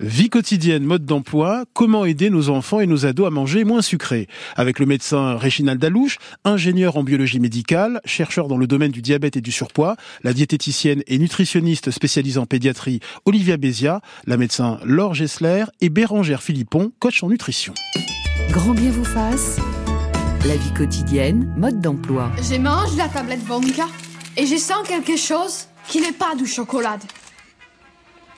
Vie 0.00 0.30
quotidienne, 0.30 0.84
mode 0.84 1.04
d'emploi, 1.06 1.64
comment 1.72 2.04
aider 2.04 2.30
nos 2.30 2.50
enfants 2.50 2.78
et 2.78 2.86
nos 2.86 3.04
ados 3.04 3.26
à 3.26 3.30
manger 3.30 3.64
moins 3.64 3.82
sucré 3.82 4.28
Avec 4.54 4.78
le 4.78 4.86
médecin 4.86 5.36
Réginald 5.36 5.80
Dalouche, 5.80 6.18
ingénieur 6.44 6.96
en 6.96 7.02
biologie 7.02 7.40
médicale, 7.40 8.00
chercheur 8.04 8.46
dans 8.46 8.58
le 8.58 8.68
domaine 8.68 8.92
du 8.92 9.02
diabète 9.02 9.36
et 9.36 9.40
du 9.40 9.50
surpoids, 9.50 9.96
la 10.22 10.32
diététicienne 10.32 11.02
et 11.08 11.18
nutritionniste 11.18 11.90
spécialisée 11.90 12.38
en 12.38 12.46
pédiatrie 12.46 13.00
Olivia 13.24 13.56
Bézia, 13.56 14.00
la 14.28 14.36
médecin 14.36 14.78
Laure 14.84 15.14
Gessler 15.14 15.64
et 15.80 15.88
Bérangère 15.88 16.44
Philippon, 16.44 16.92
coach 17.00 17.24
en 17.24 17.28
nutrition. 17.28 17.74
Grand 18.50 18.74
bien 18.74 18.92
vous 18.92 19.04
fasse, 19.04 19.56
la 20.46 20.54
vie 20.54 20.72
quotidienne, 20.74 21.52
mode 21.56 21.80
d'emploi. 21.80 22.30
Je 22.36 22.56
mange 22.56 22.96
la 22.96 23.08
tablette 23.08 23.44
Bonka 23.46 23.88
et 24.36 24.46
je 24.46 24.58
sens 24.58 24.86
quelque 24.86 25.16
chose 25.16 25.66
qui 25.88 26.00
n'est 26.00 26.12
pas 26.12 26.36
du 26.36 26.46
chocolat. 26.46 27.00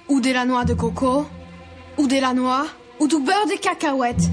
Ou 0.09 0.23
de 0.23 0.31
la 0.31 0.47
noix 0.47 0.65
de 0.65 0.73
coco, 0.73 1.27
ou 2.01 2.07
de 2.07 2.17
la 2.17 2.33
noix, 2.33 2.65
ou 2.99 3.07
du 3.07 3.19
beurre 3.19 3.47
de 3.47 3.59
cacahuète, 3.61 4.31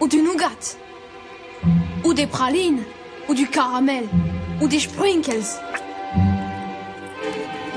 ou 0.00 0.06
du 0.06 0.20
nougat, 0.20 0.76
ou 2.04 2.12
des 2.12 2.26
pralines, 2.26 2.82
ou 3.26 3.32
du 3.32 3.48
caramel, 3.48 4.04
ou 4.60 4.68
des 4.68 4.80
sprinkles. 4.80 5.48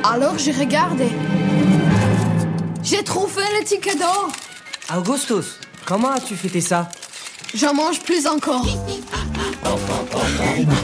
Alors 0.04 0.38
j'ai 0.38 0.52
regardé. 0.52 1.08
J'ai 2.84 3.02
trouvé 3.02 3.44
le 3.58 3.64
ticket 3.64 3.96
d'or. 3.96 4.28
Augustus, 4.94 5.58
comment 5.86 6.10
as-tu 6.10 6.36
fêté 6.36 6.60
ça? 6.60 6.90
J'en 7.56 7.76
mange 7.76 8.00
plus 8.00 8.26
encore. 8.26 8.66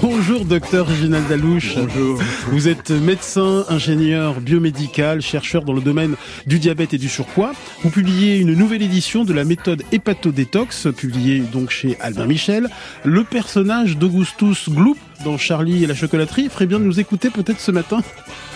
Bonjour 0.02 0.46
docteur 0.46 0.86
Réginald 0.86 1.28
Dalouche. 1.28 1.76
Bonjour. 1.76 2.20
Vous 2.52 2.68
êtes 2.68 2.92
médecin, 2.92 3.66
ingénieur 3.70 4.40
biomédical, 4.40 5.22
chercheur 5.22 5.64
dans 5.64 5.74
le 5.74 5.82
domaine 5.82 6.16
du 6.46 6.60
diabète 6.60 6.94
et 6.94 7.00
du 7.00 7.10
surpoids. 7.10 7.54
Vous 7.82 7.90
publiez 7.90 8.38
une 8.38 8.54
nouvelle 8.54 8.84
édition 8.84 9.26
de 9.26 9.34
la 9.34 9.46
méthode 9.46 9.82
hépatodétox, 9.92 10.90
publiée 10.96 11.40
donc 11.40 11.72
chez 11.72 11.98
Albin 12.02 12.28
Michel. 12.28 12.70
Le 13.04 13.24
personnage 13.24 13.98
d'Augustus 13.98 14.70
Gloop 14.70 14.98
dans 15.24 15.38
Charlie 15.38 15.84
et 15.84 15.88
la 15.88 15.96
chocolaterie 15.96 16.50
ferait 16.50 16.66
bien 16.66 16.80
de 16.80 16.86
nous 16.86 17.00
écouter 17.00 17.30
peut-être 17.30 17.60
ce 17.60 17.72
matin. 17.72 18.02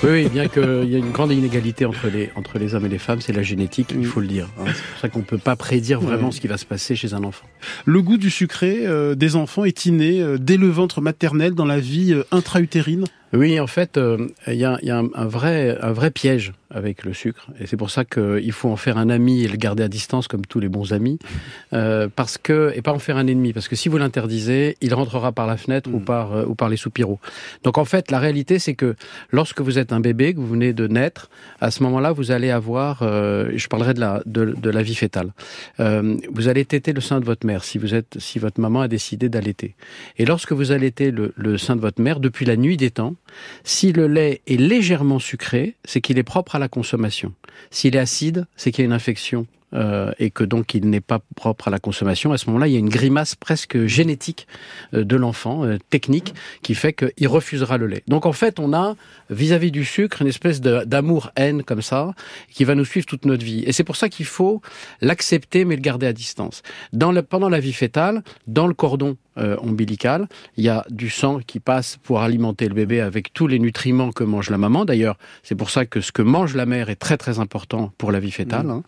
Oui, 0.03 0.09
oui 0.11 0.29
bien 0.29 0.47
qu'il 0.47 0.89
y 0.89 0.95
a 0.95 0.97
une 0.97 1.11
grande 1.11 1.31
inégalité 1.31 1.85
entre 1.85 2.07
les, 2.07 2.29
entre 2.35 2.59
les 2.59 2.75
hommes 2.75 2.85
et 2.85 2.89
les 2.89 2.97
femmes, 2.97 3.21
c'est 3.21 3.33
la 3.33 3.43
génétique, 3.43 3.93
il 3.97 4.05
faut 4.05 4.19
le 4.19 4.27
dire. 4.27 4.47
Hein. 4.59 4.65
C'est 4.67 4.83
pour 4.83 4.99
ça 5.01 5.09
qu'on 5.09 5.19
ne 5.19 5.23
peut 5.23 5.37
pas 5.37 5.55
prédire 5.55 5.99
vraiment 5.99 6.31
ce 6.31 6.41
qui 6.41 6.47
va 6.47 6.57
se 6.57 6.65
passer 6.65 6.95
chez 6.95 7.13
un 7.13 7.23
enfant. 7.23 7.45
Le 7.85 8.01
goût 8.01 8.17
du 8.17 8.29
sucré 8.29 8.85
euh, 8.85 9.15
des 9.15 9.35
enfants 9.35 9.65
est 9.65 9.85
inné 9.85 10.21
euh, 10.21 10.37
dès 10.39 10.57
le 10.57 10.67
ventre 10.67 11.01
maternel 11.01 11.53
dans 11.53 11.65
la 11.65 11.79
vie 11.79 12.13
euh, 12.13 12.23
intra-utérine? 12.31 13.05
Oui, 13.33 13.59
en 13.59 13.67
fait, 13.67 13.99
il 14.47 14.53
y 14.53 14.65
a, 14.65 14.77
y 14.81 14.91
a 14.91 14.97
un, 14.97 15.25
vrai, 15.25 15.77
un 15.81 15.91
vrai 15.91 16.11
piège 16.11 16.53
avec 16.73 17.03
le 17.03 17.13
sucre. 17.13 17.47
Et 17.59 17.67
c'est 17.67 17.77
pour 17.77 17.89
ça 17.89 18.03
qu'il 18.03 18.51
faut 18.51 18.69
en 18.69 18.75
faire 18.75 18.97
un 18.97 19.09
ami 19.09 19.43
et 19.43 19.47
le 19.47 19.57
garder 19.57 19.83
à 19.83 19.87
distance 19.87 20.27
comme 20.27 20.45
tous 20.45 20.59
les 20.59 20.69
bons 20.69 20.93
amis. 20.93 21.19
Euh, 21.71 22.07
parce 22.15 22.37
que, 22.37 22.71
et 22.75 22.83
pas 22.83 22.91
en 22.91 22.99
faire 22.99 23.17
un 23.17 23.25
ennemi. 23.25 23.51
Parce 23.51 23.67
que 23.67 23.75
si 23.75 23.89
vous 23.89 23.97
l'interdisez, 23.97 24.77
il 24.81 24.93
rentrera 24.93 25.31
par 25.31 25.47
la 25.47 25.57
fenêtre 25.57 25.89
ou, 25.91 25.99
mm. 25.99 26.05
par, 26.05 26.33
euh, 26.33 26.45
ou 26.45 26.53
par 26.53 26.69
les 26.69 26.77
soupiraux. 26.77 27.19
Donc 27.63 27.79
en 27.79 27.85
fait, 27.85 28.11
la 28.11 28.19
réalité, 28.19 28.59
c'est 28.59 28.75
que 28.75 28.95
lorsque 29.31 29.59
vous 29.61 29.79
êtes 29.79 29.91
un 29.91 29.99
bébé, 29.99 30.35
que 30.35 30.39
vous 30.39 30.47
venez 30.47 30.71
de 30.73 30.87
naître, 30.87 31.31
à 31.61 31.71
ce 31.71 31.81
moment-là, 31.83 32.11
vous 32.11 32.29
allez 32.29 32.51
avoir, 32.51 33.01
euh, 33.01 33.49
je 33.55 33.67
parlerai 33.67 33.95
de 33.95 33.99
la, 33.99 34.21
de, 34.27 34.45
de 34.45 34.69
la 34.69 34.83
vie 34.83 34.93
fétale. 34.93 35.33
Euh, 35.79 36.15
vous 36.31 36.47
allez 36.47 36.63
téter 36.63 36.93
le 36.93 37.01
sein 37.01 37.19
de 37.19 37.25
votre 37.25 37.47
mère 37.47 37.63
si 37.63 37.79
vous 37.79 37.95
êtes, 37.95 38.19
si 38.19 38.37
votre 38.37 38.61
maman 38.61 38.81
a 38.81 38.87
décidé 38.87 39.27
d'allaiter. 39.27 39.73
Et 40.17 40.25
lorsque 40.25 40.51
vous 40.51 40.71
allaitez 40.71 41.09
le, 41.09 41.33
le 41.35 41.57
sein 41.57 41.75
de 41.75 41.81
votre 41.81 42.01
mère, 42.01 42.19
depuis 42.19 42.45
la 42.45 42.55
nuit 42.55 42.77
des 42.77 42.91
temps, 42.91 43.15
si 43.63 43.91
le 43.91 44.07
lait 44.07 44.41
est 44.47 44.59
légèrement 44.59 45.19
sucré, 45.19 45.75
c'est 45.85 46.01
qu'il 46.01 46.17
est 46.17 46.23
propre 46.23 46.55
à 46.55 46.59
la 46.59 46.67
consommation. 46.67 47.33
S'il 47.71 47.95
est 47.95 47.99
acide, 47.99 48.45
c'est 48.55 48.71
qu'il 48.71 48.83
y 48.83 48.85
a 48.85 48.87
une 48.87 48.93
infection 48.93 49.47
euh, 49.73 50.11
et 50.19 50.29
que 50.29 50.43
donc 50.43 50.75
il 50.75 50.87
n'est 50.89 51.01
pas 51.01 51.19
propre 51.35 51.67
à 51.67 51.71
la 51.71 51.79
consommation, 51.79 52.31
à 52.31 52.37
ce 52.37 52.45
moment-là, 52.47 52.67
il 52.67 52.73
y 52.73 52.75
a 52.75 52.79
une 52.79 52.89
grimace 52.89 53.33
presque 53.33 53.85
génétique 53.85 54.47
euh, 54.93 55.03
de 55.03 55.15
l'enfant, 55.15 55.65
euh, 55.65 55.77
technique, 55.89 56.35
qui 56.61 56.75
fait 56.75 56.93
qu'il 56.93 57.27
refusera 57.27 57.77
le 57.77 57.87
lait. 57.87 58.03
Donc 58.07 58.27
en 58.27 58.33
fait, 58.33 58.59
on 58.59 58.73
a 58.73 58.95
vis-à-vis 59.31 59.71
du 59.71 59.83
sucre 59.83 60.21
une 60.21 60.27
espèce 60.27 60.61
d'amour-haine 60.61 61.63
comme 61.63 61.81
ça, 61.81 62.13
qui 62.51 62.65
va 62.65 62.75
nous 62.75 62.85
suivre 62.85 63.07
toute 63.07 63.25
notre 63.25 63.43
vie. 63.43 63.63
Et 63.65 63.71
c'est 63.71 63.83
pour 63.83 63.95
ça 63.95 64.09
qu'il 64.09 64.27
faut 64.27 64.61
l'accepter, 65.01 65.65
mais 65.65 65.75
le 65.75 65.81
garder 65.81 66.05
à 66.05 66.13
distance. 66.13 66.61
Dans 66.91 67.11
le, 67.11 67.23
pendant 67.23 67.49
la 67.49 67.59
vie 67.59 67.73
fétale, 67.73 68.21
dans 68.45 68.67
le 68.67 68.75
cordon 68.75 69.17
ombilical, 69.37 70.27
il 70.57 70.63
y 70.63 70.69
a 70.69 70.85
du 70.89 71.09
sang 71.09 71.39
qui 71.45 71.59
passe 71.59 71.97
pour 72.03 72.21
alimenter 72.21 72.67
le 72.67 72.75
bébé 72.75 73.01
avec 73.01 73.33
tous 73.33 73.47
les 73.47 73.59
nutriments 73.59 74.11
que 74.11 74.23
mange 74.23 74.49
la 74.49 74.57
maman. 74.57 74.85
D'ailleurs, 74.85 75.17
c'est 75.43 75.55
pour 75.55 75.69
ça 75.69 75.85
que 75.85 76.01
ce 76.01 76.11
que 76.11 76.21
mange 76.21 76.55
la 76.55 76.65
mère 76.65 76.89
est 76.89 76.95
très 76.95 77.17
très 77.17 77.39
important 77.39 77.91
pour 77.97 78.11
la 78.11 78.19
vie 78.19 78.31
fétale. 78.31 78.65
Mmh. 78.65 78.83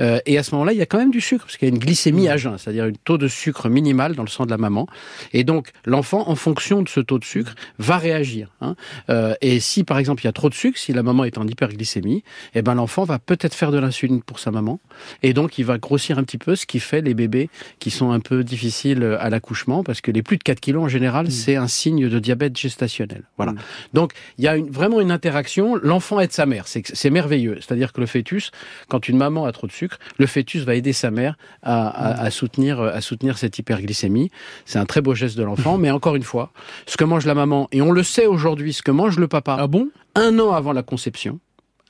Hein 0.00 0.18
et 0.26 0.38
à 0.38 0.42
ce 0.42 0.54
moment-là, 0.54 0.72
il 0.72 0.78
y 0.78 0.82
a 0.82 0.86
quand 0.86 0.98
même 0.98 1.10
du 1.10 1.20
sucre, 1.20 1.44
parce 1.44 1.56
qu'il 1.56 1.68
y 1.68 1.70
a 1.70 1.74
une 1.74 1.80
glycémie 1.80 2.28
à 2.28 2.36
jeun, 2.36 2.58
c'est-à-dire 2.58 2.84
un 2.84 2.92
taux 3.04 3.18
de 3.18 3.28
sucre 3.28 3.68
minimal 3.68 4.14
dans 4.14 4.22
le 4.22 4.28
sang 4.28 4.46
de 4.46 4.50
la 4.50 4.58
maman. 4.58 4.86
Et 5.32 5.44
donc, 5.44 5.70
l'enfant, 5.84 6.28
en 6.28 6.36
fonction 6.36 6.82
de 6.82 6.88
ce 6.88 7.00
taux 7.00 7.18
de 7.18 7.24
sucre, 7.24 7.54
va 7.78 7.98
réagir. 7.98 8.50
Hein. 8.60 8.74
Euh, 9.10 9.34
et 9.40 9.60
si, 9.60 9.84
par 9.84 9.98
exemple, 9.98 10.22
il 10.22 10.26
y 10.26 10.28
a 10.28 10.32
trop 10.32 10.48
de 10.48 10.54
sucre, 10.54 10.78
si 10.78 10.92
la 10.92 11.02
maman 11.02 11.24
est 11.24 11.38
en 11.38 11.46
hyperglycémie, 11.46 12.22
eh 12.54 12.62
ben, 12.62 12.74
l'enfant 12.74 13.04
va 13.04 13.18
peut-être 13.18 13.54
faire 13.54 13.72
de 13.72 13.78
l'insuline 13.78 14.22
pour 14.22 14.38
sa 14.38 14.50
maman. 14.50 14.80
Et 15.22 15.32
donc, 15.32 15.58
il 15.58 15.64
va 15.64 15.78
grossir 15.78 16.18
un 16.18 16.24
petit 16.24 16.38
peu, 16.38 16.56
ce 16.56 16.66
qui 16.66 16.80
fait 16.80 17.00
les 17.00 17.14
bébés 17.14 17.50
qui 17.78 17.90
sont 17.90 18.10
un 18.10 18.20
peu 18.20 18.44
difficiles 18.44 19.16
à 19.20 19.30
l'accouchement, 19.30 19.82
parce 19.88 20.02
que 20.02 20.10
les 20.10 20.22
plus 20.22 20.36
de 20.36 20.42
4 20.42 20.60
kilos, 20.60 20.84
en 20.84 20.88
général, 20.88 21.28
mmh. 21.28 21.30
c'est 21.30 21.56
un 21.56 21.66
signe 21.66 22.10
de 22.10 22.18
diabète 22.18 22.54
gestationnel. 22.54 23.22
Voilà. 23.38 23.52
Mmh. 23.52 23.58
Donc, 23.94 24.12
il 24.36 24.44
y 24.44 24.48
a 24.48 24.54
une, 24.54 24.68
vraiment 24.68 25.00
une 25.00 25.10
interaction. 25.10 25.76
L'enfant 25.76 26.20
aide 26.20 26.30
sa 26.30 26.44
mère. 26.44 26.66
C'est 26.66 27.08
merveilleux. 27.08 27.56
C'est-à-dire 27.62 27.94
que 27.94 28.00
le 28.02 28.06
fœtus, 28.06 28.50
quand 28.88 29.08
une 29.08 29.16
maman 29.16 29.46
a 29.46 29.52
trop 29.52 29.66
de 29.66 29.72
sucre, 29.72 29.98
le 30.18 30.26
fœtus 30.26 30.64
va 30.64 30.74
aider 30.74 30.92
sa 30.92 31.10
mère 31.10 31.38
à, 31.62 32.30
soutenir, 32.30 32.82
à 32.82 33.00
soutenir 33.00 33.38
cette 33.38 33.58
hyperglycémie. 33.58 34.30
C'est 34.66 34.78
un 34.78 34.84
très 34.84 35.00
beau 35.00 35.14
geste 35.14 35.38
de 35.38 35.42
l'enfant, 35.42 35.78
mais 35.78 35.90
encore 35.90 36.16
une 36.16 36.22
fois, 36.22 36.52
ce 36.84 36.98
que 36.98 37.04
mange 37.04 37.24
la 37.24 37.34
maman, 37.34 37.66
et 37.72 37.80
on 37.80 37.90
le 37.90 38.02
sait 38.02 38.26
aujourd'hui, 38.26 38.74
ce 38.74 38.82
que 38.82 38.90
mange 38.90 39.18
le 39.18 39.26
papa, 39.26 39.56
ah 39.58 39.68
bon? 39.68 39.88
un 40.14 40.38
an 40.38 40.52
avant 40.52 40.74
la 40.74 40.82
conception, 40.82 41.40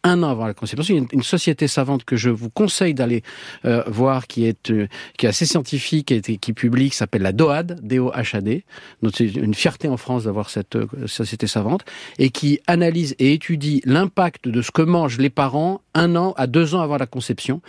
un 0.04 0.22
an 0.22 0.30
avant 0.30 0.46
la 0.46 0.54
conception. 0.54 0.94
Il 0.94 0.98
y 0.98 1.04
a 1.04 1.06
une, 1.12 1.22
société 1.22 1.68
savante 1.68 2.04
que 2.04 2.16
je 2.16 2.30
vous 2.30 2.50
conseille 2.50 2.94
d'aller 2.94 3.22
euh, 3.64 3.82
voir, 3.86 4.26
qui 4.26 4.44
est 4.44 4.70
euh, 4.70 4.86
qui 5.16 5.26
est 5.26 5.28
assez 5.28 5.46
scientifique 5.46 6.10
et 6.12 6.20
qui, 6.20 6.52
publie, 6.52 6.90
qui 6.90 6.96
s'appelle 6.96 7.22
la 7.22 7.32
DOAD, 7.32 7.80
D-O-H-A-D. 7.82 8.64
Donc 9.02 9.12
c'est 9.16 9.26
une 9.26 9.54
fierté 9.54 9.88
en 9.88 9.96
France 9.96 10.24
d'avoir 10.24 10.50
cette 10.50 10.76
euh, 10.76 10.86
société 11.06 11.46
savante 11.46 11.84
et 12.18 12.30
qui 12.30 12.60
analyse 12.66 13.14
et 13.18 13.32
étudie 13.32 13.82
l'impact 13.84 14.48
de 14.48 14.62
ce 14.62 14.70
que 14.70 14.82
mangent 14.82 15.18
les 15.18 15.30
parents 15.30 15.80
un 15.94 16.16
an 16.16 16.34
à 16.36 16.46
deux 16.46 16.74
ans 16.74 16.80
avant 16.80 16.96
la 16.96 17.06
conception 17.06 17.60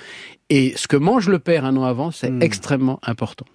et 0.49 0.73
ce 0.75 0.87
que 0.87 0.97
mange 0.97 1.29
le 1.29 1.39
père 1.39 1.65
un 1.65 1.75
an 1.77 1.83
avant, 1.83 2.11
c'est 2.11 2.31
hmm. 2.31 2.41
extrêmement 2.41 2.99
important. 3.03 3.45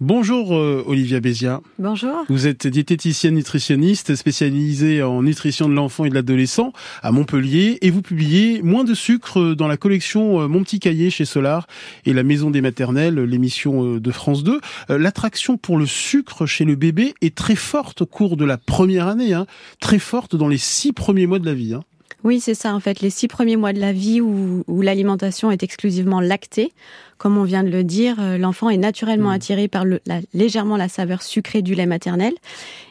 Bonjour 0.00 0.56
euh, 0.56 0.84
Olivia 0.86 1.20
Bézia. 1.20 1.60
Bonjour. 1.78 2.24
Vous 2.28 2.46
êtes 2.46 2.66
diététicienne 2.66 3.34
nutritionniste 3.34 4.14
spécialisée 4.14 5.02
en 5.02 5.22
nutrition 5.22 5.68
de 5.68 5.74
l'enfant 5.74 6.04
et 6.04 6.10
de 6.10 6.14
l'adolescent 6.14 6.72
à 7.02 7.12
Montpellier 7.12 7.78
et 7.80 7.90
vous 7.90 8.02
publiez 8.02 8.62
Moins 8.62 8.84
de 8.84 8.94
sucre 8.94 9.54
dans 9.54 9.68
la 9.68 9.76
collection 9.76 10.40
euh, 10.40 10.48
Mon 10.48 10.62
petit 10.62 10.80
cahier 10.80 11.10
chez 11.10 11.24
Solar 11.24 11.66
et 12.04 12.12
la 12.12 12.22
Maison 12.22 12.50
des 12.50 12.60
maternelles, 12.60 13.18
l'émission 13.20 13.84
euh, 13.84 14.00
de 14.00 14.10
France 14.10 14.44
2. 14.44 14.60
L'attraction 14.88 15.56
pour 15.56 15.78
le 15.78 15.86
sucre 15.86 16.46
chez 16.46 16.64
le 16.64 16.76
bébé 16.76 17.14
est 17.20 17.34
très 17.34 17.56
forte 17.56 18.02
au 18.02 18.06
cours 18.06 18.36
de 18.36 18.44
la 18.44 18.58
première 18.58 19.08
année, 19.08 19.32
hein, 19.32 19.46
très 19.80 19.98
forte 19.98 20.36
dans 20.36 20.48
les 20.48 20.58
six 20.58 20.92
premiers 20.92 21.26
mois 21.26 21.38
de 21.38 21.46
la 21.46 21.54
vie. 21.54 21.74
Hein. 21.74 21.82
Oui, 22.24 22.40
c'est 22.40 22.54
ça 22.54 22.74
en 22.74 22.80
fait, 22.80 23.00
les 23.00 23.10
six 23.10 23.28
premiers 23.28 23.56
mois 23.56 23.74
de 23.74 23.80
la 23.80 23.92
vie 23.92 24.22
où, 24.22 24.64
l'alimentation 24.80 25.50
est 25.50 25.62
exclusivement 25.62 26.20
lactée. 26.20 26.72
Comme 27.18 27.36
on 27.36 27.44
vient 27.44 27.62
de 27.62 27.68
le 27.68 27.84
dire, 27.84 28.16
euh, 28.18 28.38
l'enfant 28.38 28.70
est 28.70 28.76
naturellement 28.76 29.28
mmh. 29.28 29.34
attiré 29.34 29.68
par 29.68 29.84
le, 29.84 30.00
légèrement 30.32 30.76
la 30.76 30.88
saveur 30.88 31.22
sucrée 31.22 31.62
du 31.62 31.74
lait 31.74 31.86
maternel. 31.86 32.32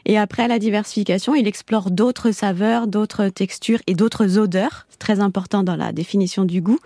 Et 0.06 0.16
après 0.16 0.48
la 0.48 0.58
diversification, 0.58 1.34
il 1.34 1.46
explore 1.46 1.90
d'autres 1.90 2.30
saveurs, 2.30 2.86
d'autres 2.86 3.28
textures 3.28 3.80
et 3.86 3.94
d'autres 3.94 4.38
odeurs. 4.38 4.86
C'est 4.88 4.98
très 4.98 5.20
important 5.20 5.62
dans 5.62 5.76
la 5.76 5.92
définition 5.92 6.44
du 6.44 6.60
goût. 6.62 6.78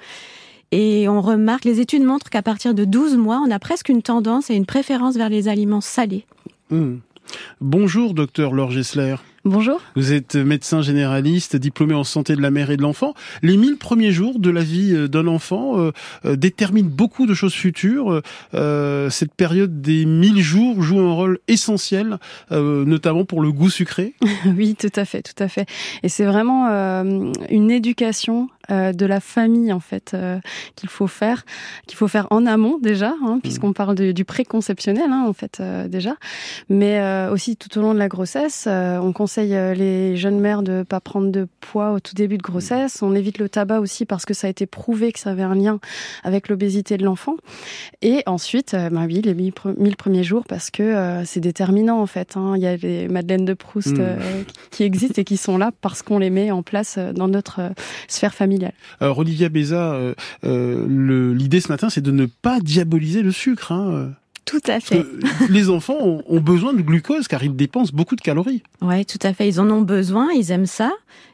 Et 0.73 1.09
on 1.09 1.21
remarque, 1.21 1.65
les 1.65 1.81
études 1.81 2.03
montrent 2.03 2.29
qu'à 2.29 2.43
partir 2.43 2.75
de 2.75 2.85
12 2.85 3.17
mois, 3.17 3.41
on 3.47 3.51
a 3.51 3.59
presque 3.59 3.89
une 3.89 4.03
tendance 4.03 4.51
et 4.51 4.55
une 4.55 4.67
préférence 4.67 5.17
vers 5.17 5.29
les 5.29 5.49
aliments 5.49 5.81
salés. 5.81 6.27
Mmh. 6.71 6.97
Bonjour, 7.61 8.15
docteur 8.15 8.53
Laure 8.53 8.71
Gessler. 8.71 9.17
Bonjour. 9.49 9.81
Vous 9.97 10.13
êtes 10.13 10.37
médecin 10.37 10.83
généraliste, 10.83 11.57
diplômé 11.57 11.95
en 11.95 12.05
santé 12.05 12.37
de 12.37 12.43
la 12.43 12.51
mère 12.51 12.71
et 12.71 12.77
de 12.77 12.83
l'enfant. 12.83 13.15
Les 13.43 13.57
mille 13.57 13.79
premiers 13.79 14.13
jours 14.13 14.39
de 14.39 14.51
la 14.51 14.63
vie 14.63 14.93
euh, 14.95 15.09
d'un 15.09 15.27
enfant 15.27 15.81
euh, 15.81 15.93
euh, 16.27 16.37
déterminent 16.37 16.91
beaucoup 16.93 17.25
de 17.25 17.33
choses 17.33 17.55
futures. 17.55 18.21
cette 18.53 19.33
période 19.35 19.81
des 19.81 20.05
mille 20.05 20.41
jours 20.41 20.83
joue 20.83 21.01
un 21.01 21.13
rôle 21.13 21.39
essentiel, 21.49 22.19
notamment 22.51 23.25
pour 23.25 23.41
le 23.41 23.51
goût 23.51 23.71
sucré. 23.71 24.15
oui, 24.57 24.77
tout 24.79 24.93
à 24.95 25.07
fait, 25.07 25.23
tout 25.23 25.43
à 25.43 25.49
fait. 25.49 25.67
Et 26.03 26.11
c'est 26.11 26.27
vraiment 26.27 26.69
une 27.49 27.71
éducation 27.71 28.51
euh, 28.71 28.93
de 28.93 29.07
la 29.07 29.19
famille 29.19 29.73
en 29.73 29.81
fait 29.81 30.13
euh, 30.13 30.39
qu'il 30.77 30.91
faut 30.91 31.07
faire, 31.07 31.47
qu'il 31.87 31.97
faut 31.97 32.07
faire 32.07 32.27
en 32.29 32.45
amont 32.45 32.79
déjà, 32.79 33.15
hein, 33.25 33.37
mmh. 33.37 33.41
puisqu'on 33.41 33.73
parle 33.73 33.95
du 33.95 34.25
préconceptionnel 34.27 35.11
hein, 35.11 35.25
en 35.27 35.33
fait 35.33 35.59
euh, 35.61 35.89
déjà, 35.89 36.17
mais 36.69 37.01
aussi 37.31 37.57
tout 37.57 37.79
au 37.79 37.81
long 37.81 37.95
de 37.95 37.99
la 37.99 38.09
grossesse. 38.09 38.67
on 38.69 39.13
conseille 39.13 39.57
les 39.75 40.17
jeunes 40.17 40.39
mères 40.39 40.63
de 40.63 40.83
pas 40.83 41.01
prendre 41.01 41.31
de 41.31 41.49
poids 41.61 41.93
au 41.93 42.01
tout 42.01 42.15
début 42.15 42.37
de 42.37 42.43
grossesse. 42.43 43.03
On 43.03 43.15
évite 43.15 43.39
le 43.39 43.49
tabac 43.49 43.81
aussi 43.81 44.05
parce 44.05 44.25
que 44.27 44.35
ça 44.35 44.47
a 44.47 44.51
été 44.51 44.67
prouvé 44.67 45.13
que 45.13 45.19
ça 45.19 45.31
avait 45.31 45.43
un 45.43 45.55
lien 45.55 45.79
avec 46.25 46.49
l'obésité 46.49 46.97
de 46.97 47.05
l'enfant. 47.05 47.37
Et 48.03 48.23
ensuite, 48.27 48.77
bah 48.93 49.05
oui, 49.07 49.23
les 49.23 49.35
mille 49.35 49.53
premiers 49.97 50.25
jours 50.25 50.45
parce 50.47 50.71
que 50.71 51.23
c'est 51.25 51.41
déterminant 51.41 52.01
en 52.01 52.07
fait. 52.07 52.37
Hein. 52.37 52.55
Il 52.57 52.63
y 52.63 52.67
a 52.67 52.77
les 52.77 53.09
Madeleines 53.09 53.45
de 53.45 53.55
Proust 53.55 53.97
mmh. 53.97 54.45
qui 54.71 54.83
existent 54.83 55.21
et 55.21 55.25
qui 55.25 55.37
sont 55.37 55.57
là 55.57 55.71
parce 55.81 56.03
qu'on 56.03 56.19
les 56.19 56.31
met 56.31 56.51
en 56.51 56.63
place 56.63 56.99
dans 56.99 57.29
notre 57.29 57.61
sphère 58.09 58.35
familiale. 58.35 58.58
Alors 59.01 59.19
Olivia 59.19 59.49
Béza, 59.49 59.93
euh, 59.93 60.15
euh, 60.45 61.35
l'idée 61.35 61.61
ce 61.61 61.69
matin, 61.69 61.91
c'est 61.91 62.01
de 62.01 62.11
ne 62.11 62.27
pas 62.27 62.61
diaboliser 62.61 63.23
le 63.23 63.33
sucre. 63.33 63.73
Hein. 63.73 64.13
Tout 64.45 64.61
à 64.67 64.81
fait. 64.81 65.05
les 65.51 65.69
enfants 65.69 66.23
ont, 66.27 66.41
besoin 66.41 66.73
de 66.73 66.81
glucose 66.81 67.29
car 67.29 67.45
ils 67.45 67.55
dépensent 67.55 67.93
beaucoup 67.95 68.17
de 68.17 68.23
calories. 68.23 68.63
Oui, 68.81 69.05
tout 69.05 69.19
à 69.23 69.35
fait. 69.35 69.47
Ils 69.47 69.61
en 69.61 69.71
ont 69.71 69.83
besoin, 69.83 70.31
ils 70.33 70.51
aiment 70.51 70.65
ça. 70.65 70.93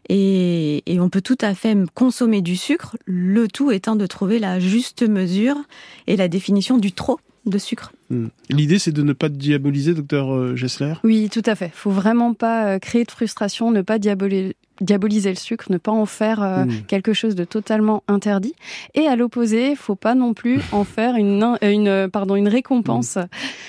Et, 0.09 0.83
et, 0.93 0.99
on 0.99 1.09
peut 1.09 1.21
tout 1.21 1.39
à 1.41 1.55
fait 1.55 1.77
consommer 1.95 2.43
du 2.43 2.57
sucre, 2.57 2.97
le 3.07 3.47
tout 3.47 3.71
étant 3.71 3.95
de 3.95 4.07
trouver 4.07 4.39
la 4.39 4.59
juste 4.59 5.09
mesure 5.09 5.57
et 6.09 6.17
la 6.17 6.29
définition 6.29 6.77
du 6.77 6.93
trop 6.93 7.21
de 7.47 7.57
sucre. 7.59 7.93
Hmm. 8.11 8.27
L'idée, 8.51 8.79
c'est 8.79 8.93
de 8.93 9.03
ne 9.03 9.13
pas 9.13 9.29
diaboliser, 9.29 9.95
docteur 9.95 10.35
euh, 10.35 10.57
Gessler? 10.57 10.95
Oui, 11.05 11.29
tout 11.31 11.43
à 11.47 11.55
fait. 11.55 11.67
Il 11.67 11.79
faut 11.79 11.91
vraiment 11.91 12.35
pas 12.35 12.79
créer 12.81 13.05
de 13.05 13.11
frustration, 13.11 13.71
ne 13.71 13.83
pas 13.83 13.99
diaboliser, 13.99 14.57
diaboliser 14.81 15.31
le 15.31 15.37
sucre, 15.37 15.67
ne 15.71 15.79
pas 15.79 15.93
en 15.93 16.07
faire 16.07 16.43
euh, 16.43 16.65
hmm. 16.65 16.83
quelque 16.89 17.13
chose 17.13 17.35
de 17.35 17.45
totalement 17.45 18.03
interdit. 18.09 18.55
Et 18.95 19.07
à 19.07 19.15
l'opposé, 19.15 19.77
faut 19.77 19.95
pas 19.95 20.15
non 20.15 20.35
plus 20.35 20.61
en 20.73 20.85
faire 20.85 21.15
une, 21.17 21.43
euh, 21.43 21.71
une, 21.71 21.89
euh, 21.89 22.09
pardon, 22.09 22.35
une 22.35 22.49
récompense. 22.49 23.17
Hmm. 23.17 23.27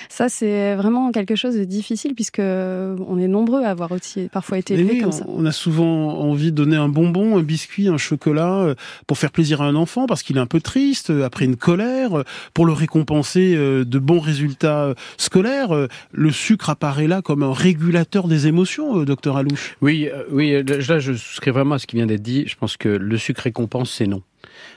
Ça, 0.08 0.28
c'est 0.28 0.74
vraiment 0.74 1.12
quelque 1.12 1.36
chose 1.36 1.56
de 1.56 1.64
difficile 1.64 2.14
puisque 2.14 2.40
on 2.40 3.18
est 3.18 3.28
nombreux 3.28 3.62
à 3.62 3.70
avoir 3.70 3.92
aussi 3.92 4.28
parfois 4.32 4.58
été 4.58 4.74
élevés 4.74 4.98
comme 4.98 5.12
ça. 5.12 5.24
On 5.28 5.44
a 5.44 5.52
souvent 5.52 6.18
envie 6.18 6.50
de 6.50 6.56
donner 6.56 6.76
un 6.76 6.88
bonbon, 6.88 7.36
un 7.38 7.42
biscuit, 7.42 7.88
un 7.88 7.98
chocolat 7.98 8.74
pour 9.06 9.18
faire 9.18 9.30
plaisir 9.30 9.60
à 9.60 9.66
un 9.66 9.74
enfant 9.74 10.06
parce 10.06 10.22
qu'il 10.22 10.36
est 10.36 10.40
un 10.40 10.46
peu 10.46 10.60
triste 10.60 11.10
après 11.10 11.44
une 11.44 11.56
colère, 11.56 12.24
pour 12.54 12.66
le 12.66 12.72
récompenser 12.72 13.56
de 13.56 13.98
bons 13.98 14.20
résultats 14.20 14.94
scolaires. 15.18 15.88
Le 16.12 16.30
sucre 16.30 16.70
apparaît 16.70 17.08
là 17.08 17.20
comme 17.20 17.42
un 17.42 17.52
régulateur 17.52 18.28
des 18.28 18.46
émotions, 18.46 19.02
docteur 19.02 19.36
Alouche. 19.36 19.76
Oui, 19.82 20.08
oui. 20.30 20.62
Je 20.66 20.95
je 20.98 21.12
souscris 21.12 21.50
vraiment 21.50 21.76
à 21.76 21.78
ce 21.78 21.86
qui 21.86 21.96
vient 21.96 22.06
d'être 22.06 22.22
dit. 22.22 22.44
Je 22.46 22.56
pense 22.56 22.76
que 22.76 22.88
le 22.88 23.18
sucre 23.18 23.42
récompense, 23.42 23.90
c'est 23.90 24.06
non. 24.06 24.22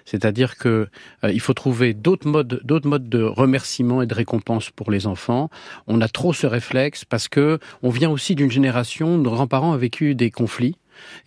C'est-à-dire 0.06 0.58
que 0.58 0.88
euh, 1.24 1.32
il 1.32 1.40
faut 1.40 1.54
trouver 1.54 1.94
d'autres 1.94 2.28
modes, 2.28 2.62
d'autres 2.64 2.88
modes 2.88 3.10
de 3.10 3.22
remerciement 3.24 4.02
et 4.02 4.08
de 4.08 4.14
récompense 4.14 4.70
pour 4.70 4.92
les 4.92 5.08
enfants. 5.08 5.50
On 5.88 6.02
a 6.02 6.08
trop 6.08 6.34
ce 6.34 6.48
réflexe 6.48 7.06
parce 7.06 7.28
que 7.28 7.60
on 7.84 7.90
vient 7.90 8.10
aussi 8.10 8.36
d'une 8.36 8.52
génération, 8.52 9.18
nos 9.18 9.32
grands-parents 9.32 9.74
ont 9.74 9.78
vécu 9.78 10.16
des 10.16 10.32
conflits. 10.32 10.76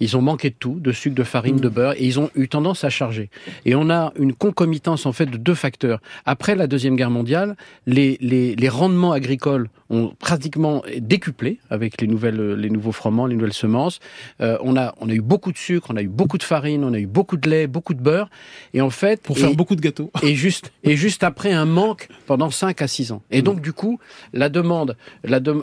Ils 0.00 0.16
ont 0.16 0.22
manqué 0.22 0.50
de 0.50 0.56
tout, 0.58 0.78
de 0.80 0.92
sucre, 0.92 1.14
de 1.14 1.22
farine, 1.22 1.56
de 1.56 1.68
mm. 1.68 1.72
beurre, 1.72 1.92
et 1.94 2.04
ils 2.04 2.18
ont 2.18 2.30
eu 2.34 2.48
tendance 2.48 2.84
à 2.84 2.90
charger. 2.90 3.30
Et 3.64 3.74
on 3.74 3.90
a 3.90 4.12
une 4.18 4.34
concomitance 4.34 5.06
en 5.06 5.12
fait 5.12 5.26
de 5.26 5.36
deux 5.36 5.54
facteurs. 5.54 6.00
Après 6.24 6.54
la 6.54 6.66
deuxième 6.66 6.96
guerre 6.96 7.10
mondiale, 7.10 7.56
les, 7.86 8.18
les, 8.20 8.56
les 8.56 8.68
rendements 8.68 9.12
agricoles 9.12 9.68
ont 9.90 10.14
pratiquement 10.18 10.82
décuplé 10.98 11.58
avec 11.70 12.00
les 12.00 12.06
nouvelles, 12.06 12.54
les 12.54 12.70
nouveaux 12.70 12.92
fromentements, 12.92 13.26
les 13.26 13.36
nouvelles 13.36 13.52
semences. 13.52 14.00
Euh, 14.40 14.56
on 14.62 14.76
a, 14.76 14.94
on 15.00 15.08
a 15.08 15.12
eu 15.12 15.20
beaucoup 15.20 15.52
de 15.52 15.58
sucre, 15.58 15.88
on 15.90 15.96
a 15.96 16.02
eu 16.02 16.08
beaucoup 16.08 16.38
de 16.38 16.42
farine, 16.42 16.82
on 16.82 16.94
a 16.94 16.98
eu 16.98 17.06
beaucoup 17.06 17.36
de 17.36 17.48
lait, 17.48 17.66
beaucoup 17.66 17.94
de 17.94 18.00
beurre, 18.00 18.30
et 18.72 18.80
en 18.80 18.90
fait 18.90 19.20
pour 19.22 19.38
faire 19.38 19.54
beaucoup 19.54 19.76
de 19.76 19.80
gâteaux. 19.80 20.10
Et 20.22 20.34
juste, 20.34 20.72
et 20.82 20.96
juste 20.96 21.22
après 21.22 21.52
un 21.52 21.66
manque 21.66 22.08
pendant 22.26 22.50
5 22.50 22.80
à 22.80 22.88
6 22.88 23.12
ans. 23.12 23.22
Et 23.30 23.42
donc 23.42 23.60
du 23.60 23.72
coup, 23.72 23.98
la 24.32 24.48
demande, 24.48 24.96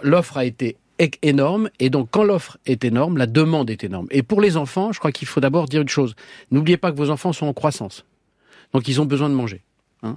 l'offre 0.04 0.38
a 0.38 0.46
été 0.46 0.78
énorme. 1.22 1.70
Et 1.80 1.90
donc, 1.90 2.10
quand 2.12 2.24
l'offre 2.24 2.58
est 2.66 2.84
énorme, 2.84 3.18
la 3.18 3.28
demande 3.28 3.70
est 3.70 3.84
énorme. 3.84 4.08
Et 4.12 4.24
pour 4.24 4.42
les 4.42 4.58
enfants, 4.58 4.92
je 4.92 5.00
crois 5.00 5.12
qu'il 5.12 5.28
faut 5.28 5.40
d'abord 5.40 5.68
dire 5.68 5.82
une 5.82 5.90
chose. 5.90 6.16
N'oubliez 6.52 6.78
pas 6.78 6.92
que 6.92 6.98
vos 6.98 7.10
enfants 7.10 7.34
sont 7.34 7.48
en 7.48 7.54
croissance. 7.54 8.06
Donc, 8.74 8.88
ils 8.88 9.02
ont 9.02 9.06
besoin 9.06 9.30
de 9.30 9.36
manger. 9.36 9.62
Hein, 10.02 10.16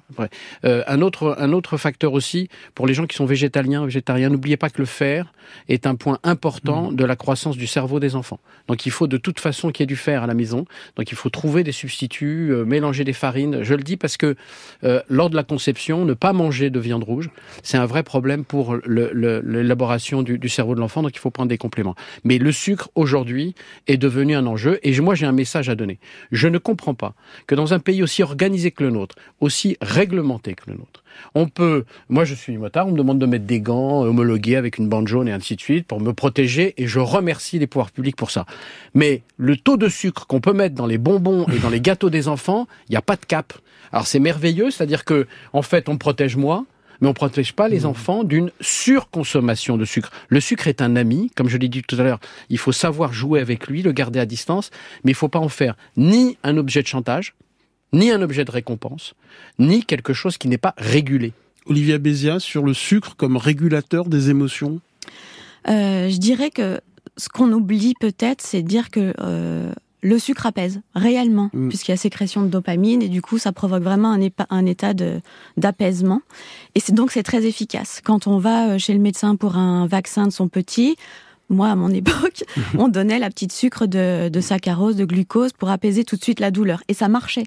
euh, 0.64 0.84
un 0.86 1.00
autre 1.00 1.34
un 1.40 1.52
autre 1.52 1.76
facteur 1.76 2.12
aussi 2.12 2.48
pour 2.76 2.86
les 2.86 2.94
gens 2.94 3.06
qui 3.06 3.16
sont 3.16 3.26
végétaliens, 3.26 3.84
végétariens, 3.84 4.28
n'oubliez 4.28 4.56
pas 4.56 4.70
que 4.70 4.80
le 4.80 4.86
fer 4.86 5.32
est 5.68 5.88
un 5.88 5.96
point 5.96 6.20
important 6.22 6.92
mmh. 6.92 6.96
de 6.96 7.04
la 7.04 7.16
croissance 7.16 7.56
du 7.56 7.66
cerveau 7.66 7.98
des 7.98 8.14
enfants. 8.14 8.38
Donc 8.68 8.86
il 8.86 8.92
faut 8.92 9.08
de 9.08 9.16
toute 9.16 9.40
façon 9.40 9.72
qu'il 9.72 9.82
y 9.82 9.84
ait 9.84 9.86
du 9.86 9.96
fer 9.96 10.22
à 10.22 10.28
la 10.28 10.34
maison. 10.34 10.66
Donc 10.94 11.10
il 11.10 11.16
faut 11.16 11.30
trouver 11.30 11.64
des 11.64 11.72
substituts, 11.72 12.52
euh, 12.52 12.64
mélanger 12.64 13.02
des 13.02 13.12
farines. 13.12 13.64
Je 13.64 13.74
le 13.74 13.82
dis 13.82 13.96
parce 13.96 14.16
que 14.16 14.36
euh, 14.84 15.02
lors 15.08 15.30
de 15.30 15.36
la 15.36 15.42
conception, 15.42 16.04
ne 16.04 16.14
pas 16.14 16.32
manger 16.32 16.70
de 16.70 16.78
viande 16.78 17.02
rouge, 17.02 17.30
c'est 17.64 17.76
un 17.76 17.86
vrai 17.86 18.04
problème 18.04 18.44
pour 18.44 18.76
l'élaboration 18.86 20.22
du, 20.22 20.38
du, 20.38 20.48
cerveau 20.48 20.76
de 20.76 20.80
l'enfant. 20.80 21.02
Donc 21.02 21.16
il 21.16 21.18
faut 21.18 21.30
prendre 21.30 21.48
des 21.48 21.58
compléments. 21.58 21.96
Mais 22.22 22.38
le 22.38 22.52
sucre 22.52 22.88
aujourd'hui 22.94 23.56
est 23.88 23.96
devenu 23.96 24.36
un 24.36 24.46
enjeu. 24.46 24.78
Et 24.84 24.98
moi 25.00 25.16
j'ai 25.16 25.26
un 25.26 25.32
message 25.32 25.68
à 25.68 25.74
donner. 25.74 25.98
Je 26.30 26.46
ne 26.46 26.58
comprends 26.58 26.94
pas 26.94 27.14
que 27.48 27.56
dans 27.56 27.74
un 27.74 27.80
pays 27.80 28.00
aussi 28.00 28.22
organisé 28.22 28.70
que 28.70 28.84
le 28.84 28.90
nôtre, 28.90 29.16
aussi 29.40 29.71
réglementé 29.80 30.54
que 30.54 30.70
le 30.70 30.76
nôtre. 30.76 31.02
On 31.34 31.48
peut, 31.48 31.84
moi 32.08 32.24
je 32.24 32.34
suis 32.34 32.56
motard, 32.56 32.88
on 32.88 32.92
me 32.92 32.98
demande 32.98 33.18
de 33.18 33.26
mettre 33.26 33.44
des 33.44 33.60
gants 33.60 34.02
homologués 34.02 34.56
avec 34.56 34.78
une 34.78 34.88
bande 34.88 35.08
jaune 35.08 35.28
et 35.28 35.32
ainsi 35.32 35.56
de 35.56 35.60
suite 35.60 35.86
pour 35.86 36.00
me 36.00 36.12
protéger 36.12 36.74
et 36.76 36.86
je 36.86 36.98
remercie 36.98 37.58
les 37.58 37.66
pouvoirs 37.66 37.90
publics 37.90 38.16
pour 38.16 38.30
ça. 38.30 38.46
Mais 38.94 39.22
le 39.36 39.56
taux 39.56 39.76
de 39.76 39.88
sucre 39.88 40.26
qu'on 40.26 40.40
peut 40.40 40.52
mettre 40.52 40.74
dans 40.74 40.86
les 40.86 40.98
bonbons 40.98 41.46
et 41.48 41.58
dans 41.58 41.70
les 41.70 41.80
gâteaux 41.80 42.10
des 42.10 42.28
enfants, 42.28 42.66
il 42.88 42.92
n'y 42.92 42.96
a 42.96 43.02
pas 43.02 43.16
de 43.16 43.24
cap. 43.24 43.52
Alors 43.92 44.06
c'est 44.06 44.20
merveilleux, 44.20 44.70
c'est-à-dire 44.70 45.04
que 45.04 45.26
en 45.52 45.62
fait 45.62 45.88
on 45.88 45.98
protège 45.98 46.36
moi, 46.36 46.64
mais 47.02 47.08
on 47.08 47.14
protège 47.14 47.52
pas 47.52 47.68
les 47.68 47.80
mmh. 47.80 47.86
enfants 47.86 48.24
d'une 48.24 48.50
surconsommation 48.60 49.76
de 49.76 49.84
sucre. 49.84 50.10
Le 50.28 50.40
sucre 50.40 50.68
est 50.68 50.80
un 50.80 50.96
ami, 50.96 51.30
comme 51.36 51.48
je 51.48 51.58
l'ai 51.58 51.68
dit 51.68 51.82
tout 51.82 51.96
à 51.96 52.04
l'heure, 52.04 52.20
il 52.48 52.58
faut 52.58 52.72
savoir 52.72 53.12
jouer 53.12 53.40
avec 53.40 53.66
lui, 53.66 53.82
le 53.82 53.92
garder 53.92 54.20
à 54.20 54.24
distance, 54.24 54.70
mais 55.04 55.10
il 55.10 55.14
faut 55.14 55.28
pas 55.28 55.40
en 55.40 55.48
faire 55.48 55.76
ni 55.96 56.38
un 56.44 56.56
objet 56.56 56.80
de 56.80 56.86
chantage, 56.86 57.34
ni 57.92 58.10
un 58.10 58.22
objet 58.22 58.44
de 58.44 58.50
récompense, 58.50 59.14
ni 59.58 59.84
quelque 59.84 60.12
chose 60.12 60.38
qui 60.38 60.48
n'est 60.48 60.58
pas 60.58 60.74
régulé. 60.76 61.32
Olivia 61.66 61.98
Bézia, 61.98 62.40
sur 62.40 62.64
le 62.64 62.74
sucre 62.74 63.14
comme 63.16 63.36
régulateur 63.36 64.06
des 64.06 64.30
émotions? 64.30 64.80
Euh, 65.68 66.08
Je 66.08 66.18
dirais 66.18 66.50
que 66.50 66.80
ce 67.16 67.28
qu'on 67.28 67.52
oublie 67.52 67.94
peut-être, 68.00 68.42
c'est 68.42 68.62
de 68.62 68.68
dire 68.68 68.90
que 68.90 69.14
euh, 69.20 69.72
le 70.02 70.18
sucre 70.18 70.46
apaise 70.46 70.80
réellement, 70.94 71.50
mm. 71.52 71.68
puisqu'il 71.68 71.92
y 71.92 71.94
a 71.94 71.96
sécrétion 71.96 72.42
de 72.42 72.48
dopamine 72.48 73.02
et 73.02 73.08
du 73.08 73.22
coup 73.22 73.38
ça 73.38 73.52
provoque 73.52 73.82
vraiment 73.82 74.12
un, 74.12 74.28
un 74.50 74.66
état 74.66 74.92
d'apaisement. 75.56 76.22
Et 76.74 76.80
c'est 76.80 76.92
donc 76.92 77.12
c'est 77.12 77.22
très 77.22 77.44
efficace. 77.46 78.00
Quand 78.02 78.26
on 78.26 78.38
va 78.38 78.70
euh, 78.70 78.78
chez 78.78 78.92
le 78.92 79.00
médecin 79.00 79.36
pour 79.36 79.56
un 79.56 79.86
vaccin 79.86 80.26
de 80.26 80.32
son 80.32 80.48
petit, 80.48 80.96
moi, 81.52 81.68
à 81.68 81.76
mon 81.76 81.90
époque, 81.90 82.44
on 82.78 82.88
donnait 82.88 83.18
la 83.18 83.28
petite 83.30 83.52
sucre 83.52 83.86
de, 83.86 84.28
de 84.28 84.40
saccharose, 84.40 84.96
de 84.96 85.04
glucose 85.04 85.52
pour 85.52 85.70
apaiser 85.70 86.04
tout 86.04 86.16
de 86.16 86.22
suite 86.22 86.40
la 86.40 86.50
douleur. 86.50 86.82
Et 86.88 86.94
ça 86.94 87.08
marchait. 87.08 87.46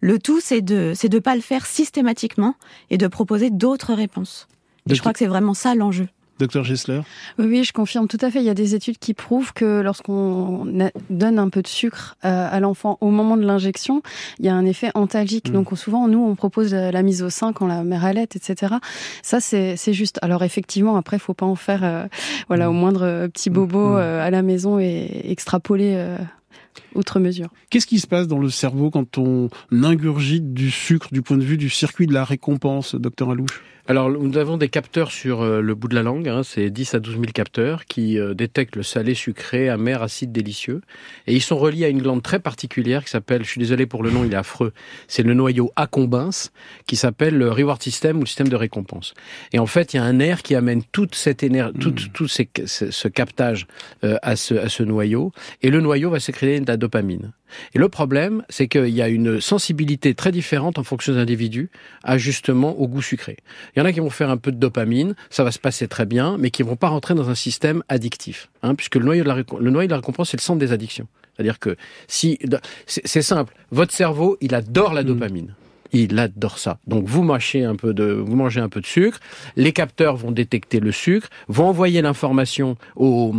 Le 0.00 0.18
tout, 0.18 0.40
c'est 0.40 0.60
de 0.60 0.92
c'est 0.94 1.08
de 1.08 1.18
pas 1.18 1.34
le 1.34 1.40
faire 1.40 1.66
systématiquement 1.66 2.56
et 2.90 2.98
de 2.98 3.06
proposer 3.06 3.50
d'autres 3.50 3.94
réponses. 3.94 4.48
Et 4.90 4.94
je 4.94 5.00
crois 5.00 5.12
que 5.12 5.18
c'est 5.18 5.26
vraiment 5.26 5.54
ça 5.54 5.74
l'enjeu. 5.74 6.08
Docteur 6.38 6.64
Gessler 6.64 7.00
oui, 7.38 7.64
je 7.64 7.72
confirme 7.72 8.08
tout 8.08 8.18
à 8.20 8.30
fait. 8.30 8.40
Il 8.40 8.44
y 8.44 8.50
a 8.50 8.54
des 8.54 8.74
études 8.74 8.98
qui 8.98 9.14
prouvent 9.14 9.52
que 9.52 9.80
lorsqu'on 9.80 10.66
donne 11.10 11.38
un 11.38 11.48
peu 11.48 11.62
de 11.62 11.68
sucre 11.68 12.16
euh, 12.24 12.48
à 12.50 12.60
l'enfant 12.60 12.98
au 13.00 13.10
moment 13.10 13.36
de 13.36 13.44
l'injection, 13.44 14.02
il 14.38 14.46
y 14.46 14.48
a 14.48 14.54
un 14.54 14.64
effet 14.64 14.90
antalgique. 14.94 15.50
Hmm. 15.50 15.54
Donc 15.54 15.78
souvent, 15.78 16.08
nous, 16.08 16.20
on 16.20 16.34
propose 16.34 16.74
la 16.74 17.02
mise 17.02 17.22
au 17.22 17.30
sein 17.30 17.52
quand 17.52 17.66
la 17.66 17.84
mère 17.84 18.04
allait, 18.04 18.24
etc. 18.24 18.74
Ça, 19.22 19.40
c'est 19.40 19.92
juste. 19.92 20.18
Alors 20.22 20.42
effectivement, 20.42 20.96
après, 20.96 21.18
faut 21.18 21.34
pas 21.34 21.46
en 21.46 21.56
faire 21.56 21.84
euh, 21.84 22.06
voilà, 22.48 22.70
au 22.70 22.72
hmm. 22.72 22.78
moindre 22.78 23.26
petit 23.28 23.50
bobo 23.50 23.90
hmm. 23.90 23.96
euh, 23.96 24.26
à 24.26 24.30
la 24.30 24.42
maison 24.42 24.78
et 24.78 25.22
extrapoler 25.24 26.16
outre 26.94 27.20
mesure. 27.20 27.48
Qu'est-ce 27.70 27.86
qui 27.86 27.98
se 27.98 28.06
passe 28.06 28.28
dans 28.28 28.38
le 28.38 28.50
cerveau 28.50 28.90
quand 28.90 29.18
on 29.18 29.48
ingurgite 29.70 30.54
du 30.54 30.70
sucre 30.70 31.08
du 31.12 31.22
point 31.22 31.36
de 31.36 31.44
vue 31.44 31.56
du 31.56 31.70
circuit 31.70 32.06
de 32.06 32.12
la 32.12 32.24
récompense, 32.24 32.94
docteur 32.94 33.30
Alouche? 33.30 33.62
Alors, 33.86 34.08
nous 34.08 34.38
avons 34.38 34.56
des 34.56 34.70
capteurs 34.70 35.12
sur 35.12 35.42
euh, 35.42 35.60
le 35.60 35.74
bout 35.74 35.88
de 35.88 35.94
la 35.94 36.02
langue, 36.02 36.26
hein, 36.26 36.42
c'est 36.42 36.70
10 36.70 36.94
à 36.94 37.00
12 37.00 37.16
000 37.16 37.24
capteurs 37.34 37.84
qui 37.84 38.18
euh, 38.18 38.32
détectent 38.32 38.76
le 38.76 38.82
salé, 38.82 39.12
sucré, 39.12 39.68
amer, 39.68 40.02
acide, 40.02 40.32
délicieux. 40.32 40.80
Et 41.26 41.34
ils 41.34 41.42
sont 41.42 41.58
reliés 41.58 41.84
à 41.84 41.88
une 41.88 42.00
glande 42.00 42.22
très 42.22 42.38
particulière 42.38 43.04
qui 43.04 43.10
s'appelle, 43.10 43.44
je 43.44 43.50
suis 43.50 43.58
désolé 43.58 43.84
pour 43.84 44.02
le 44.02 44.10
nom, 44.10 44.24
il 44.24 44.32
est 44.32 44.36
affreux, 44.36 44.72
c'est 45.06 45.22
le 45.22 45.34
noyau 45.34 45.70
accumbens, 45.76 46.50
qui 46.86 46.96
s'appelle 46.96 47.36
le 47.36 47.50
reward 47.50 47.82
system 47.82 48.16
ou 48.16 48.20
le 48.20 48.26
système 48.26 48.48
de 48.48 48.56
récompense. 48.56 49.12
Et 49.52 49.58
en 49.58 49.66
fait, 49.66 49.92
il 49.92 49.98
y 49.98 50.00
a 50.00 50.04
un 50.04 50.14
nerf 50.14 50.42
qui 50.42 50.54
amène 50.54 50.82
toute 50.90 51.14
cette 51.14 51.42
énergie, 51.42 51.74
tout, 51.78 51.90
hmm. 51.90 52.12
tout 52.14 52.26
ce, 52.26 53.08
captage 53.08 53.66
euh, 54.02 54.16
à, 54.22 54.36
ce, 54.36 54.54
à 54.54 54.70
ce 54.70 54.82
noyau. 54.82 55.32
Et 55.60 55.68
le 55.68 55.82
noyau 55.82 56.08
va 56.08 56.20
sécréter 56.20 56.58
de 56.58 56.66
la 56.66 56.78
dopamine. 56.78 57.32
Et 57.74 57.78
le 57.78 57.88
problème, 57.88 58.42
c'est 58.48 58.68
qu'il 58.68 58.88
y 58.88 59.02
a 59.02 59.08
une 59.08 59.40
sensibilité 59.40 60.14
très 60.14 60.32
différente 60.32 60.78
en 60.78 60.84
fonction 60.84 61.12
des 61.12 61.18
individus 61.18 61.70
à 62.02 62.18
justement 62.18 62.78
au 62.78 62.88
goût 62.88 63.02
sucré. 63.02 63.36
Il 63.74 63.78
y 63.78 63.82
en 63.82 63.84
a 63.84 63.92
qui 63.92 64.00
vont 64.00 64.10
faire 64.10 64.30
un 64.30 64.36
peu 64.36 64.52
de 64.52 64.56
dopamine, 64.56 65.14
ça 65.30 65.44
va 65.44 65.50
se 65.50 65.58
passer 65.58 65.88
très 65.88 66.06
bien, 66.06 66.36
mais 66.38 66.50
qui 66.50 66.62
vont 66.62 66.76
pas 66.76 66.88
rentrer 66.88 67.14
dans 67.14 67.30
un 67.30 67.34
système 67.34 67.82
addictif, 67.88 68.48
hein, 68.62 68.74
puisque 68.74 68.96
le 68.96 69.04
noyau 69.04 69.24
de 69.24 69.28
la, 69.28 69.36
le 69.36 69.70
noyau 69.70 69.86
de 69.86 69.90
la 69.92 69.96
récompense, 69.96 70.30
c'est 70.30 70.36
le 70.36 70.42
centre 70.42 70.58
des 70.58 70.72
addictions. 70.72 71.06
C'est-à-dire 71.34 71.58
que 71.58 71.76
si 72.06 72.38
c'est 72.86 73.22
simple, 73.22 73.54
votre 73.70 73.92
cerveau, 73.92 74.36
il 74.40 74.54
adore 74.54 74.94
la 74.94 75.02
Mm. 75.02 75.06
dopamine. 75.06 75.54
Il 75.94 76.18
adore 76.18 76.58
ça. 76.58 76.78
Donc 76.86 77.06
vous 77.06 77.22
mâchez 77.22 77.64
un 77.64 77.76
peu 77.76 77.94
de, 77.94 78.04
vous 78.04 78.36
mangez 78.36 78.60
un 78.60 78.68
peu 78.68 78.80
de 78.80 78.86
sucre. 78.86 79.20
Les 79.56 79.72
capteurs 79.72 80.16
vont 80.16 80.32
détecter 80.32 80.80
le 80.80 80.92
sucre, 80.92 81.28
vont 81.48 81.66
envoyer 81.66 82.02
l'information 82.02 82.76
au, 82.96 83.34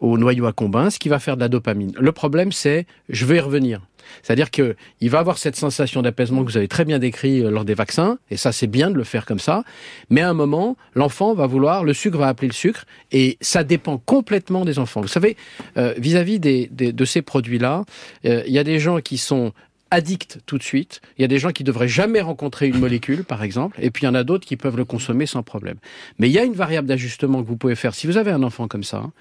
au 0.00 0.18
noyau 0.18 0.46
accumbens, 0.46 0.90
ce 0.90 0.98
qui 0.98 1.08
va 1.08 1.18
faire 1.18 1.36
de 1.36 1.40
la 1.40 1.48
dopamine. 1.48 1.92
Le 1.98 2.12
problème, 2.12 2.52
c'est, 2.52 2.86
je 3.08 3.24
vais 3.24 3.36
y 3.36 3.40
revenir. 3.40 3.80
C'est-à-dire 4.22 4.50
que 4.50 4.76
il 5.00 5.10
va 5.10 5.18
avoir 5.18 5.38
cette 5.38 5.56
sensation 5.56 6.02
d'apaisement 6.02 6.44
que 6.44 6.50
vous 6.50 6.56
avez 6.56 6.68
très 6.68 6.84
bien 6.84 6.98
décrit 6.98 7.40
euh, 7.40 7.50
lors 7.50 7.64
des 7.64 7.74
vaccins, 7.74 8.18
et 8.30 8.36
ça 8.36 8.52
c'est 8.52 8.66
bien 8.66 8.90
de 8.90 8.96
le 8.96 9.04
faire 9.04 9.24
comme 9.24 9.38
ça. 9.38 9.64
Mais 10.10 10.20
à 10.20 10.28
un 10.28 10.34
moment, 10.34 10.76
l'enfant 10.94 11.34
va 11.34 11.46
vouloir, 11.46 11.84
le 11.84 11.94
sucre 11.94 12.18
va 12.18 12.28
appeler 12.28 12.48
le 12.48 12.54
sucre, 12.54 12.84
et 13.12 13.38
ça 13.40 13.64
dépend 13.64 13.98
complètement 13.98 14.64
des 14.64 14.78
enfants. 14.78 15.00
Vous 15.00 15.08
savez, 15.08 15.36
euh, 15.76 15.94
vis-à-vis 15.96 16.38
de 16.38 17.04
ces 17.04 17.22
produits-là, 17.22 17.84
euh, 18.26 18.42
il 18.46 18.52
y 18.52 18.58
a 18.58 18.64
des 18.64 18.78
gens 18.78 19.00
qui 19.00 19.18
sont 19.18 19.52
addicts 19.94 20.40
tout 20.46 20.58
de 20.58 20.62
suite. 20.62 21.00
Il 21.18 21.22
y 21.22 21.24
a 21.24 21.28
des 21.28 21.38
gens 21.38 21.50
qui 21.52 21.64
devraient 21.64 21.88
jamais 21.88 22.20
rencontrer 22.20 22.66
une 22.68 22.78
molécule, 22.78 23.24
par 23.24 23.42
exemple, 23.42 23.78
et 23.80 23.90
puis 23.90 24.02
il 24.02 24.06
y 24.06 24.08
en 24.08 24.14
a 24.14 24.24
d'autres 24.24 24.46
qui 24.46 24.56
peuvent 24.56 24.76
le 24.76 24.84
consommer 24.84 25.26
sans 25.26 25.42
problème. 25.42 25.76
Mais 26.18 26.28
il 26.28 26.32
y 26.32 26.38
a 26.38 26.44
une 26.44 26.52
variable 26.54 26.88
d'ajustement 26.88 27.42
que 27.42 27.48
vous 27.48 27.56
pouvez 27.56 27.74
faire. 27.76 27.94
Si 27.94 28.06
vous 28.06 28.16
avez 28.16 28.30
un 28.30 28.42
enfant 28.42 28.68
comme 28.68 28.84
ça, 28.84 28.98
hein, 28.98 29.12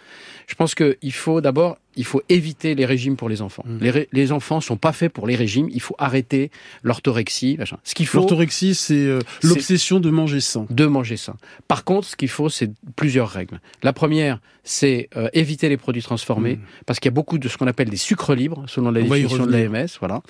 je 0.47 0.55
pense 0.55 0.75
qu'il 0.75 1.13
faut 1.13 1.39
d'abord, 1.39 1.77
il 1.95 2.03
faut 2.05 2.21
éviter 2.27 2.75
les 2.75 2.85
régimes 2.85 3.15
pour 3.15 3.29
les 3.29 3.41
enfants. 3.41 3.63
Les, 3.79 3.89
ré- 3.91 4.09
les 4.11 4.31
enfants 4.33 4.59
sont 4.61 4.75
pas 4.77 4.91
faits 4.91 5.13
pour 5.13 5.25
les 5.27 5.35
régimes. 5.35 5.69
Il 5.71 5.79
faut 5.79 5.95
arrêter 5.99 6.51
l'orthorexie. 6.83 7.55
machin. 7.57 7.77
Ce 7.83 7.93
qu'il 7.95 8.07
faut, 8.07 8.17
L'orthorexie, 8.19 8.75
c'est 8.75 8.93
euh, 8.95 9.19
C'est- 9.41 9.47
l'obsession 9.47 9.99
de 9.99 10.09
manger 10.09 10.39
sain. 10.41 10.65
de 10.69 10.85
manger 10.85 11.17
sain. 11.17 11.35
Par 11.67 11.83
contre, 11.83 12.07
ce 12.07 12.15
qu'il 12.15 12.29
faut, 12.29 12.49
c'est 12.49 12.71
plusieurs 12.95 13.29
règles. 13.29 13.59
La 13.83 13.93
première, 13.93 14.39
c'est 14.65 15.09
euh, 15.17 15.29
éviter 15.33 15.69
les 15.69 15.77
produits 15.77 16.01
transformés, 16.01 16.57
parce 16.85 16.99
qu'il 16.99 17.07
y 17.09 17.13
a 17.13 17.15
beaucoup 17.15 17.37
de 17.37 17.47
ce 17.47 17.57
qu'on 17.57 17.67
appelle 17.67 17.89
des 17.89 17.97
sucres 17.97 18.33
libres, 18.35 18.63
selon 18.67 18.91
la 18.91 19.01
Mmh. 19.01 19.05
On 19.05 19.09
définition 19.15 19.45
de 19.45 19.51
l'AMS. 19.51 19.87
Voilà. 19.99 20.21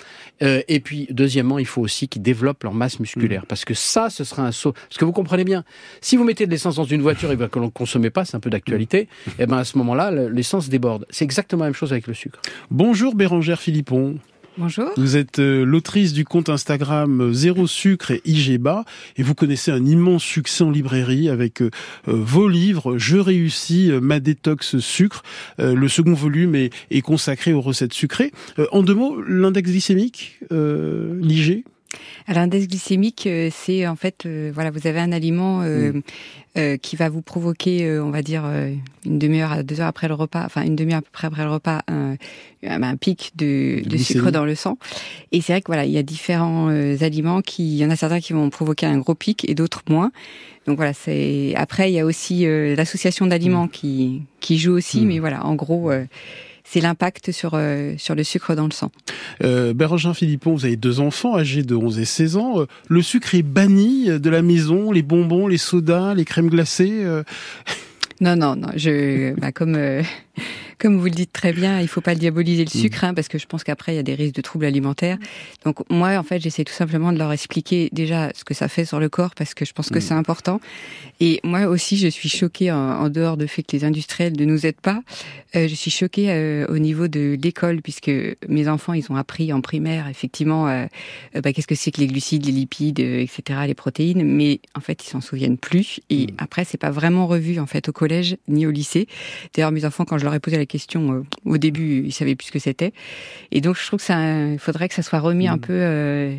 Euh, 0.42 0.62
et 0.68 0.80
puis, 0.80 1.08
deuxièmement, 1.12 1.60
il 1.60 1.66
faut 1.66 1.82
aussi 1.82 2.08
qu'ils 2.08 2.22
développent 2.24 2.64
leur 2.64 2.74
masse 2.74 3.00
musculaire, 3.00 3.44
Mmh. 3.44 3.48
parce 3.48 3.66
que 3.66 3.74
ça, 3.74 4.10
ce 4.10 4.24
sera 4.24 4.44
un 4.46 4.52
saut. 4.52 4.74
Parce 4.74 4.98
que 4.98 5.06
vous 5.06 5.12
comprenez 5.12 5.44
bien, 5.44 5.64
si 6.02 6.18
vous 6.18 6.24
mettez 6.24 6.46
de 6.46 6.52
l'essence 6.52 6.76
dans 6.76 6.84
une 6.86 7.02
voiture 7.02 7.32
et 7.32 7.36
ben, 7.36 7.48
que 7.48 7.60
l'on 7.60 7.66
ne 7.66 7.72
consommez 7.72 8.10
pas, 8.10 8.26
c'est 8.26 8.36
un 8.36 8.40
peu 8.40 8.50
d'actualité, 8.50 9.08
Mmh. 9.28 9.32
et 9.42 9.46
ben 9.46 9.58
à 9.58 9.64
ce 9.64 9.78
moment-là, 9.78 10.12
le- 10.12 10.30
l'essence 10.30 10.70
déborde. 10.70 11.06
C'est 11.12 11.24
exactement 11.26 11.64
la 11.64 11.70
même 11.70 11.76
chose 11.76 11.92
avec 11.92 12.08
le 12.08 12.14
sucre. 12.14 12.40
Bonjour 12.72 13.14
Bérangère 13.16 13.62
Philippon. 13.62 14.16
Bonjour. 14.58 14.92
Vous 14.98 15.18
êtes 15.18 15.40
euh, 15.40 15.66
l'autrice 15.66 16.14
du 16.14 16.26
compte 16.26 16.48
Instagram 16.48 17.22
euh, 17.22 17.34
Zéro 17.34 17.66
Sucre 17.66 18.12
et 18.12 18.22
IGBA 18.24 18.86
et 19.18 19.24
vous 19.24 19.34
connaissez 19.34 19.72
un 19.72 19.84
immense 19.84 20.24
succès 20.24 20.64
en 20.64 20.70
librairie 20.70 21.28
avec 21.28 21.64
euh, 21.64 21.72
vos 22.06 22.48
livres 22.48 23.00
Je 23.00 23.18
réussis 23.18 23.92
ma 24.02 24.20
détox 24.20 24.78
sucre. 24.78 25.24
Le 25.58 25.88
second 25.88 26.14
volume 26.14 26.56
est, 26.56 27.02
consacré 27.02 27.54
aux 27.54 27.62
recettes 27.62 27.94
sucrées. 27.94 28.32
En 28.72 28.84
deux 28.84 28.94
mots, 28.94 29.22
l'index 29.22 29.70
glycémique, 29.70 30.40
l'IG 30.52 31.64
l'index 32.28 32.68
glycémique, 32.68 33.26
euh, 33.28 33.50
c'est 33.52 33.86
en 33.88 33.96
fait, 33.96 34.26
euh, 34.26 34.52
voilà, 34.54 34.72
vous 34.72 34.88
avez 34.88 35.00
un 35.00 35.12
aliment 35.12 35.62
euh, 35.64 35.92
Mm. 35.94 36.02
euh, 36.58 36.78
qui 36.78 36.96
va 36.96 37.10
vous 37.10 37.22
provoquer, 37.22 37.86
euh, 37.86 38.04
on 38.04 38.12
va 38.12 38.22
dire, 38.22 38.44
euh, 38.46 38.74
une 39.06 39.20
demi-heure 39.20 39.52
à 39.52 39.64
deux 39.64 39.82
heures 39.82 39.88
après 39.88 40.08
le 40.08 40.14
repas, 40.14 40.44
enfin 40.46 40.64
une 40.64 40.76
demi-heure 40.76 41.00
à 41.00 41.02
peu 41.02 41.10
près 41.12 41.28
après 41.28 41.44
le 41.44 41.52
repas, 41.52 41.82
un, 41.88 42.16
un 42.64 42.96
pic 42.96 43.32
de, 43.36 43.82
de 43.88 43.98
sucre 43.98 44.32
dans 44.32 44.46
le 44.46 44.56
sang. 44.56 44.78
Et 45.32 45.42
c'est 45.42 45.54
vrai 45.54 45.62
que 45.62 45.68
voilà, 45.68 45.86
il 45.86 45.92
y 45.92 45.98
a 45.98 46.04
différents 46.04 46.70
euh, 46.70 46.96
aliments 47.02 47.42
qui, 47.42 47.64
il 47.74 47.78
y 47.78 47.86
en 47.86 47.90
a 47.90 47.96
certains 47.96 48.20
qui 48.22 48.34
vont 48.34 48.50
provoquer 48.50 48.86
un 48.86 48.98
gros 49.00 49.16
pic 49.16 49.48
et 49.50 49.56
d'autres 49.56 49.84
moins. 49.90 50.12
Donc 50.66 50.78
voilà, 50.78 50.94
c'est 50.94 51.54
après 51.58 51.92
il 51.92 51.96
y 51.96 52.00
a 52.00 52.06
aussi 52.06 52.46
euh, 52.46 52.76
l'association 52.76 53.28
d'aliments 53.28 53.68
qui 53.68 54.22
qui 54.40 54.58
joue 54.58 54.74
aussi, 54.74 55.02
Mm. 55.02 55.08
mais 55.08 55.20
voilà, 55.20 55.46
en 55.46 55.56
gros. 55.56 55.92
Euh, 56.64 56.70
c'est 56.70 56.82
l'impact 56.82 57.32
sur 57.32 57.52
euh, 57.54 57.94
sur 57.98 58.16
le 58.16 58.24
sucre 58.24 58.56
dans 58.56 58.66
le 58.66 58.72
sang. 58.72 58.92
Euh, 59.44 59.74
Bérangère 59.74 60.16
Philippon, 60.16 60.54
vous 60.56 60.66
avez 60.66 60.76
deux 60.76 61.00
enfants 61.00 61.38
âgés 61.38 61.64
de 61.64 61.76
11 61.76 62.00
et 62.00 62.06
16 62.06 62.38
ans. 62.38 62.62
Euh, 62.62 62.66
Le 62.88 63.02
sucre 63.02 63.36
est 63.36 63.44
banni 63.44 64.06
de 64.20 64.30
la 64.30 64.42
maison, 64.42 64.92
les 64.92 65.04
bonbons, 65.04 65.48
les 65.48 65.58
sodas, 65.58 66.14
les 66.14 66.26
crèmes 66.26 66.50
glacées. 66.50 67.02
euh, 67.04 67.24
Non, 68.22 68.36
non, 68.36 68.56
non. 68.56 68.70
Je, 68.76 69.34
bah, 69.40 69.52
comme 69.52 69.76
euh, 69.76 70.02
comme 70.80 70.98
vous 70.98 71.06
le 71.06 71.12
dites 71.12 71.34
très 71.34 71.54
bien, 71.54 71.80
il 71.80 71.88
faut 71.88 72.02
pas 72.02 72.16
diaboliser 72.16 72.64
le 72.66 72.70
sucre, 72.70 73.04
hein, 73.04 73.14
parce 73.14 73.28
que 73.28 73.38
je 73.38 73.46
pense 73.46 73.64
qu'après 73.64 73.94
il 73.94 73.96
y 73.96 74.00
a 74.00 74.04
des 74.04 74.16
risques 74.16 74.36
de 74.36 74.42
troubles 74.42 74.66
alimentaires. 74.66 75.18
Donc 75.66 75.90
moi, 75.90 76.18
en 76.18 76.24
fait, 76.24 76.40
j'essaie 76.40 76.64
tout 76.64 76.74
simplement 76.74 77.12
de 77.12 77.18
leur 77.18 77.32
expliquer 77.32 77.90
déjà 77.92 78.32
ce 78.36 78.44
que 78.44 78.54
ça 78.54 78.68
fait 78.68 78.86
sur 78.86 79.00
le 79.00 79.10
corps, 79.10 79.36
parce 79.36 79.54
que 79.54 79.66
je 79.66 79.74
pense 79.74 79.90
que 79.90 80.00
c'est 80.00 80.14
important. 80.14 80.60
Et 81.20 81.40
moi 81.44 81.68
aussi, 81.68 81.98
je 81.98 82.08
suis 82.08 82.30
choquée 82.30 82.72
en, 82.72 82.78
en 82.78 83.10
dehors 83.10 83.38
du 83.38 83.48
fait 83.48 83.64
que 83.64 83.76
les 83.76 83.84
industriels 83.86 84.34
ne 84.38 84.46
nous 84.46 84.66
aident 84.66 84.82
pas. 84.82 85.02
euh, 85.56 85.68
je 85.68 85.76
suis 85.76 85.92
choquée 85.92 86.32
euh, 86.32 86.66
au 86.68 86.78
niveau 86.80 87.08
de 87.08 87.38
l'école, 87.42 87.82
puisque 87.82 88.12
mes 88.48 88.68
enfants, 88.68 88.94
ils 88.94 89.12
ont 89.12 89.16
appris 89.16 89.54
en 89.54 89.62
primaire, 89.62 90.08
effectivement, 90.08 90.68
euh, 90.68 90.86
bah, 91.42 91.54
qu'est-ce 91.54 91.68
que 91.68 91.76
c'est 91.76 91.92
que 91.92 92.02
les 92.02 92.08
glucides, 92.08 92.46
les 92.46 92.52
lipides, 92.52 93.00
etc., 93.00 93.62
les 93.68 93.74
protéines. 93.74 94.24
Mais 94.24 94.60
en 94.76 94.80
fait, 94.80 95.04
ils 95.06 95.10
s'en 95.10 95.22
souviennent 95.22 95.58
plus. 95.58 96.00
Et 96.10 96.28
après, 96.38 96.66
c'est 96.66 96.78
pas 96.78 96.92
vraiment 96.92 97.28
revu 97.28 97.60
en 97.60 97.66
fait 97.66 97.90
au 97.90 97.92
collège 97.92 98.38
ni 98.48 98.66
au 98.66 98.72
lycée. 98.72 99.08
D'ailleurs, 99.56 99.72
mes 99.72 99.86
enfants, 99.86 100.06
quand 100.06 100.18
je 100.18 100.24
leur 100.24 100.34
ai 100.34 100.40
posé 100.40 100.58
la 100.58 100.63
question 100.66 101.14
euh, 101.14 101.24
au 101.46 101.58
début, 101.58 102.04
ils 102.06 102.12
savaient 102.12 102.36
plus 102.36 102.48
ce 102.48 102.52
que 102.52 102.60
c'était. 102.60 102.94
Et 103.52 103.62
donc, 103.62 103.78
je 103.78 103.86
trouve 103.86 104.00
que 104.00 104.06
ça, 104.06 104.20
il 104.52 104.60
faudrait 104.60 104.90
que 104.90 104.96
ça 104.96 105.02
soit 105.04 105.20
remis 105.20 105.48
un 105.48 105.58
peu 105.58 105.74
euh, 105.74 106.36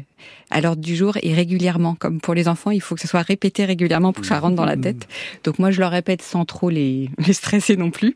à 0.50 0.60
l'ordre 0.60 0.82
du 0.82 0.96
jour 0.96 1.16
et 1.22 1.34
régulièrement. 1.34 1.94
Comme 1.94 2.20
pour 2.20 2.34
les 2.34 2.48
enfants, 2.48 2.70
il 2.70 2.80
faut 2.80 2.94
que 2.94 3.00
ça 3.00 3.08
soit 3.08 3.22
répété 3.22 3.64
régulièrement 3.64 4.12
pour 4.12 4.22
que 4.22 4.28
ça 4.28 4.38
rentre 4.40 4.56
dans 4.56 4.64
la 4.64 4.76
tête. 4.76 5.06
Donc 5.44 5.58
moi, 5.58 5.70
je 5.70 5.80
leur 5.80 5.90
répète 5.90 6.22
sans 6.22 6.44
trop 6.44 6.70
les, 6.70 7.10
les 7.26 7.32
stresser 7.32 7.76
non 7.76 7.90
plus. 7.90 8.14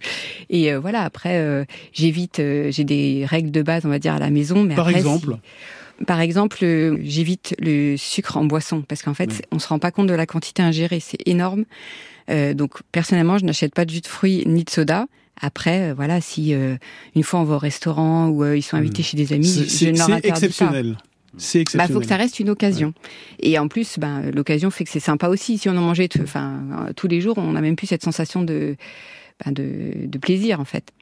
Et 0.51 0.73
euh, 0.73 0.79
voilà, 0.81 1.03
après, 1.03 1.39
euh, 1.39 1.65
j'évite, 1.93 2.37
j'ai 2.37 2.85
des 2.85 3.25
règles 3.27 3.51
de 3.51 3.63
base, 3.63 3.85
on 3.87 3.91
va 3.91 3.99
dire, 3.99 4.15
à 4.15 4.19
la 4.19 4.31
maison. 4.31 4.63
Mais 4.65 4.75
Par 4.75 4.87
après, 4.89 4.99
exemple? 4.99 5.33
Si- 5.35 6.05
par 6.07 6.21
exemple, 6.21 6.59
euh, 6.63 6.97
j'évite 7.03 7.57
le 7.59 7.97
sucre 7.97 8.37
en 8.37 8.45
boisson 8.45 8.83
parce 8.87 9.03
qu'en 9.03 9.15
fait, 9.15 9.45
on 9.51 9.59
se 9.59 9.67
rend 9.67 9.81
pas 9.81 9.91
compte 9.91 10.07
de 10.07 10.15
la 10.15 10.27
quantité 10.27 10.63
ingérée, 10.63 11.01
c'est 11.01 11.19
énorme. 11.27 11.65
Euh, 12.31 12.55
donc 12.55 12.83
personnellement, 12.93 13.37
je 13.39 13.45
n'achète 13.45 13.75
pas 13.75 13.85
de 13.85 13.91
jus 13.91 14.01
de 14.03 14.07
fruits 14.07 14.45
ni 14.47 14.63
de 14.63 14.71
soda. 14.71 15.07
Après, 15.41 15.91
euh, 15.91 15.95
voilà, 15.95 16.21
si 16.21 16.55
euh, 16.55 16.77
une 17.15 17.23
fois 17.23 17.41
on 17.41 17.45
va 17.45 17.57
au 17.57 17.59
restaurant 17.59 18.29
ou 18.29 18.45
euh, 18.45 18.57
ils 18.57 18.63
sont 18.63 18.77
invités 18.77 19.03
Mm. 19.03 19.05
chez 19.05 19.17
des 19.17 19.33
amis, 19.33 19.47
C'est 19.47 19.87
je 19.87 19.91
ne 19.93 19.99
leur 19.99 20.07
c'est 20.07 20.21
pas. 20.23 20.29
exceptionnel. 20.29 20.93
Bah, 20.93 20.99
exceptionnel. 21.39 21.93
faut 21.93 22.01
que 22.01 22.07
ça 22.07 22.17
reste 22.17 22.41
une 22.41 22.51
occasion. 22.51 22.95
Et 23.41 23.59
en 23.59 23.69
plus, 23.69 23.99
ben, 23.99 24.31
l'occasion 24.35 24.71
fait 24.71 24.85
que 24.85 24.91
c'est 24.91 24.99
sympa 25.01 25.29
aussi. 25.29 25.59
Si 25.59 25.69
on 25.69 25.77
en 25.77 25.83
mangeait, 25.83 26.09
enfin, 26.23 26.61
tous 26.97 27.07
les 27.07 27.21
jours, 27.21 27.39
on 27.39 27.53
n'a 27.53 27.61
même 27.61 27.77
plus 27.77 27.87
cette 27.87 28.03
sensation 28.03 28.43
de, 28.43 28.77
ben, 29.45 29.53
de, 29.53 30.07
de 30.07 30.19
plaisir, 30.19 30.61
en 30.61 30.65
fait. 30.65 30.93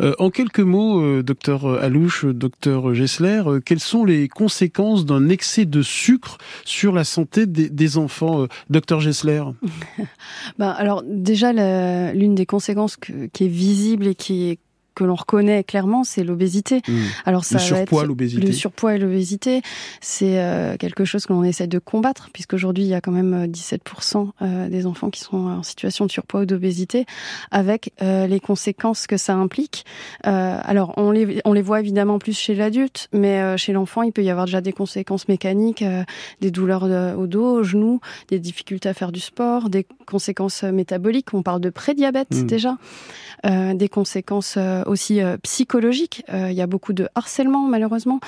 Euh, 0.00 0.12
en 0.18 0.30
quelques 0.30 0.60
mots, 0.60 1.00
euh, 1.00 1.22
docteur 1.22 1.66
Alouche, 1.66 2.26
docteur 2.26 2.92
Gessler, 2.94 3.42
euh, 3.46 3.60
quelles 3.64 3.80
sont 3.80 4.04
les 4.04 4.28
conséquences 4.28 5.06
d'un 5.06 5.28
excès 5.28 5.64
de 5.64 5.80
sucre 5.82 6.36
sur 6.64 6.92
la 6.92 7.04
santé 7.04 7.46
des, 7.46 7.70
des 7.70 7.96
enfants, 7.96 8.42
euh, 8.42 8.46
docteur 8.70 9.00
Gessler? 9.00 9.42
Bah, 10.58 10.70
alors 10.72 11.02
déjà, 11.06 11.52
l'une 12.12 12.34
des 12.34 12.46
conséquences 12.46 12.96
que- 12.96 13.26
qui 13.26 13.44
est 13.44 13.48
visible 13.48 14.06
et 14.08 14.14
qui 14.14 14.50
est 14.50 14.58
que 14.94 15.04
l'on 15.04 15.14
reconnaît 15.14 15.64
clairement, 15.64 16.04
c'est 16.04 16.24
l'obésité. 16.24 16.80
Alors 17.24 17.44
ça 17.44 17.56
Le 17.56 17.60
surpoids, 17.60 18.04
l'obésité. 18.04 18.46
Le 18.46 18.52
surpoids 18.52 18.94
et 18.94 18.98
l'obésité, 18.98 19.62
c'est 20.00 20.38
euh, 20.38 20.76
quelque 20.76 21.04
chose 21.04 21.26
que 21.26 21.32
l'on 21.32 21.44
essaie 21.44 21.66
de 21.66 21.78
combattre, 21.78 22.30
puisqu'aujourd'hui 22.32 22.84
il 22.84 22.88
y 22.88 22.94
a 22.94 23.00
quand 23.00 23.12
même 23.12 23.34
euh, 23.34 23.46
17% 23.46 24.30
euh, 24.42 24.68
des 24.68 24.86
enfants 24.86 25.10
qui 25.10 25.20
sont 25.20 25.36
en 25.36 25.62
situation 25.62 26.06
de 26.06 26.10
surpoids 26.10 26.42
ou 26.42 26.46
d'obésité, 26.46 27.06
avec 27.50 27.92
euh, 28.02 28.26
les 28.26 28.40
conséquences 28.40 29.06
que 29.06 29.16
ça 29.16 29.34
implique. 29.34 29.84
Euh, 30.26 30.58
alors 30.62 30.94
on 30.96 31.10
les, 31.10 31.40
on 31.44 31.52
les 31.52 31.62
voit 31.62 31.80
évidemment 31.80 32.18
plus 32.18 32.38
chez 32.38 32.54
l'adulte, 32.54 33.08
mais 33.12 33.40
euh, 33.40 33.56
chez 33.56 33.72
l'enfant 33.72 34.02
il 34.02 34.12
peut 34.12 34.22
y 34.22 34.30
avoir 34.30 34.46
déjà 34.46 34.60
des 34.60 34.72
conséquences 34.72 35.28
mécaniques, 35.28 35.82
euh, 35.82 36.04
des 36.40 36.50
douleurs 36.50 36.86
de- 36.88 37.14
au 37.16 37.26
dos, 37.26 37.58
aux 37.60 37.62
genoux, 37.64 38.00
des 38.28 38.38
difficultés 38.38 38.88
à 38.88 38.94
faire 38.94 39.10
du 39.12 39.20
sport, 39.20 39.70
des 39.70 39.86
conséquences 40.06 40.62
euh, 40.64 40.70
métaboliques. 40.72 41.34
On 41.34 41.42
parle 41.42 41.60
de 41.60 41.70
prédiabète 41.70 42.28
Mm. 42.30 42.46
déjà, 42.46 42.76
euh, 43.46 43.74
des 43.74 43.88
conséquences 43.88 44.54
euh, 44.56 44.82
aussi 44.86 45.22
euh, 45.22 45.36
psychologiques. 45.42 46.24
Euh, 46.32 46.50
Il 46.50 46.56
y 46.56 46.62
a 46.62 46.66
beaucoup 46.66 46.92
de 46.92 47.08
harcèlement 47.14 47.66
malheureusement, 47.68 48.20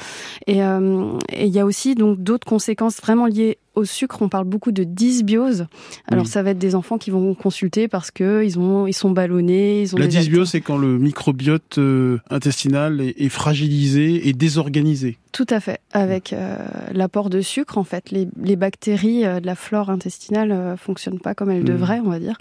et 0.46 0.62
euh, 0.62 1.18
et 1.32 1.46
il 1.46 1.52
y 1.52 1.60
a 1.60 1.64
aussi 1.64 1.94
donc 1.94 2.18
d'autres 2.18 2.46
conséquences 2.46 3.00
vraiment 3.00 3.26
liées 3.26 3.58
au 3.76 3.84
sucre. 3.84 4.22
On 4.22 4.28
parle 4.28 4.46
beaucoup 4.46 4.72
de 4.72 4.82
dysbiose. 4.84 5.66
Alors 6.10 6.24
Oui. 6.24 6.30
ça 6.30 6.42
va 6.42 6.50
être 6.50 6.58
des 6.58 6.74
enfants 6.74 6.98
qui 6.98 7.10
vont 7.10 7.34
consulter 7.34 7.86
parce 7.86 8.10
que 8.10 8.42
ils 8.44 8.58
ont 8.58 8.86
ils 8.86 8.92
sont 8.92 9.10
ballonnés, 9.10 9.82
ils 9.82 9.94
ont 9.94 9.98
La 9.98 10.06
dysbiose, 10.08 10.50
c'est 10.50 10.60
quand 10.60 10.76
le 10.78 10.98
microbiote 10.98 11.78
euh, 11.78 12.18
intestinal 12.30 13.00
est, 13.00 13.14
est 13.20 13.28
fragilisé 13.28 14.28
et 14.28 14.32
désorganisé. 14.32 15.18
Tout 15.32 15.46
à 15.50 15.60
fait. 15.60 15.80
Avec 15.92 16.32
euh, 16.32 16.56
l'apport 16.92 17.28
de 17.30 17.42
sucre, 17.42 17.76
en 17.78 17.84
fait, 17.84 18.10
les, 18.10 18.26
les 18.42 18.56
bactéries 18.56 19.24
euh, 19.26 19.38
de 19.40 19.46
la 19.46 19.54
flore 19.54 19.90
intestinale 19.90 20.50
euh, 20.50 20.76
fonctionnent 20.76 21.20
pas 21.20 21.34
comme 21.34 21.50
elles 21.50 21.60
Mhm. 21.60 21.68
devraient, 21.68 22.00
on 22.00 22.08
va 22.08 22.18
dire. 22.18 22.38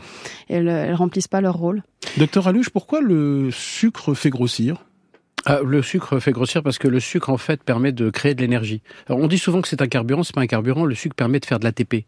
Elles, 0.50 0.68
elles 0.70 0.96
remplissent 0.96 1.27
pas 1.27 1.42
leur 1.42 1.56
rôle. 1.58 1.84
Docteur 2.18 2.48
Alouche, 2.48 2.70
pourquoi 2.70 3.01
le 3.01 3.50
sucre 3.51 4.13
fait 4.13 4.30
grossir? 4.30 4.86
Ah, 5.45 5.59
le 5.63 5.81
sucre 5.83 6.19
fait 6.19 6.31
grossir 6.31 6.63
parce 6.63 6.79
que 6.79 6.87
le 6.87 6.99
sucre 6.99 7.29
en 7.29 7.37
fait 7.37 7.61
permet 7.63 7.91
de 7.91 8.09
créer 8.09 8.33
de 8.33 8.41
l'énergie. 8.41 8.81
On 9.09 9.27
dit 9.27 9.37
souvent 9.37 9.61
que 9.61 9.67
c'est 9.67 9.81
un 9.81 9.87
carburant, 9.87 10.23
c'est 10.23 10.33
pas 10.33 10.41
un 10.41 10.47
carburant. 10.47 10.85
Le 10.85 10.95
sucre 10.95 11.15
permet 11.15 11.39
de 11.39 11.45
faire 11.45 11.59
de 11.59 11.65
l'ATP. 11.65 12.05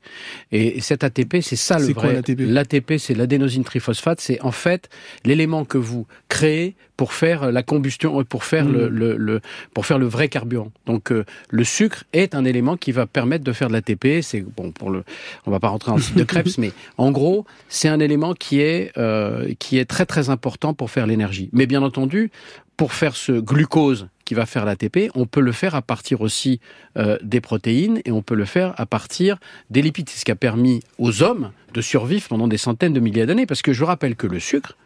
Et 0.51 0.81
cet 0.81 1.03
ATP, 1.03 1.37
c'est 1.41 1.55
ça 1.55 1.77
le 1.77 1.93
vrai. 1.93 2.21
L'ATP, 2.39 2.97
c'est 2.97 3.13
l'adénosine 3.13 3.63
triphosphate. 3.63 4.19
C'est 4.21 4.41
en 4.41 4.51
fait 4.51 4.89
l'élément 5.23 5.65
que 5.65 5.77
vous 5.77 6.07
créez 6.29 6.75
pour 6.97 7.13
faire 7.13 7.51
la 7.51 7.61
combustion, 7.61 8.23
pour 8.23 8.43
faire 8.43 8.67
le, 8.67 8.89
mmh. 8.89 9.15
le, 9.17 9.41
pour 9.75 9.85
faire 9.85 9.99
le 9.99 10.07
vrai 10.07 10.29
carburant. 10.29 10.71
Donc 10.87 11.11
euh, 11.11 11.25
le 11.51 11.63
sucre 11.63 12.05
est 12.11 12.33
un 12.33 12.43
élément 12.43 12.75
qui 12.75 12.91
va 12.91 13.05
permettre 13.05 13.43
de 13.43 13.53
faire 13.53 13.67
de 13.67 13.73
l'ATP. 13.73 14.23
C'est 14.23 14.41
bon 14.41 14.71
pour 14.71 14.89
le, 14.89 15.03
on 15.45 15.51
va 15.51 15.59
pas 15.59 15.67
rentrer 15.67 15.91
dans 15.91 15.97
le 15.97 16.01
site 16.01 16.17
de 16.17 16.23
Krebs, 16.23 16.53
mais 16.57 16.71
en 16.97 17.11
gros, 17.11 17.45
c'est 17.69 17.87
un 17.87 17.99
élément 17.99 18.33
qui 18.33 18.61
est 18.61 18.91
euh, 18.97 19.53
qui 19.59 19.77
est 19.77 19.85
très 19.85 20.07
très 20.07 20.31
important 20.31 20.73
pour 20.73 20.89
faire 20.89 21.05
l'énergie. 21.05 21.49
Mais 21.53 21.67
bien 21.67 21.83
entendu, 21.83 22.31
pour 22.77 22.93
faire 22.93 23.15
ce 23.15 23.31
glucose 23.33 24.07
qui 24.23 24.35
va 24.35 24.45
faire 24.45 24.65
l'ATP, 24.65 25.09
on 25.15 25.25
peut 25.25 25.41
le 25.41 25.51
faire 25.51 25.73
à 25.73 25.81
partir 25.81 26.21
aussi 26.21 26.59
euh, 26.97 27.17
des 27.23 27.41
protéines 27.41 28.01
et 28.05 28.11
on 28.11 28.21
peut 28.21 28.35
le 28.35 28.45
faire 28.45 28.73
à 28.77 28.85
partir 28.85 29.37
des 29.71 29.81
lipides. 29.81 30.09
C'est 30.09 30.19
ce 30.19 30.25
qui 30.25 30.31
a 30.31 30.35
permis 30.35 30.81
aux 30.99 31.23
hommes 31.23 31.51
de 31.73 31.81
survivre 31.81 32.27
pendant 32.27 32.47
des 32.47 32.57
centaines 32.57 32.93
de 32.93 32.99
milliers 32.99 33.25
d'années. 33.25 33.47
Parce 33.47 33.63
que 33.63 33.73
je 33.73 33.83
rappelle 33.83 34.15
que 34.15 34.27
le 34.27 34.39
sucre, 34.39 34.77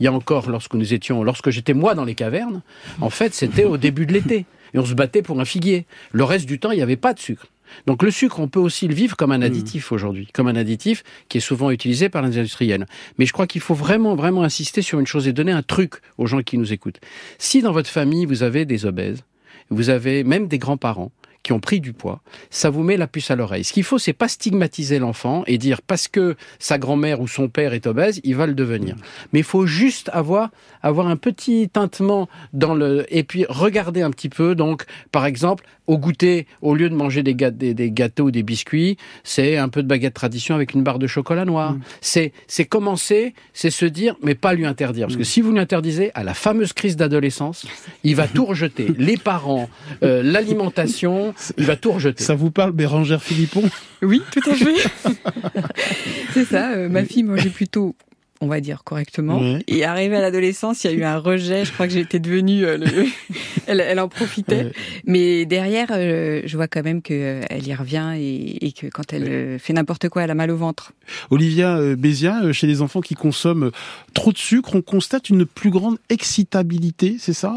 il 0.00 0.04
y 0.04 0.06
a 0.08 0.12
encore, 0.12 0.50
lorsque 0.50 0.74
nous 0.74 0.92
étions, 0.92 1.22
lorsque 1.22 1.50
j'étais 1.50 1.74
moi 1.74 1.94
dans 1.94 2.04
les 2.04 2.14
cavernes, 2.14 2.62
en 3.00 3.10
fait, 3.10 3.32
c'était 3.32 3.64
au 3.64 3.76
début 3.76 4.06
de 4.06 4.12
l'été. 4.12 4.44
Et 4.74 4.78
on 4.78 4.84
se 4.84 4.94
battait 4.94 5.22
pour 5.22 5.40
un 5.40 5.44
figuier. 5.44 5.86
Le 6.12 6.24
reste 6.24 6.46
du 6.46 6.58
temps, 6.58 6.72
il 6.72 6.76
n'y 6.76 6.82
avait 6.82 6.96
pas 6.96 7.14
de 7.14 7.20
sucre. 7.20 7.46
Donc 7.86 8.02
le 8.02 8.10
sucre, 8.10 8.40
on 8.40 8.48
peut 8.48 8.60
aussi 8.60 8.88
le 8.88 8.94
vivre 8.94 9.16
comme 9.16 9.32
un 9.32 9.38
hmm. 9.38 9.42
additif 9.42 9.92
aujourd'hui, 9.92 10.28
comme 10.32 10.48
un 10.48 10.56
additif 10.56 11.02
qui 11.28 11.38
est 11.38 11.40
souvent 11.40 11.70
utilisé 11.70 12.08
par 12.08 12.22
les 12.22 12.38
industriels. 12.38 12.86
Mais 13.18 13.26
je 13.26 13.32
crois 13.32 13.46
qu'il 13.46 13.60
faut 13.60 13.74
vraiment, 13.74 14.14
vraiment 14.14 14.42
insister 14.42 14.82
sur 14.82 15.00
une 15.00 15.06
chose 15.06 15.28
et 15.28 15.32
donner 15.32 15.52
un 15.52 15.62
truc 15.62 15.94
aux 16.18 16.26
gens 16.26 16.42
qui 16.42 16.58
nous 16.58 16.72
écoutent. 16.72 17.00
Si 17.38 17.62
dans 17.62 17.72
votre 17.72 17.90
famille, 17.90 18.26
vous 18.26 18.42
avez 18.42 18.64
des 18.64 18.86
obèses, 18.86 19.22
vous 19.70 19.90
avez 19.90 20.24
même 20.24 20.46
des 20.48 20.58
grands-parents, 20.58 21.10
qui 21.46 21.52
ont 21.52 21.60
pris 21.60 21.80
du 21.80 21.92
poids, 21.92 22.22
ça 22.50 22.70
vous 22.70 22.82
met 22.82 22.96
la 22.96 23.06
puce 23.06 23.30
à 23.30 23.36
l'oreille. 23.36 23.62
Ce 23.62 23.72
qu'il 23.72 23.84
faut, 23.84 23.98
c'est 23.98 24.12
pas 24.12 24.26
stigmatiser 24.26 24.98
l'enfant 24.98 25.44
et 25.46 25.58
dire 25.58 25.80
parce 25.80 26.08
que 26.08 26.34
sa 26.58 26.76
grand-mère 26.76 27.20
ou 27.20 27.28
son 27.28 27.48
père 27.48 27.72
est 27.72 27.86
obèse, 27.86 28.20
il 28.24 28.34
va 28.34 28.48
le 28.48 28.54
devenir. 28.54 28.96
Mais 29.32 29.38
il 29.38 29.44
faut 29.44 29.64
juste 29.64 30.10
avoir 30.12 30.50
avoir 30.82 31.06
un 31.06 31.16
petit 31.16 31.68
tintement 31.68 32.28
dans 32.52 32.74
le 32.74 33.06
et 33.10 33.22
puis 33.22 33.44
regarder 33.48 34.02
un 34.02 34.10
petit 34.10 34.28
peu. 34.28 34.56
Donc, 34.56 34.86
par 35.12 35.24
exemple, 35.24 35.64
au 35.86 35.98
goûter, 35.98 36.46
au 36.62 36.74
lieu 36.74 36.90
de 36.90 36.94
manger 36.94 37.22
des, 37.22 37.34
gâteaux 37.34 38.24
ou 38.24 38.30
des 38.30 38.42
biscuits, 38.42 38.96
c'est 39.22 39.56
un 39.56 39.68
peu 39.68 39.82
de 39.82 39.88
baguette 39.88 40.14
tradition 40.14 40.56
avec 40.56 40.74
une 40.74 40.82
barre 40.82 40.98
de 40.98 41.06
chocolat 41.06 41.44
noir. 41.44 41.76
C'est 42.00 42.32
c'est 42.48 42.64
commencer, 42.64 43.34
c'est 43.52 43.70
se 43.70 43.86
dire, 43.86 44.16
mais 44.20 44.34
pas 44.34 44.52
lui 44.52 44.66
interdire. 44.66 45.06
Parce 45.06 45.16
que 45.16 45.24
si 45.24 45.40
vous 45.40 45.52
lui 45.52 45.60
interdisez, 45.60 46.10
à 46.14 46.24
la 46.24 46.34
fameuse 46.34 46.72
crise 46.72 46.96
d'adolescence, 46.96 47.66
il 48.02 48.16
va 48.16 48.26
tout 48.26 48.44
rejeter. 48.44 48.88
Les 48.98 49.16
parents, 49.16 49.68
euh, 50.02 50.22
l'alimentation, 50.24 51.34
il 51.56 51.64
va 51.64 51.76
tout 51.76 51.92
rejeter. 51.92 52.22
Ça 52.22 52.34
vous 52.34 52.50
parle, 52.50 52.72
Bérangère 52.72 53.22
Philippon? 53.22 53.62
Oui, 54.02 54.22
tout 54.30 54.50
à 54.50 54.54
fait. 54.54 54.74
c'est 56.34 56.44
ça. 56.44 56.72
Euh, 56.72 56.88
ma 56.88 57.04
fille 57.04 57.22
mangeait 57.22 57.50
plutôt 57.50 57.94
on 58.42 58.48
va 58.48 58.60
dire 58.60 58.84
correctement. 58.84 59.40
Et 59.66 59.84
arrivé 59.84 60.14
à 60.14 60.20
l'adolescence, 60.20 60.84
il 60.84 60.90
y 60.90 60.94
a 60.94 60.96
eu 60.96 61.04
un 61.04 61.16
rejet. 61.16 61.64
Je 61.64 61.72
crois 61.72 61.86
que 61.86 61.94
j'étais 61.94 62.18
devenue, 62.18 62.66
euh, 62.66 62.76
elle, 63.66 63.98
en 63.98 64.08
profitait. 64.08 64.72
Mais 65.06 65.46
derrière, 65.46 65.88
euh, 65.90 66.42
je 66.44 66.56
vois 66.56 66.68
quand 66.68 66.82
même 66.82 67.00
qu'elle 67.00 67.66
y 67.66 67.74
revient 67.74 68.12
et, 68.18 68.72
que 68.72 68.88
quand 68.88 69.14
elle 69.14 69.58
fait 69.58 69.72
n'importe 69.72 70.10
quoi, 70.10 70.24
elle 70.24 70.30
a 70.30 70.34
mal 70.34 70.50
au 70.50 70.56
ventre. 70.56 70.92
Olivia 71.30 71.80
Bézia, 71.96 72.52
chez 72.52 72.66
les 72.66 72.82
enfants 72.82 73.00
qui 73.00 73.14
consomment 73.14 73.70
trop 74.12 74.32
de 74.32 74.38
sucre, 74.38 74.74
on 74.74 74.82
constate 74.82 75.30
une 75.30 75.46
plus 75.46 75.70
grande 75.70 75.96
excitabilité, 76.10 77.16
c'est 77.18 77.32
ça 77.32 77.54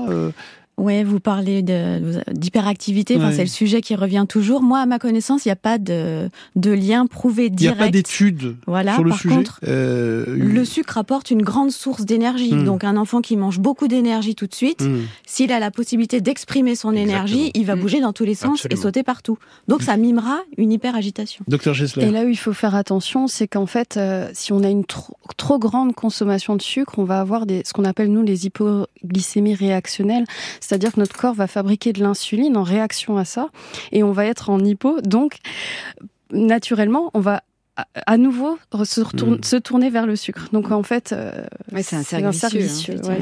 Ouais, 0.79 1.03
vous 1.03 1.19
parlez 1.19 1.62
d'hyperactivité. 1.62 3.17
Enfin, 3.17 3.31
c'est 3.31 3.43
le 3.43 3.48
sujet 3.48 3.81
qui 3.81 3.95
revient 3.95 4.25
toujours. 4.27 4.62
Moi, 4.62 4.79
à 4.79 4.86
ma 4.86 4.98
connaissance, 4.98 5.45
il 5.45 5.50
n'y 5.50 5.53
a 5.53 5.57
pas 5.57 5.77
de, 5.77 6.29
de 6.55 6.71
lien 6.71 7.05
prouvé 7.05 7.50
direct. 7.50 7.77
Il 7.77 7.79
n'y 7.79 7.83
a 7.83 7.88
pas 7.88 7.91
d'études 7.91 8.55
voilà, 8.65 8.95
sur 8.95 9.03
le 9.03 9.09
par 9.09 9.19
sujet. 9.19 9.36
Contre, 9.36 9.59
euh, 9.67 10.25
le 10.27 10.63
sucre 10.65 10.98
apporte 10.98 11.31
une 11.31 11.41
grande 11.41 11.71
source 11.71 12.05
d'énergie. 12.05 12.53
Hmm. 12.53 12.63
Donc, 12.63 12.83
un 12.83 12.95
enfant 12.95 13.21
qui 13.21 13.36
mange 13.36 13.59
beaucoup 13.59 13.88
d'énergie 13.88 14.36
tout 14.36 14.48
de 14.48 14.55
suite, 14.55 14.81
hmm. 14.81 15.01
s'il 15.25 15.51
a 15.51 15.59
la 15.59 15.69
possibilité 15.69 16.21
d'exprimer 16.21 16.75
son 16.75 16.93
énergie, 16.93 17.51
il 17.55 17.65
va 17.65 17.75
hmm. 17.75 17.81
bouger 17.81 18.01
dans 18.01 18.13
tous 18.13 18.25
les 18.25 18.36
sens 18.36 18.65
et 18.69 18.75
sauter 18.75 19.03
partout. 19.03 19.38
Donc, 19.67 19.83
ça 19.83 19.98
mimera 19.98 20.39
une 20.57 20.71
hyperagitation. 20.71 21.43
Docteur 21.48 21.74
Gessler. 21.74 22.05
Et 22.05 22.12
là 22.12 22.24
où 22.24 22.29
il 22.29 22.38
faut 22.38 22.53
faire 22.53 22.75
attention, 22.75 23.27
c'est 23.27 23.48
qu'en 23.48 23.65
fait, 23.65 23.98
euh, 23.98 24.29
si 24.33 24.53
on 24.53 24.63
a 24.63 24.69
une 24.69 24.86
trop, 24.86 25.17
trop 25.36 25.59
grande 25.59 25.93
consommation 25.93 26.55
de 26.55 26.62
sucre, 26.62 26.93
on 26.98 27.03
va 27.03 27.19
avoir 27.19 27.45
des, 27.45 27.63
ce 27.65 27.74
qu'on 27.74 27.86
appelle 27.86 28.12
nous 28.12 28.24
les 28.24 28.45
hypoglycémies 28.45 29.55
réactionnelles 29.55 30.25
c'est-à-dire 30.69 30.93
que 30.93 30.99
notre 30.99 31.17
corps 31.17 31.33
va 31.33 31.47
fabriquer 31.47 31.93
de 31.93 32.03
l'insuline 32.03 32.55
en 32.55 32.61
réaction 32.61 33.17
à 33.17 33.25
ça, 33.25 33.49
et 33.91 34.03
on 34.03 34.11
va 34.11 34.27
être 34.27 34.51
en 34.51 34.63
hypo. 34.63 35.01
Donc, 35.01 35.38
naturellement, 36.31 37.09
on 37.15 37.21
va 37.21 37.41
à 38.05 38.17
nouveau 38.17 38.59
se, 38.83 39.01
hmm. 39.01 39.43
se 39.43 39.55
tourner 39.55 39.89
vers 39.89 40.05
le 40.05 40.15
sucre. 40.15 40.49
Donc 40.53 40.69
en 40.69 40.84
fait, 40.84 41.12
euh, 41.12 41.32
c'est 41.82 41.95
un 41.95 42.03
cercle 42.03 42.58
vicieux. 42.60 43.01
Hein, 43.08 43.15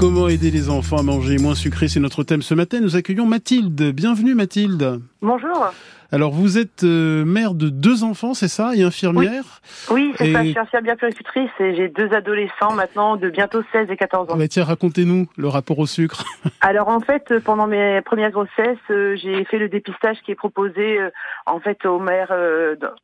Comment 0.00 0.28
aider 0.28 0.52
les 0.52 0.70
enfants 0.70 0.98
à 0.98 1.02
manger 1.02 1.38
moins 1.38 1.56
sucré 1.56 1.88
C'est 1.88 1.98
notre 1.98 2.22
thème 2.22 2.40
ce 2.40 2.54
matin. 2.54 2.78
Nous 2.80 2.94
accueillons 2.94 3.26
Mathilde. 3.26 3.92
Bienvenue 3.92 4.36
Mathilde. 4.36 5.00
Bonjour. 5.22 5.72
Alors 6.12 6.30
vous 6.30 6.56
êtes 6.56 6.84
euh, 6.84 7.24
mère 7.24 7.52
de 7.52 7.68
deux 7.68 8.02
enfants, 8.02 8.32
c'est 8.32 8.48
ça, 8.48 8.74
et 8.74 8.82
infirmière 8.82 9.60
Oui, 9.90 10.14
c'est 10.16 10.32
ça, 10.32 10.42
je 10.42 10.50
suis 10.50 10.58
infirmière 10.58 10.96
puricultrice 10.96 11.50
et 11.60 11.74
j'ai 11.74 11.88
deux 11.88 12.10
adolescents 12.14 12.72
maintenant 12.72 13.16
de 13.16 13.28
bientôt 13.28 13.60
16 13.72 13.90
et 13.90 13.96
14 13.96 14.30
ans. 14.30 14.32
Ah 14.34 14.38
bah 14.38 14.48
tiens, 14.48 14.64
racontez-nous 14.64 15.26
le 15.36 15.48
rapport 15.48 15.78
au 15.78 15.84
sucre. 15.84 16.24
Alors 16.62 16.88
en 16.88 17.00
fait, 17.00 17.38
pendant 17.40 17.66
mes 17.66 18.00
premières 18.00 18.30
grossesses, 18.30 18.78
euh, 18.90 19.16
j'ai 19.16 19.44
fait 19.44 19.58
le 19.58 19.68
dépistage 19.68 20.16
qui 20.24 20.30
est 20.30 20.36
proposé 20.36 20.98
euh, 20.98 21.10
en 21.44 21.60
fait 21.60 21.84
aux 21.84 21.98
mères 21.98 22.32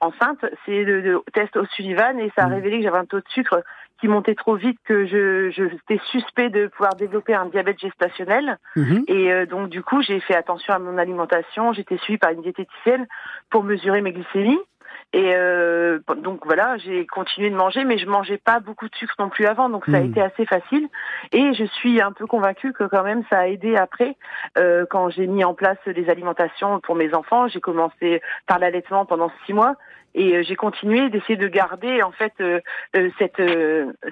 enceintes. 0.01 0.45
C'est 0.65 0.85
le, 0.85 1.23
test 1.35 1.57
au 1.57 1.67
Sullivan 1.77 2.19
et 2.19 2.33
ça 2.35 2.45
a 2.45 2.47
mmh. 2.47 2.53
révélé 2.55 2.79
que 2.79 2.85
j'avais 2.85 2.99
un 2.99 3.05
taux 3.05 3.19
de 3.19 3.29
sucre 3.35 3.63
qui 4.05 4.09
montait 4.09 4.35
trop 4.35 4.57
vite 4.57 4.77
que 4.85 5.07
je 5.07 5.49
j'étais 5.49 5.99
suspect 6.11 6.51
de 6.51 6.67
pouvoir 6.67 6.95
développer 6.95 7.33
un 7.33 7.47
diabète 7.47 7.79
gestationnel. 7.79 8.59
Mhm. 8.77 9.05
et 9.09 9.33
euh, 9.33 9.47
donc 9.47 9.71
du 9.71 9.83
coup 9.83 10.03
j'ai 10.03 10.21
fait 10.21 10.35
attention 10.35 10.75
à 10.75 10.79
mon 10.79 10.99
alimentation. 10.99 11.73
J'étais 11.73 11.97
suivie 11.97 12.19
par 12.19 12.33
une 12.33 12.43
diététicienne 12.43 13.07
pour 13.49 13.65
mesurer 13.65 14.03
mes 14.03 14.13
glycémies 14.13 14.61
et 15.15 15.33
euh, 15.37 16.01
donc 16.25 16.45
voilà, 16.45 16.77
j'ai 16.79 17.07
continué 17.07 17.49
de 17.49 17.55
manger, 17.55 17.85
mais 17.85 17.99
je 17.99 18.07
mangeais 18.07 18.37
pas 18.37 18.59
beaucoup 18.59 18.89
de 18.89 18.95
sucre 18.97 19.15
non 19.21 19.29
plus 19.29 19.47
avant, 19.47 19.69
donc 19.69 19.85
ça 19.87 19.99
a 19.99 20.01
mhm. 20.01 20.11
été 20.11 20.21
assez 20.21 20.45
facile. 20.45 20.89
Et 21.31 21.55
je 21.55 21.65
suis 21.67 22.03
un 22.03 22.11
peu 22.11 22.27
convaincue 22.27 22.73
que 22.73 22.83
quand 22.83 23.05
même 23.05 23.23
ça 23.31 23.39
a 23.39 23.47
aidé 23.47 23.77
après, 23.77 24.17
euh, 24.59 24.87
quand 24.91 25.11
j'ai 25.11 25.29
mis 25.29 25.45
en 25.45 25.55
place 25.55 25.79
des 25.87 26.11
alimentations 26.11 26.81
pour 26.81 26.97
mes 26.97 27.15
enfants. 27.15 27.47
J'ai 27.47 27.61
commencé 27.61 28.21
par 28.49 28.59
l'allaitement 28.59 29.07
pendant 29.07 29.31
six 29.47 29.53
mois, 29.53 29.77
et 30.15 30.37
euh, 30.37 30.43
j'ai 30.43 30.57
continué 30.57 31.11
d'essayer 31.11 31.37
de 31.37 31.49
garder 31.49 32.03
en 32.03 32.13
fait 32.13 32.33
euh, 32.41 32.61
euh, 32.97 33.11
cette 33.19 33.43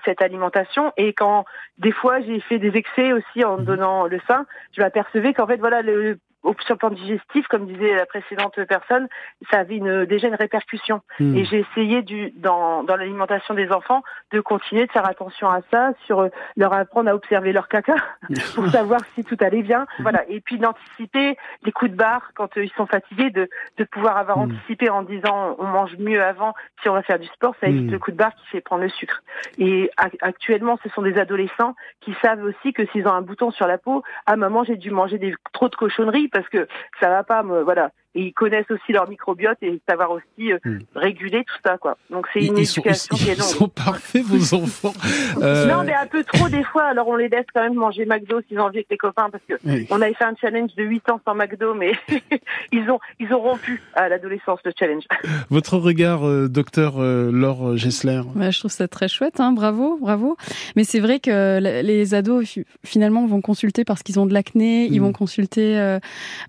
cette 0.05 0.23
alimentation 0.23 0.93
et 0.97 1.13
quand 1.13 1.45
des 1.79 1.93
fois 1.93 2.21
j'ai 2.21 2.41
fait 2.41 2.59
des 2.59 2.77
excès 2.77 3.13
aussi 3.13 3.45
en 3.45 3.59
mhm. 3.59 3.65
donnant 3.65 4.07
le 4.07 4.21
sein 4.29 4.47
je 4.73 4.83
m'apercevais 4.83 5.33
qu'en 5.35 5.47
fait 5.47 5.57
voilà 5.57 5.83
le 5.83 6.19
sur 6.63 6.75
le 6.75 6.79
plan 6.79 6.91
digestif, 6.91 7.47
comme 7.49 7.67
disait 7.67 7.95
la 7.95 8.07
précédente 8.07 8.59
personne, 8.65 9.09
ça 9.51 9.59
avait 9.59 9.77
une, 9.77 10.05
déjà 10.05 10.29
une 10.29 10.35
répercussion. 10.35 11.01
Hmm. 11.19 11.37
Et 11.37 11.45
j'ai 11.45 11.61
essayé 11.61 12.03
du, 12.03 12.33
dans, 12.37 12.83
dans 12.83 12.97
l'alimentation 12.97 13.55
des 13.55 13.71
enfants 13.71 14.03
de 14.33 14.41
continuer 14.41 14.87
de 14.87 14.93
faire 14.93 15.07
attention 15.07 15.49
à 15.49 15.61
ça, 15.71 15.93
sur 16.07 16.21
euh, 16.21 16.29
leur 16.57 16.73
apprendre 16.73 17.11
à 17.11 17.15
observer 17.15 17.53
leur 17.53 17.69
caca 17.69 17.95
pour 18.55 18.67
savoir 18.69 19.01
si 19.15 19.25
tout 19.25 19.37
allait 19.41 19.63
bien. 19.63 19.87
Voilà. 20.01 20.25
Et 20.29 20.41
puis 20.41 20.59
d'anticiper 20.59 21.37
les 21.65 21.73
coups 21.73 21.91
de 21.91 21.97
barre 21.97 22.31
quand 22.35 22.57
euh, 22.57 22.65
ils 22.65 22.73
sont 22.73 22.87
fatigués, 22.87 23.31
de, 23.31 23.49
de 23.79 23.85
pouvoir 23.85 24.17
avoir 24.17 24.39
hmm. 24.39 24.53
anticipé 24.53 24.91
en 24.91 25.03
disant 25.03 25.57
on 25.59 25.67
mange 25.67 25.97
mieux 25.99 26.23
avant 26.23 26.55
si 26.83 26.89
on 26.89 26.95
va 26.95 27.03
faire 27.03 27.19
du 27.19 27.29
sport, 27.29 27.55
ça 27.61 27.69
évite 27.69 27.89
hmm. 27.89 27.93
le 27.93 27.99
coup 27.99 28.11
de 28.11 28.17
barre 28.17 28.35
qui 28.35 28.47
fait 28.49 28.61
prendre 28.61 28.83
le 28.83 28.89
sucre. 28.89 29.23
Et 29.59 29.91
actuellement, 30.21 30.79
ce 30.83 30.89
sont 30.91 31.03
des 31.03 31.19
adolescents 31.19 31.75
qui 32.01 32.15
savent 32.23 32.43
aussi 32.45 32.73
que 32.73 32.87
s'ils 32.87 33.07
ont 33.07 33.13
un 33.13 33.23
bouton 33.23 33.51
sur 33.51 33.67
la 33.67 33.79
peau, 33.79 34.03
à 34.27 34.37
maman 34.37 34.65
j'ai 34.65 34.77
dû 34.77 34.91
manger 34.91 35.19
des, 35.19 35.35
trop 35.53 35.69
de 35.69 35.77
cochonneries 35.77 36.29
parce 36.33 36.49
que 36.49 36.67
ça 37.01 37.09
va 37.09 37.23
pas 37.23 37.43
me 37.43 37.63
voilà 37.63 37.91
et 38.15 38.23
ils 38.27 38.33
connaissent 38.33 38.71
aussi 38.71 38.93
leur 38.93 39.09
microbiote 39.09 39.57
et 39.63 39.81
savoir 39.89 40.11
aussi 40.11 40.53
euh, 40.53 40.59
hmm. 40.65 40.79
réguler 40.95 41.45
tout 41.45 41.57
ça 41.65 41.79
quoi. 41.79 41.97
Donc 42.11 42.27
c'est 42.33 42.41
une 42.41 42.59
éducation 42.59 43.17
qui 43.17 43.31
est 43.31 43.39
longue. 43.39 43.49
Ils 43.49 43.57
sont 43.57 43.69
parfaits 43.69 44.23
vos 44.23 44.55
enfants. 44.63 44.93
Euh... 45.41 45.67
Non 45.67 45.83
mais 45.85 45.95
un 45.95 46.07
peu 46.07 46.23
trop 46.25 46.49
des 46.49 46.63
fois. 46.65 46.85
Alors 46.85 47.09
on 47.09 47.17
les 47.17 47.29
laisse 47.29 47.47
quand 47.55 47.63
même 47.63 47.75
manger 47.75 48.05
McDo 48.05 48.41
s'ils 48.49 48.59
ont 48.59 48.65
envie 48.65 48.79
avec 48.79 48.89
les 48.91 48.99
copains 48.99 49.31
parce 49.31 49.45
que 49.49 49.55
on 49.91 50.01
avait 50.01 50.15
fait 50.15 50.25
un 50.25 50.35
challenge 50.39 50.75
de 50.77 50.85
8 50.85 51.11
ans 51.11 51.21
sans 51.27 51.35
McDo 51.35 51.75
mais 51.75 51.93
ils 52.73 52.91
ont 52.91 52.99
ils 53.19 53.33
ont 53.33 53.41
rompu 53.41 53.83
à 53.95 54.09
l'adolescence 54.09 54.61
le 54.65 54.73
challenge. 54.79 55.05
Votre 55.49 55.79
regard 55.79 56.27
euh, 56.27 56.49
docteur 56.49 56.95
euh, 56.99 57.31
Laure 57.33 57.77
Gessler. 57.77 58.21
je 58.37 58.59
trouve 58.59 58.71
ça 58.71 58.89
très 58.89 59.09
chouette 59.09 59.41
hein, 59.41 59.53
bravo 59.53 59.99
bravo. 59.99 60.37
Mais 60.77 60.85
c'est 60.85 61.01
vrai 61.01 61.19
que 61.19 61.61
les 61.83 62.15
ados 62.15 62.59
finalement 62.85 63.27
vont 63.27 63.41
consulter 63.41 63.85
parce 63.85 64.03
qu'ils 64.03 64.21
ont 64.21 64.27
de 64.27 64.35
l'acné, 64.35 64.87
ils 64.87 65.01
hmm. 65.01 65.05
vont 65.05 65.13
consulter 65.13 65.99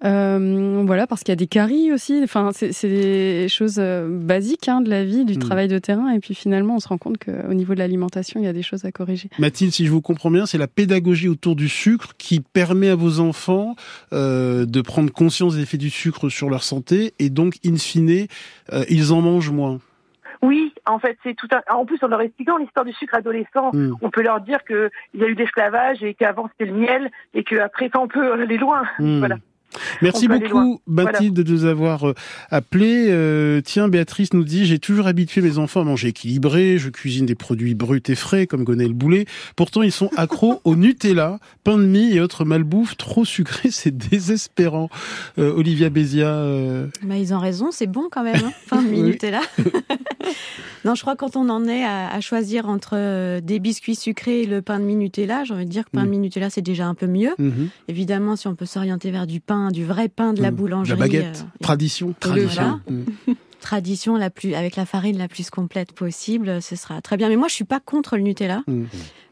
voilà 0.01 1.07
parce 1.07 1.23
qu'il 1.23 1.31
y 1.31 1.33
a 1.33 1.37
des 1.37 1.47
caries 1.53 1.91
aussi. 1.93 2.19
Enfin, 2.23 2.49
c'est 2.53 2.87
des 2.89 3.47
choses 3.47 3.77
euh, 3.79 4.07
basiques 4.09 4.67
hein, 4.67 4.81
de 4.81 4.89
la 4.89 5.03
vie, 5.05 5.23
du 5.25 5.35
Mm. 5.35 5.39
travail 5.39 5.67
de 5.67 5.77
terrain. 5.79 6.09
Et 6.11 6.19
puis 6.19 6.33
finalement, 6.35 6.75
on 6.75 6.79
se 6.79 6.87
rend 6.87 6.97
compte 6.97 7.17
qu'au 7.23 7.53
niveau 7.53 7.73
de 7.73 7.79
l'alimentation, 7.79 8.39
il 8.39 8.45
y 8.45 8.49
a 8.49 8.53
des 8.53 8.63
choses 8.63 8.85
à 8.85 8.91
corriger. 8.91 9.29
Mathilde, 9.39 9.71
si 9.71 9.85
je 9.85 9.91
vous 9.91 10.01
comprends 10.01 10.31
bien, 10.31 10.45
c'est 10.45 10.57
la 10.57 10.67
pédagogie 10.67 11.29
autour 11.29 11.55
du 11.55 11.69
sucre 11.69 12.13
qui 12.17 12.39
permet 12.39 12.89
à 12.89 12.95
vos 12.95 13.19
enfants 13.19 13.75
euh, 14.13 14.65
de 14.65 14.81
prendre 14.81 15.11
conscience 15.11 15.55
des 15.55 15.61
effets 15.63 15.77
du 15.77 15.89
sucre 15.89 16.29
sur 16.29 16.49
leur 16.49 16.63
santé 16.63 17.13
et 17.19 17.29
donc, 17.29 17.55
in 17.65 17.77
fine, 17.77 18.27
euh, 18.71 18.83
ils 18.89 19.13
en 19.13 19.21
mangent 19.21 19.51
moins. 19.51 19.79
Oui, 20.41 20.73
en 20.85 20.99
fait, 20.99 21.17
c'est 21.23 21.35
tout 21.35 21.47
un... 21.53 21.61
En 21.73 21.85
plus, 21.85 21.99
en 22.01 22.07
leur 22.07 22.19
expliquant 22.19 22.57
l'histoire 22.57 22.85
du 22.85 22.91
sucre 22.93 23.15
adolescent, 23.15 23.71
Mm. 23.73 23.93
on 24.01 24.09
peut 24.09 24.21
leur 24.23 24.41
dire 24.41 24.59
qu'il 24.65 24.89
y 25.15 25.23
a 25.23 25.27
eu 25.27 25.35
l'esclavage 25.35 26.03
et 26.03 26.13
qu'avant 26.15 26.49
c'était 26.49 26.69
le 26.69 26.77
miel 26.77 27.09
et 27.33 27.43
qu'après, 27.45 27.89
on 27.95 28.07
peut 28.09 28.33
aller 28.33 28.57
loin. 28.57 28.83
Hmm. 28.99 29.19
Voilà. 29.19 29.37
Merci 30.03 30.27
beaucoup, 30.27 30.81
Mathilde, 30.87 31.33
de 31.41 31.51
nous 31.51 31.65
avoir 31.65 32.09
euh, 32.09 32.13
appelé. 32.51 33.07
Euh, 33.09 33.61
tiens, 33.63 33.87
Béatrice 33.87 34.33
nous 34.33 34.43
dit 34.43 34.65
j'ai 34.65 34.79
toujours 34.79 35.07
habitué 35.07 35.41
mes 35.41 35.57
enfants 35.57 35.81
à 35.81 35.83
manger 35.83 36.09
équilibré. 36.09 36.77
Je 36.77 36.89
cuisine 36.89 37.25
des 37.25 37.35
produits 37.35 37.73
bruts 37.75 38.01
et 38.07 38.15
frais, 38.15 38.47
comme 38.47 38.63
Gonel 38.63 38.89
le 38.89 38.93
boulet. 38.93 39.25
Pourtant, 39.55 39.81
ils 39.81 39.91
sont 39.91 40.09
accros 40.17 40.61
au 40.63 40.75
Nutella, 40.75 41.39
pain 41.63 41.77
de 41.77 41.85
mie 41.85 42.13
et 42.15 42.19
autres 42.21 42.45
malbouffes 42.45 42.97
trop 42.97 43.25
sucrés. 43.25 43.69
C'est 43.71 43.95
désespérant. 43.97 44.89
Euh, 45.39 45.53
Olivia 45.53 45.89
Bézia. 45.89 46.27
euh, 46.27 46.87
Bah, 47.03 47.17
ils 47.17 47.33
ont 47.33 47.39
raison, 47.39 47.69
c'est 47.71 47.87
bon 47.87 48.07
quand 48.11 48.23
même. 48.23 48.35
Hein 48.43 48.51
fin 48.67 48.81
de 48.81 48.93
est 48.93 49.31
là. 49.31 49.41
non, 50.85 50.95
je 50.95 51.01
crois 51.01 51.15
que 51.15 51.19
quand 51.19 51.35
on 51.35 51.49
en 51.49 51.65
est 51.65 51.83
à, 51.83 52.09
à 52.09 52.21
choisir 52.21 52.67
entre 52.69 53.39
des 53.39 53.59
biscuits 53.59 53.95
sucrés 53.95 54.41
et 54.41 54.45
le 54.45 54.61
pain 54.61 54.79
de 54.79 54.85
mie 54.85 54.95
Nutella, 54.95 55.43
j'ai 55.43 55.53
envie 55.53 55.65
de 55.65 55.69
dire 55.69 55.85
que 55.85 55.91
pain 55.91 56.03
Mm. 56.03 56.05
de 56.05 56.09
mie 56.11 56.19
Nutella 56.19 56.49
c'est 56.49 56.61
déjà 56.61 56.87
un 56.87 56.95
peu 56.95 57.07
mieux. 57.07 57.31
mhm. 57.37 57.69
Évidemment, 57.87 58.35
si 58.35 58.47
on 58.47 58.55
peut 58.55 58.65
s'orienter 58.65 59.11
vers 59.11 59.27
du 59.27 59.39
pain, 59.39 59.69
du 59.71 59.85
vrai 59.93 60.09
pain 60.09 60.33
de 60.33 60.41
la 60.41 60.51
Mm. 60.51 60.55
boulangerie, 60.55 60.99
La 60.99 61.05
baguette. 61.05 61.45
euh, 61.45 61.57
Tradition. 61.63 62.13
Tradition. 62.19 62.79
Mm. 62.89 63.03
tradition 63.61 64.17
la 64.17 64.29
plus 64.29 64.55
avec 64.55 64.75
la 64.75 64.85
farine 64.85 65.17
la 65.17 65.27
plus 65.29 65.49
complète 65.49 65.93
possible, 65.93 66.61
ce 66.61 66.75
sera 66.75 67.01
très 67.01 67.15
bien. 67.17 67.29
Mais 67.29 67.37
moi, 67.37 67.47
je 67.47 67.53
suis 67.53 67.63
pas 67.63 67.79
contre 67.79 68.17
le 68.17 68.23
Nutella. 68.23 68.61
Mm. 68.67 68.83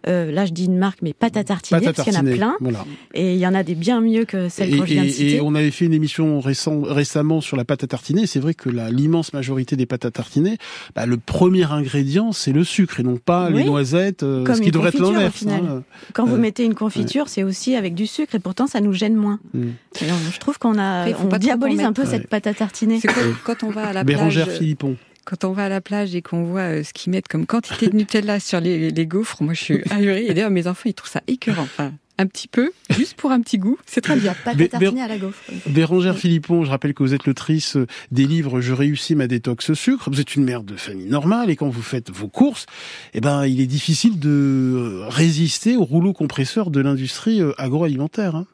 Euh, 0.07 0.31
là, 0.31 0.45
je 0.45 0.51
dis 0.51 0.65
une 0.65 0.77
marque, 0.77 0.99
mais 1.03 1.13
pâte 1.13 1.37
à 1.37 1.43
tartiner, 1.43 1.79
Pâte 1.79 1.89
à 1.89 1.93
parce 1.93 2.05
qu'il 2.07 2.13
y 2.13 2.17
en 2.17 2.19
a 2.21 2.23
tartiner, 2.23 2.37
plein. 2.37 2.55
Voilà. 2.59 2.85
Et 3.13 3.33
il 3.33 3.39
y 3.39 3.45
en 3.45 3.53
a 3.53 3.61
des 3.63 3.75
bien 3.75 4.01
mieux 4.01 4.25
que 4.25 4.49
celles 4.49 4.73
Et, 4.73 4.79
que 4.79 4.85
je 4.85 4.93
viens 4.93 5.03
de 5.03 5.07
et- 5.07 5.11
citer. 5.11 5.35
et 5.35 5.41
on 5.41 5.53
avait 5.53 5.69
fait 5.71 5.85
une 5.85 5.93
émission 5.93 6.39
récent- 6.39 6.81
récemment 6.81 7.39
sur 7.39 7.55
la 7.55 7.65
pâte 7.65 7.83
à 7.83 7.87
tartiner. 7.87 8.25
C'est 8.25 8.39
vrai 8.39 8.53
que 8.53 8.69
l'immense 8.69 9.33
majorité 9.33 9.75
des 9.75 9.85
pâtes 9.85 10.05
à 10.05 10.11
tartiner, 10.11 10.57
bah, 10.95 11.05
le 11.05 11.17
premier 11.17 11.71
ingrédient, 11.71 12.31
c'est 12.31 12.51
le 12.51 12.63
sucre 12.63 12.99
et 12.99 13.03
non 13.03 13.17
pas 13.17 13.49
les 13.51 13.63
noisettes, 13.63 14.23
euh, 14.23 14.43
Comme 14.43 14.55
ce 14.55 14.61
qui 14.61 14.67
une 14.67 14.73
devrait 14.73 14.89
être 14.89 14.99
l'inverse. 15.01 15.45
hein. 15.47 15.83
Quand 16.13 16.25
vous 16.25 16.35
Euh, 16.35 16.39
mettez 16.39 16.63
une 16.65 16.73
confiture, 16.75 17.27
c'est 17.27 17.43
aussi 17.43 17.75
avec 17.75 17.93
du 17.93 18.07
sucre 18.07 18.33
et 18.35 18.39
pourtant 18.39 18.65
ça 18.67 18.81
nous 18.81 18.93
gêne 18.93 19.15
moins. 19.15 19.39
Mm. 19.53 19.67
Alors, 20.01 20.17
je 20.33 20.39
trouve 20.39 20.57
qu'on 20.57 20.77
a, 20.79 21.01
Après, 21.03 21.15
on 21.23 21.37
diabolise 21.37 21.81
un 21.81 21.93
peu 21.93 22.05
cette 22.05 22.27
pâte 22.27 22.47
à 22.47 22.53
tartiner. 22.53 22.99
C'est 22.99 23.07
comme 23.07 23.35
quand 23.43 23.63
on 23.63 23.69
va 23.69 23.87
à 23.89 23.93
la 23.93 24.03
Bérangère 24.03 24.45
plage. 24.45 24.57
Philippon. 24.57 24.95
Quand 25.25 25.43
on 25.43 25.51
va 25.51 25.65
à 25.65 25.69
la 25.69 25.81
plage 25.81 26.15
et 26.15 26.21
qu'on 26.21 26.43
voit 26.43 26.61
euh, 26.61 26.83
ce 26.83 26.93
qu'ils 26.93 27.11
mettent 27.11 27.27
comme 27.27 27.45
quantité 27.45 27.87
de 27.87 27.95
Nutella 27.95 28.39
sur 28.39 28.59
les, 28.59 28.89
les 28.91 29.05
gaufres, 29.07 29.41
moi 29.43 29.53
je 29.53 29.63
suis 29.63 29.81
ahurie. 29.91 30.25
Et 30.25 30.33
d'ailleurs, 30.33 30.49
mes 30.51 30.67
enfants, 30.67 30.89
ils 30.89 30.93
trouvent 30.93 31.11
ça 31.11 31.21
écœurant. 31.27 31.61
Enfin, 31.63 31.93
un 32.17 32.27
petit 32.27 32.47
peu, 32.47 32.71
juste 32.91 33.15
pour 33.15 33.31
un 33.31 33.41
petit 33.41 33.57
goût. 33.57 33.77
C'est 33.87 34.01
très 34.01 34.15
bien. 34.15 34.35
Bé- 34.55 34.65
à 34.65 34.67
tartiner 34.79 35.01
à 35.01 35.07
la 35.07 35.17
gaufre. 35.17 35.39
Bérangère 35.67 36.17
Philippon, 36.17 36.63
je 36.63 36.69
rappelle 36.69 36.93
que 36.93 37.01
vous 37.01 37.13
êtes 37.15 37.25
l'autrice 37.25 37.77
des 38.11 38.25
livres 38.27 38.61
Je 38.61 38.73
réussis 38.73 39.15
ma 39.15 39.27
détox 39.27 39.73
sucre. 39.73 40.09
Vous 40.11 40.19
êtes 40.21 40.35
une 40.35 40.43
mère 40.43 40.61
de 40.63 40.75
famille 40.75 41.07
normale 41.07 41.49
et 41.49 41.55
quand 41.55 41.69
vous 41.69 41.81
faites 41.81 42.11
vos 42.11 42.27
courses, 42.27 42.65
eh 43.13 43.21
ben, 43.21 43.45
il 43.47 43.59
est 43.61 43.65
difficile 43.67 44.19
de 44.19 44.29
euh, 44.29 45.05
résister 45.07 45.77
au 45.77 45.83
rouleau 45.83 46.13
compresseur 46.13 46.69
de 46.69 46.79
l'industrie 46.81 47.41
euh, 47.41 47.53
agroalimentaire. 47.59 48.35
hein. 48.35 48.45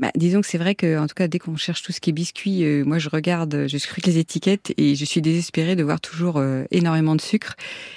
Bah, 0.00 0.10
disons 0.16 0.40
que 0.40 0.46
c'est 0.46 0.58
vrai 0.58 0.74
que, 0.74 0.98
en 0.98 1.06
tout 1.06 1.14
cas, 1.14 1.28
dès 1.28 1.38
qu'on 1.38 1.56
cherche 1.56 1.82
tout 1.82 1.92
ce 1.92 2.00
qui 2.00 2.10
est 2.10 2.12
biscuit, 2.12 2.64
euh, 2.64 2.84
moi 2.84 2.98
je 2.98 3.08
regarde, 3.08 3.66
je 3.68 3.78
scrute 3.78 4.06
les 4.06 4.18
étiquettes 4.18 4.72
et 4.76 4.96
je 4.96 5.04
suis 5.04 5.22
désespérée 5.22 5.76
de 5.76 5.84
voir 5.84 6.00
toujours 6.00 6.38
euh, 6.38 6.64
énormément 6.70 7.14
de 7.14 7.20
sucre. 7.20 7.54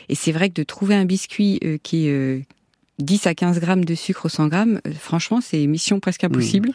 Et 0.10 0.16
c'est 0.16 0.32
vrai 0.32 0.50
que 0.50 0.56
de 0.56 0.64
trouver 0.64 0.96
un 0.96 1.06
biscuit 1.06 1.60
euh, 1.64 1.78
qui 1.82 2.08
est 2.08 2.12
euh, 2.12 2.42
10 3.00 3.28
à 3.28 3.36
15 3.36 3.60
grammes 3.60 3.86
de 3.86 3.96
sucre 3.96 4.26
au 4.26 4.30
100 4.30 4.48
grammes, 4.48 4.82
euh, 4.88 4.92
franchement, 4.94 5.42
c'est 5.42 5.66
mission 5.68 6.00
presque 6.00 6.24
impossible. 6.24 6.72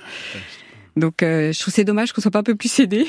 Donc, 0.96 1.22
euh, 1.22 1.52
je 1.52 1.60
trouve 1.60 1.72
c'est 1.72 1.84
dommage 1.84 2.12
qu'on 2.12 2.20
soit 2.20 2.30
pas 2.30 2.40
un 2.40 2.42
peu 2.42 2.54
plus 2.54 2.78
aidé 2.80 3.06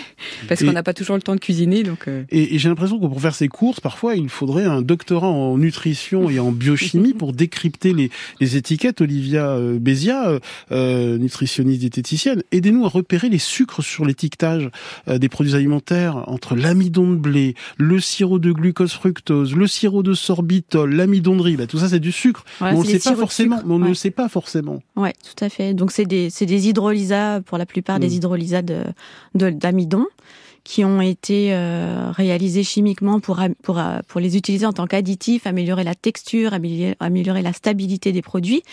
parce 0.47 0.63
qu'on 0.63 0.71
n'a 0.71 0.83
pas 0.83 0.93
toujours 0.93 1.15
le 1.15 1.21
temps 1.21 1.35
de 1.35 1.39
cuisiner. 1.39 1.83
Donc, 1.83 2.07
euh, 2.07 2.23
Et, 2.29 2.55
et 2.55 2.59
j'ai 2.59 2.69
l'impression 2.69 2.97
que 2.99 3.05
pour 3.05 3.21
faire 3.21 3.35
ces 3.35 3.47
courses, 3.47 3.79
parfois, 3.79 4.15
il 4.15 4.29
faudrait 4.29 4.65
un 4.65 4.81
doctorat 4.81 5.27
en 5.27 5.57
nutrition 5.57 6.29
et 6.29 6.39
en 6.39 6.51
biochimie 6.51 7.13
pour 7.13 7.33
décrypter 7.33 7.93
les, 7.93 8.09
les 8.39 8.57
étiquettes. 8.57 9.01
Olivia 9.01 9.49
euh, 9.49 9.79
Bézia, 9.79 10.29
euh, 10.29 10.39
euh, 10.71 11.17
nutritionniste 11.17 11.79
diététicienne, 11.81 12.43
aidez-nous 12.51 12.85
à 12.85 12.89
repérer 12.89 13.29
les 13.29 13.37
sucres 13.37 13.83
sur 13.83 14.05
l'étiquetage 14.05 14.69
euh, 15.07 15.17
des 15.17 15.29
produits 15.29 15.55
alimentaires 15.55 16.23
entre 16.27 16.55
l'amidon 16.55 17.09
de 17.11 17.15
blé, 17.17 17.55
le 17.77 17.99
sirop 17.99 18.39
de 18.39 18.51
glucose 18.51 18.93
fructose, 18.93 19.55
le 19.55 19.67
sirop 19.67 20.03
de 20.03 20.13
sorbitol, 20.13 20.93
l'amidon 20.93 21.35
de 21.35 21.41
riz. 21.41 21.57
Bah, 21.57 21.67
tout 21.67 21.79
ça, 21.79 21.89
c'est 21.89 21.99
du 21.99 22.11
sucre. 22.11 22.45
Voilà, 22.59 22.73
mais 22.73 22.79
on 22.79 22.83
ne 22.83 22.87
des 22.87 22.99
sait 22.99 23.09
pas 23.09 23.15
forcément. 23.17 23.55
sucre. 23.57 23.67
Mais 23.67 23.73
on 23.73 23.79
ne 23.79 23.87
le 23.87 23.93
sait 23.93 24.11
pas 24.11 24.29
forcément. 24.29 24.81
Ouais, 24.95 25.13
tout 25.23 25.43
à 25.43 25.49
fait. 25.49 25.73
Donc 25.73 25.91
c'est 25.91 26.05
des 26.05 26.29
c'est 26.29 26.45
des 26.45 26.67
hydrolysats 26.69 27.41
pour 27.41 27.57
la 27.57 27.65
plupart 27.73 27.97
Mm. 27.97 28.01
des 28.01 28.15
hydrolysats 28.15 28.61
de 28.61 28.79
de- 29.35 29.49
d'amidon 29.49 30.05
qui 30.65 30.85
ont 30.85 31.01
été 31.01 31.49
euh, 31.53 32.09
réalisés 32.11 32.63
chimiquement 32.63 33.19
pour 33.19 33.41
am- 33.41 33.53
pour 33.63 33.77
euh, 33.79 33.99
pour 34.07 34.21
les 34.21 34.37
utiliser 34.37 34.65
en 34.65 34.71
tant 34.71 34.87
qu'additifs, 34.87 35.45
améliorer 35.45 35.83
la 35.83 35.93
texture, 35.93 36.53
améliorer, 36.53 36.95
améliorer 37.01 37.41
la 37.41 37.51
stabilité 37.51 38.13
des 38.13 38.21
produits. 38.21 38.63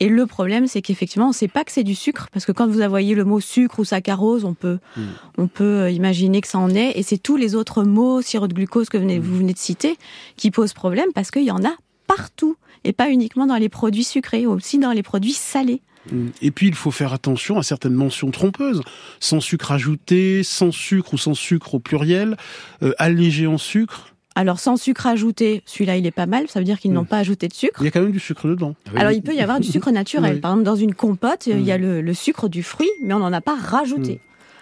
Et 0.00 0.08
le 0.08 0.26
problème, 0.26 0.66
c'est 0.66 0.82
qu'effectivement, 0.82 1.26
on 1.26 1.34
ne 1.36 1.40
sait 1.42 1.46
pas 1.56 1.62
que 1.62 1.70
c'est 1.70 1.84
du 1.84 1.94
sucre 1.94 2.26
parce 2.32 2.44
que 2.46 2.50
quand 2.52 2.66
vous 2.66 2.80
voyez 2.88 3.14
le 3.14 3.24
mot 3.24 3.38
sucre 3.38 3.78
ou 3.78 3.84
saccharose, 3.84 4.44
on 4.44 4.54
peut 4.54 4.78
Mm. 4.96 5.02
on 5.38 5.46
peut 5.46 5.82
euh, 5.82 5.90
imaginer 5.90 6.40
que 6.40 6.48
ça 6.48 6.58
en 6.58 6.70
est. 6.74 6.98
Et 6.98 7.02
c'est 7.04 7.18
tous 7.18 7.36
les 7.36 7.54
autres 7.54 7.84
mots, 7.84 8.22
sirop 8.22 8.48
de 8.48 8.54
glucose 8.54 8.88
que 8.88 8.98
venez, 8.98 9.20
vous 9.20 9.36
venez 9.38 9.52
de 9.52 9.58
citer, 9.68 9.96
qui 10.36 10.50
posent 10.50 10.72
problème 10.74 11.10
parce 11.14 11.30
qu'il 11.30 11.44
y 11.44 11.52
en 11.52 11.64
a 11.64 11.74
partout 12.08 12.56
et 12.82 12.92
pas 12.92 13.08
uniquement 13.10 13.46
dans 13.46 13.56
les 13.64 13.68
produits 13.68 14.04
sucrés, 14.04 14.46
aussi 14.46 14.78
dans 14.78 14.92
les 14.92 15.02
produits 15.04 15.32
salés. 15.32 15.80
Mm. 16.12 16.26
Et 16.42 16.50
puis, 16.50 16.68
il 16.68 16.74
faut 16.74 16.90
faire 16.90 17.12
attention 17.12 17.58
à 17.58 17.62
certaines 17.62 17.94
mentions 17.94 18.30
trompeuses. 18.30 18.82
Sans 19.20 19.40
sucre 19.40 19.72
ajouté, 19.72 20.42
sans 20.42 20.70
sucre 20.72 21.14
ou 21.14 21.18
sans 21.18 21.34
sucre 21.34 21.74
au 21.74 21.78
pluriel, 21.78 22.36
euh, 22.82 22.92
allégé 22.98 23.46
en 23.46 23.58
sucre. 23.58 24.12
Alors 24.38 24.60
sans 24.60 24.76
sucre 24.76 25.06
ajouté, 25.06 25.62
celui-là 25.64 25.96
il 25.96 26.04
est 26.04 26.10
pas 26.10 26.26
mal, 26.26 26.46
ça 26.48 26.58
veut 26.60 26.66
dire 26.66 26.78
qu'ils 26.78 26.90
Mm. 26.90 26.94
n'ont 26.94 27.04
pas 27.06 27.16
ajouté 27.16 27.48
de 27.48 27.54
sucre. 27.54 27.80
Il 27.80 27.84
y 27.84 27.88
a 27.88 27.90
quand 27.90 28.02
même 28.02 28.12
du 28.12 28.20
sucre 28.20 28.46
dedans. 28.46 28.74
Alors 28.94 29.10
il 29.12 29.22
peut 29.22 29.34
y 29.34 29.40
avoir 29.40 29.60
du 29.60 29.66
sucre 29.68 29.90
naturel. 29.90 30.34
Oui. 30.34 30.40
Par 30.40 30.50
exemple 30.52 30.64
dans 30.66 30.76
une 30.76 30.94
compote, 30.94 31.46
il 31.46 31.62
y 31.62 31.72
a 31.72 31.78
Mm. 31.78 31.80
le, 31.80 32.00
le 32.02 32.14
sucre 32.14 32.48
du 32.50 32.62
fruit, 32.62 32.90
mais 33.02 33.14
on 33.14 33.18
n'en 33.20 33.32
a 33.32 33.40
pas 33.40 33.56
rajouté. 33.56 34.20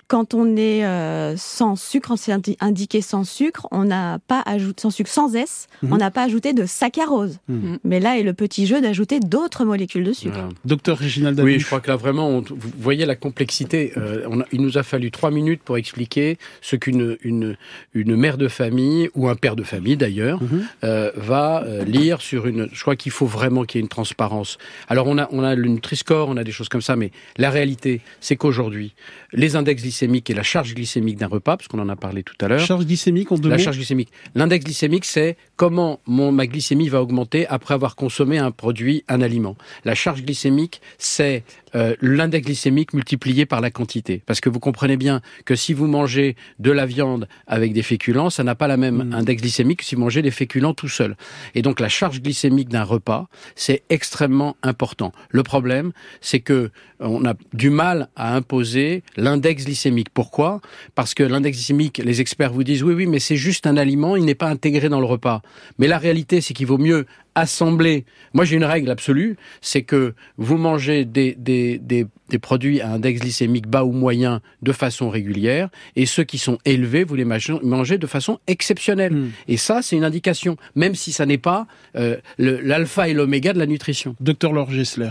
Quand 0.08 0.34
on 0.34 0.56
est 0.56 0.84
euh, 0.84 1.36
sans 1.36 1.76
sucre, 1.76 2.14
c'est 2.16 2.32
indi- 2.32 2.56
indiqué 2.60 3.00
sans 3.00 3.24
sucre, 3.24 3.66
on 3.70 3.84
n'a 3.84 4.18
pas 4.26 4.42
ajouté 4.44 4.82
sans 4.82 4.90
sucre, 4.90 5.10
sans 5.10 5.34
S, 5.34 5.66
Mhm. 5.82 5.92
on 5.92 5.96
n'a 5.96 6.10
pas 6.10 6.22
ajouté 6.24 6.52
de 6.52 6.66
saccharose. 6.66 7.38
Mhm. 7.48 7.78
Mais 7.84 8.00
là 8.00 8.18
est 8.18 8.22
le 8.22 8.34
petit 8.34 8.66
jeu 8.66 8.80
d'ajouter 8.80 9.20
d'autres 9.20 9.64
molécules 9.64 10.04
de 10.04 10.12
sucre. 10.12 10.34
Voilà. 10.34 10.48
Docteur 10.64 10.98
Réginald 10.98 11.38
Oui, 11.40 11.58
je 11.58 11.66
crois 11.66 11.80
que 11.80 11.90
là 11.90 11.96
vraiment, 11.96 12.28
on- 12.28 12.40
vous 12.42 12.70
voyez 12.78 13.06
la 13.06 13.16
complexité. 13.16 13.92
Euh, 13.96 14.26
on 14.28 14.40
a- 14.40 14.46
il 14.52 14.60
nous 14.60 14.76
a 14.78 14.82
fallu 14.82 15.10
trois 15.10 15.30
minutes 15.30 15.62
pour 15.64 15.76
expliquer 15.76 16.38
ce 16.60 16.76
qu'une 16.76 17.16
une, 17.22 17.56
une 17.94 18.16
mère 18.16 18.36
de 18.38 18.48
famille 18.48 19.08
ou 19.14 19.28
un 19.28 19.36
père 19.36 19.56
de 19.56 19.62
famille 19.62 19.96
d'ailleurs 19.96 20.42
Mhm. 20.42 20.66
euh, 20.84 21.10
va 21.16 21.62
euh, 21.64 21.84
lire 21.84 22.20
sur 22.20 22.46
une. 22.46 22.68
Je 22.72 22.80
crois 22.82 22.96
qu'il 22.96 23.12
faut 23.12 23.26
vraiment 23.26 23.64
qu'il 23.64 23.78
y 23.78 23.80
ait 23.80 23.82
une 23.84 23.88
transparence. 23.88 24.58
Alors 24.88 25.06
on 25.06 25.18
a 25.18 25.28
on 25.32 25.42
a 25.42 25.54
le 25.54 25.68
Nutri-Score, 25.68 26.28
on 26.28 26.36
a 26.36 26.44
des 26.44 26.52
choses 26.52 26.68
comme 26.68 26.82
ça, 26.82 26.96
mais 26.96 27.10
la 27.38 27.50
réalité, 27.50 28.00
c'est 28.20 28.36
qu'aujourd'hui, 28.36 28.94
les 29.32 29.56
index 29.56 29.82
glycémiques 29.94 30.30
et 30.30 30.34
la 30.34 30.42
charge 30.42 30.74
glycémique 30.74 31.18
d'un 31.18 31.28
repas, 31.28 31.56
parce 31.56 31.68
qu'on 31.68 31.78
en 31.78 31.88
a 31.88 31.96
parlé 31.96 32.22
tout 32.22 32.34
à 32.40 32.48
l'heure. 32.48 32.58
Charge 32.58 32.84
glycémique 32.84 33.32
deux 33.38 33.48
La 33.48 33.58
charge 33.58 33.76
glycémique. 33.76 34.10
L'index 34.34 34.64
glycémique, 34.64 35.04
c'est 35.04 35.36
comment 35.56 36.00
mon, 36.06 36.32
ma 36.32 36.46
glycémie 36.46 36.88
va 36.88 37.00
augmenter 37.00 37.46
après 37.46 37.74
avoir 37.74 37.94
consommé 37.94 38.38
un 38.38 38.50
produit, 38.50 39.04
un 39.08 39.20
aliment. 39.20 39.56
La 39.84 39.94
charge 39.94 40.24
glycémique, 40.24 40.80
c'est 40.98 41.44
euh, 41.74 41.94
l'index 42.00 42.46
glycémique 42.46 42.92
multiplié 42.92 43.46
par 43.46 43.60
la 43.60 43.70
quantité. 43.70 44.22
Parce 44.26 44.40
que 44.40 44.48
vous 44.48 44.60
comprenez 44.60 44.96
bien 44.96 45.20
que 45.44 45.54
si 45.54 45.72
vous 45.72 45.86
mangez 45.86 46.36
de 46.58 46.70
la 46.70 46.86
viande 46.86 47.28
avec 47.46 47.72
des 47.72 47.82
féculents, 47.82 48.30
ça 48.30 48.44
n'a 48.44 48.54
pas 48.54 48.66
la 48.66 48.76
même 48.76 49.04
Mm. 49.04 49.14
index 49.14 49.42
glycémique 49.42 49.78
que 49.80 49.84
si 49.84 49.94
vous 49.94 50.02
mangez 50.02 50.22
des 50.22 50.30
féculents 50.30 50.74
tout 50.74 50.88
seul. 50.88 51.16
Et 51.54 51.62
donc 51.62 51.80
la 51.80 51.88
charge 51.88 52.20
glycémique 52.20 52.68
d'un 52.68 52.84
repas, 52.84 53.28
c'est 53.54 53.82
extrêmement 53.90 54.56
important. 54.62 55.12
Le 55.30 55.42
problème, 55.42 55.92
c'est 56.20 56.40
que 56.40 56.70
on 57.00 57.24
a 57.24 57.34
du 57.52 57.70
mal 57.70 58.08
à 58.16 58.34
imposer 58.34 59.02
l'index 59.16 59.64
glycémique. 59.64 60.08
Pourquoi? 60.14 60.60
Parce 60.94 61.14
que 61.14 61.22
l'index 61.22 61.56
glycémique, 61.56 61.98
les 61.98 62.20
experts 62.20 62.52
vous 62.52 62.64
disent 62.64 62.82
oui, 62.82 62.94
oui, 62.94 63.06
mais 63.06 63.18
c'est 63.18 63.36
juste 63.36 63.66
un 63.66 63.76
aliment, 63.76 64.16
il 64.16 64.24
n'est 64.24 64.34
pas 64.34 64.48
intégré 64.48 64.88
dans 64.88 65.00
le 65.00 65.06
repas. 65.06 65.42
Mais 65.78 65.86
la 65.86 65.98
réalité, 65.98 66.40
c'est 66.40 66.54
qu'il 66.54 66.66
vaut 66.66 66.78
mieux 66.78 67.06
assembler. 67.34 68.04
Moi, 68.32 68.44
j'ai 68.44 68.56
une 68.56 68.64
règle 68.64 68.90
absolue, 68.90 69.36
c'est 69.60 69.82
que 69.82 70.14
vous 70.36 70.56
mangez 70.56 71.04
des, 71.04 71.34
des, 71.38 71.78
des, 71.78 72.06
des 72.28 72.38
produits 72.38 72.80
à 72.80 72.92
index 72.92 73.20
glycémique 73.20 73.66
bas 73.66 73.84
ou 73.84 73.92
moyen 73.92 74.40
de 74.62 74.72
façon 74.72 75.10
régulière, 75.10 75.68
et 75.96 76.06
ceux 76.06 76.24
qui 76.24 76.38
sont 76.38 76.58
élevés, 76.64 77.04
vous 77.04 77.14
les 77.14 77.24
mangez 77.24 77.98
de 77.98 78.06
façon 78.06 78.38
exceptionnelle. 78.46 79.12
Mm. 79.12 79.30
Et 79.48 79.56
ça, 79.56 79.82
c'est 79.82 79.96
une 79.96 80.04
indication, 80.04 80.56
même 80.74 80.94
si 80.94 81.12
ça 81.12 81.26
n'est 81.26 81.38
pas 81.38 81.66
euh, 81.96 82.16
l'alpha 82.38 83.08
et 83.08 83.14
l'oméga 83.14 83.52
de 83.52 83.58
la 83.58 83.66
nutrition. 83.66 84.16
Docteur 84.20 84.52
Laure 84.52 84.70
Gessler. 84.70 85.10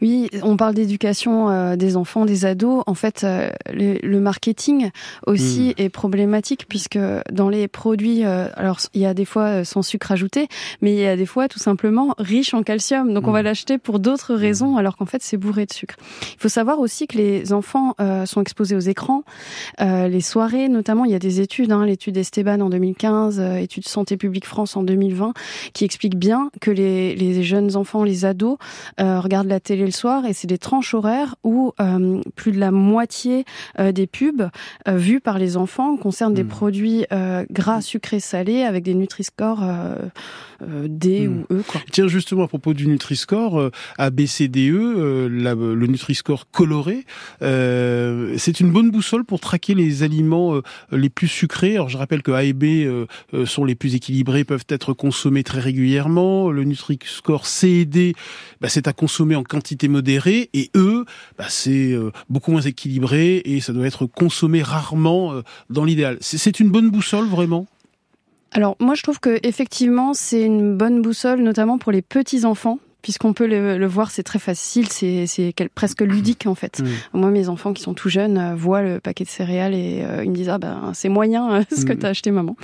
Oui, 0.00 0.28
on 0.42 0.56
parle 0.56 0.74
d'éducation 0.74 1.50
euh, 1.50 1.76
des 1.76 1.96
enfants, 1.96 2.24
des 2.24 2.44
ados. 2.44 2.84
En 2.86 2.94
fait, 2.94 3.24
euh, 3.24 3.50
le, 3.72 3.98
le, 4.02 4.20
marketing 4.20 4.90
aussi 5.26 5.74
mmh. 5.76 5.82
est 5.82 5.88
problématique 5.88 6.66
puisque 6.68 6.98
dans 7.32 7.48
les 7.48 7.66
produits, 7.66 8.24
euh, 8.24 8.48
alors 8.54 8.78
il 8.94 9.00
y 9.00 9.06
a 9.06 9.14
des 9.14 9.24
fois 9.24 9.64
sans 9.64 9.82
sucre 9.82 10.12
ajouté, 10.12 10.48
mais 10.82 10.92
il 10.92 10.98
y 10.98 11.06
a 11.06 11.16
des 11.16 11.26
fois 11.26 11.48
tout 11.48 11.58
simplement 11.58 12.14
riche 12.18 12.54
en 12.54 12.62
calcium. 12.62 13.12
Donc 13.12 13.24
mmh. 13.24 13.28
on 13.28 13.32
va 13.32 13.42
l'acheter 13.42 13.78
pour 13.78 13.98
d'autres 13.98 14.34
mmh. 14.34 14.40
raisons 14.40 14.76
alors 14.76 14.96
qu'en 14.96 15.06
fait 15.06 15.22
c'est 15.22 15.36
bourré 15.36 15.66
de 15.66 15.72
sucre. 15.72 15.96
Il 16.22 16.40
faut 16.40 16.48
savoir 16.48 16.78
aussi 16.78 17.08
que 17.08 17.16
les 17.16 17.52
enfants 17.52 17.94
sont 18.26 18.40
exposés 18.40 18.76
aux 18.76 18.80
écrans, 18.80 19.22
les 19.80 20.20
soirées 20.20 20.68
notamment. 20.68 21.04
Il 21.04 21.10
y 21.10 21.14
a 21.14 21.18
des 21.18 21.40
études, 21.40 21.72
hein, 21.72 21.84
l'étude 21.84 22.16
Esteban 22.16 22.60
en 22.60 22.70
2015, 22.70 23.40
étude 23.60 23.88
Santé 23.88 24.16
publique 24.16 24.46
France 24.46 24.76
en 24.76 24.82
2020, 24.82 25.32
qui 25.72 25.84
explique 25.84 26.16
bien 26.16 26.50
que 26.60 26.70
les, 26.70 27.16
les 27.16 27.42
jeunes 27.42 27.76
enfants, 27.76 28.04
les 28.04 28.24
ados 28.24 28.58
regardent 28.98 29.48
la 29.48 29.60
télé 29.60 29.87
le 29.88 29.92
soir 29.92 30.26
et 30.26 30.34
c'est 30.34 30.46
des 30.46 30.58
tranches 30.58 30.94
horaires 30.94 31.34
où 31.44 31.72
euh, 31.80 32.20
plus 32.36 32.52
de 32.52 32.58
la 32.58 32.70
moitié 32.70 33.44
euh, 33.78 33.90
des 33.90 34.06
pubs 34.06 34.50
euh, 34.86 34.96
vues 34.96 35.20
par 35.20 35.38
les 35.38 35.56
enfants 35.56 35.96
concernent 35.96 36.34
des 36.34 36.44
hmm. 36.44 36.48
produits 36.48 37.06
gras, 37.50 37.80
sucrés, 37.80 38.20
salés 38.20 38.62
avec 38.62 38.84
des 38.84 38.94
Nutri-Score 38.94 39.64
D 40.60 41.28
hmm. 41.28 41.32
ou 41.50 41.54
E. 41.54 41.62
Quoi. 41.66 41.80
Tiens, 41.90 42.08
justement, 42.08 42.44
à 42.44 42.48
propos 42.48 42.74
du 42.74 42.86
Nutri-Score, 42.86 43.70
ABCDE, 43.96 45.26
le 45.28 45.86
Nutri-Score 45.86 46.50
coloré, 46.50 47.04
c'est 47.40 48.60
une 48.60 48.70
bonne 48.70 48.90
boussole 48.90 49.24
pour 49.24 49.40
traquer 49.40 49.74
les 49.74 50.02
aliments 50.02 50.60
les 50.92 51.08
plus 51.08 51.28
sucrés. 51.28 51.74
Alors, 51.74 51.88
je 51.88 51.96
rappelle 51.96 52.22
que 52.22 52.32
A 52.32 52.44
et 52.44 52.52
B 52.52 53.06
sont 53.46 53.64
les 53.64 53.74
plus 53.74 53.94
équilibrés, 53.94 54.44
peuvent 54.44 54.66
être 54.68 54.92
consommés 54.92 55.44
très 55.44 55.60
régulièrement. 55.60 56.50
Le 56.50 56.64
Nutri-Score 56.64 57.46
C 57.46 57.68
et 57.68 57.84
D, 57.84 58.14
bah, 58.60 58.68
c'est 58.68 58.88
à 58.88 58.92
consommer 58.92 59.36
en 59.36 59.44
quantité 59.44 59.77
modérée 59.86 60.50
et 60.52 60.70
eux, 60.74 61.04
bah, 61.38 61.44
c'est 61.48 61.92
euh, 61.92 62.10
beaucoup 62.28 62.50
moins 62.50 62.62
équilibré 62.62 63.40
et 63.44 63.60
ça 63.60 63.72
doit 63.72 63.86
être 63.86 64.06
consommé 64.06 64.62
rarement 64.62 65.32
euh, 65.32 65.42
dans 65.70 65.84
l'idéal. 65.84 66.18
C'est 66.20 66.58
une 66.58 66.70
bonne 66.70 66.90
boussole 66.90 67.28
vraiment? 67.28 67.66
Alors 68.50 68.76
moi 68.80 68.94
je 68.94 69.02
trouve 69.02 69.20
que 69.20 69.38
effectivement 69.42 70.14
c'est 70.14 70.42
une 70.42 70.76
bonne 70.76 71.02
boussole 71.02 71.42
notamment 71.42 71.78
pour 71.78 71.92
les 71.92 72.02
petits 72.02 72.44
enfants 72.44 72.80
puisqu'on 73.02 73.32
peut 73.32 73.46
le, 73.46 73.86
voir, 73.86 74.10
c'est 74.10 74.22
très 74.22 74.38
facile, 74.38 74.88
c'est 74.88 75.54
presque 75.74 76.00
ludique 76.00 76.46
en 76.46 76.54
fait. 76.54 76.82
Moi, 77.12 77.30
mes 77.30 77.48
enfants 77.48 77.72
qui 77.72 77.82
sont 77.82 77.94
tout 77.94 78.08
jeunes 78.08 78.38
euh, 78.38 78.54
voient 78.54 78.82
le 78.82 79.00
paquet 79.00 79.24
de 79.24 79.28
céréales 79.28 79.74
et 79.74 80.02
euh, 80.02 80.24
ils 80.24 80.30
me 80.30 80.34
disent 80.34 80.48
ah 80.48 80.58
ben 80.58 80.90
c'est 80.94 81.08
moyen 81.08 81.52
euh, 81.52 81.62
ce 81.70 81.84
que 81.84 81.92
tu 81.92 82.04
as 82.04 82.10
acheté 82.10 82.30
maman. 82.30 82.56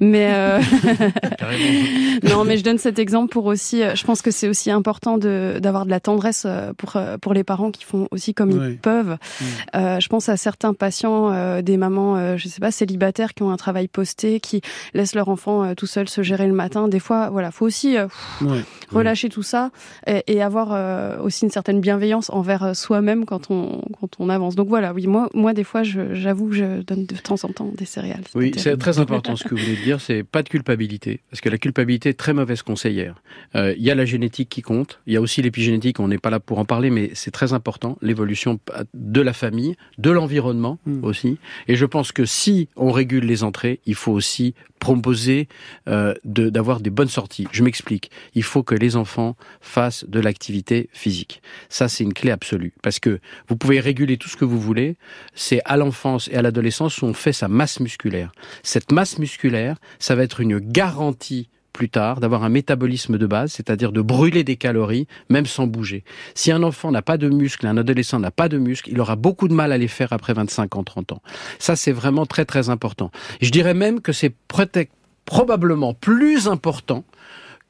Mais 0.00 0.30
non, 2.22 2.44
mais 2.44 2.56
je 2.56 2.64
donne 2.64 2.78
cet 2.78 2.98
exemple 2.98 3.32
pour 3.32 3.46
aussi. 3.46 3.82
Je 3.94 4.04
pense 4.04 4.22
que 4.22 4.30
c'est 4.30 4.48
aussi 4.48 4.70
important 4.70 5.18
d'avoir 5.18 5.84
de, 5.84 5.90
la 5.90 6.00
tendresse 6.00 6.46
pour 6.78 6.96
pour 7.20 7.34
les 7.34 7.44
parents 7.44 7.70
qui 7.70 7.84
font 7.84 8.08
aussi 8.10 8.34
comme 8.34 8.50
ils 8.50 8.78
peuvent. 8.78 9.16
je 9.74 10.08
pense 10.08 10.28
à 10.28 10.36
certains 10.36 10.72
patients, 10.72 11.60
des 11.60 11.76
mamans, 11.76 12.36
je 12.36 12.48
sais 12.48 12.60
pas, 12.60 12.70
célibataires 12.70 13.34
qui 13.34 13.42
ont 13.42 13.50
un 13.50 13.56
travail 13.56 13.88
posté, 13.88 14.40
qui 14.40 14.62
laissent 14.94 15.14
leur 15.14 15.28
enfant 15.28 15.74
tout 15.74 15.86
seul 15.86 16.08
se 16.08 16.22
gérer 16.22 16.46
le 16.46 16.54
matin. 16.54 16.88
Des 16.88 17.00
fois, 17.00 17.30
voilà, 17.30 17.50
faut 17.50 17.66
aussi 17.66 17.96
relâcher 18.90 19.28
tout 19.28 19.42
ça 19.42 19.70
et, 20.06 20.42
avoir 20.42 20.72
euh, 20.72 21.18
aussi 21.20 21.44
une 21.44 21.50
certaine 21.50 21.80
bienveillance 21.80 22.30
envers 22.30 22.64
euh, 22.64 22.74
soi-même 22.74 23.24
quand 23.24 23.50
on, 23.50 23.82
quand 24.00 24.08
on 24.18 24.28
avance. 24.28 24.56
Donc 24.56 24.68
voilà, 24.68 24.92
oui, 24.92 25.06
moi, 25.06 25.28
moi 25.34 25.52
des 25.52 25.64
fois, 25.64 25.82
j'avoue 25.82 26.48
que 26.48 26.54
je 26.54 26.82
donne 26.82 27.06
de 27.06 27.16
temps 27.16 27.36
en 27.42 27.48
temps 27.48 27.70
des 27.76 27.84
céréales. 27.84 28.24
Oui, 28.34 28.52
c'est 28.56 28.76
très 28.76 28.98
important 28.98 29.36
ce 29.36 29.44
que 29.44 29.54
vous 29.54 29.60
voulez 29.60 29.76
dire, 29.76 30.00
c'est 30.00 30.24
pas 30.24 30.42
de 30.42 30.48
culpabilité, 30.48 31.20
parce 31.30 31.40
que 31.40 31.48
la 31.48 31.58
culpabilité 31.58 32.10
est 32.10 32.18
très 32.18 32.32
mauvaise 32.32 32.62
conseillère. 32.62 33.22
Euh, 33.54 33.74
il 33.76 33.82
y 33.82 33.90
a 33.90 33.94
la 33.94 34.04
génétique 34.04 34.48
qui 34.48 34.62
compte, 34.62 35.00
il 35.06 35.12
y 35.12 35.16
a 35.16 35.20
aussi 35.20 35.42
l'épigénétique, 35.42 36.00
on 36.00 36.08
n'est 36.08 36.18
pas 36.18 36.30
là 36.30 36.40
pour 36.40 36.58
en 36.58 36.64
parler, 36.64 36.90
mais 36.90 37.10
c'est 37.14 37.30
très 37.30 37.52
important, 37.52 37.96
l'évolution 38.02 38.58
de 38.94 39.20
la 39.20 39.32
famille, 39.32 39.76
de 39.98 40.10
l'environnement 40.10 40.78
hmm. 40.86 41.04
aussi. 41.04 41.38
Et 41.68 41.76
je 41.76 41.86
pense 41.86 42.12
que 42.12 42.24
si 42.24 42.68
on 42.76 42.90
régule 42.90 43.24
les 43.24 43.44
entrées, 43.44 43.80
il 43.86 43.94
faut 43.94 44.12
aussi 44.12 44.54
proposer 44.82 45.46
euh, 45.88 46.12
d'avoir 46.24 46.80
des 46.80 46.90
bonnes 46.90 47.08
sorties. 47.08 47.46
Je 47.52 47.62
m'explique. 47.62 48.10
Il 48.34 48.42
faut 48.42 48.64
que 48.64 48.74
les 48.74 48.96
enfants 48.96 49.36
fassent 49.72 50.04
de 50.06 50.20
l'activité 50.20 50.90
physique. 50.92 51.42
Ça, 51.68 51.88
c'est 51.88 52.04
une 52.04 52.12
clé 52.12 52.30
absolue. 52.30 52.74
Parce 52.82 53.00
que 53.00 53.20
vous 53.48 53.56
pouvez 53.56 53.80
réguler 53.80 54.18
tout 54.18 54.28
ce 54.28 54.36
que 54.36 54.44
vous 54.44 54.60
voulez. 54.60 54.96
C'est 55.34 55.62
à 55.64 55.76
l'enfance 55.76 56.28
et 56.30 56.36
à 56.36 56.42
l'adolescence 56.42 57.00
où 57.00 57.06
on 57.06 57.14
fait 57.14 57.32
sa 57.32 57.48
masse 57.48 57.80
musculaire. 57.80 58.32
Cette 58.62 58.92
masse 58.92 59.18
musculaire, 59.18 59.76
ça 59.98 60.14
va 60.14 60.22
être 60.22 60.40
une 60.40 60.58
garantie 60.58 61.48
plus 61.72 61.88
tard 61.88 62.20
d'avoir 62.20 62.44
un 62.44 62.50
métabolisme 62.50 63.16
de 63.16 63.26
base, 63.26 63.52
c'est-à-dire 63.52 63.92
de 63.92 64.02
brûler 64.02 64.44
des 64.44 64.56
calories, 64.56 65.06
même 65.30 65.46
sans 65.46 65.66
bouger. 65.66 66.04
Si 66.34 66.52
un 66.52 66.62
enfant 66.62 66.90
n'a 66.90 67.00
pas 67.00 67.16
de 67.16 67.30
muscles, 67.30 67.66
un 67.66 67.78
adolescent 67.78 68.20
n'a 68.20 68.30
pas 68.30 68.50
de 68.50 68.58
muscles, 68.58 68.90
il 68.90 69.00
aura 69.00 69.16
beaucoup 69.16 69.48
de 69.48 69.54
mal 69.54 69.72
à 69.72 69.78
les 69.78 69.88
faire 69.88 70.12
après 70.12 70.34
25 70.34 70.76
ans, 70.76 70.84
30 70.84 71.12
ans. 71.12 71.22
Ça, 71.58 71.74
c'est 71.74 71.92
vraiment 71.92 72.26
très, 72.26 72.44
très 72.44 72.68
important. 72.68 73.10
je 73.40 73.50
dirais 73.50 73.72
même 73.72 74.02
que 74.02 74.12
c'est 74.12 74.34
probablement 75.24 75.94
plus 75.94 76.46
important 76.46 77.04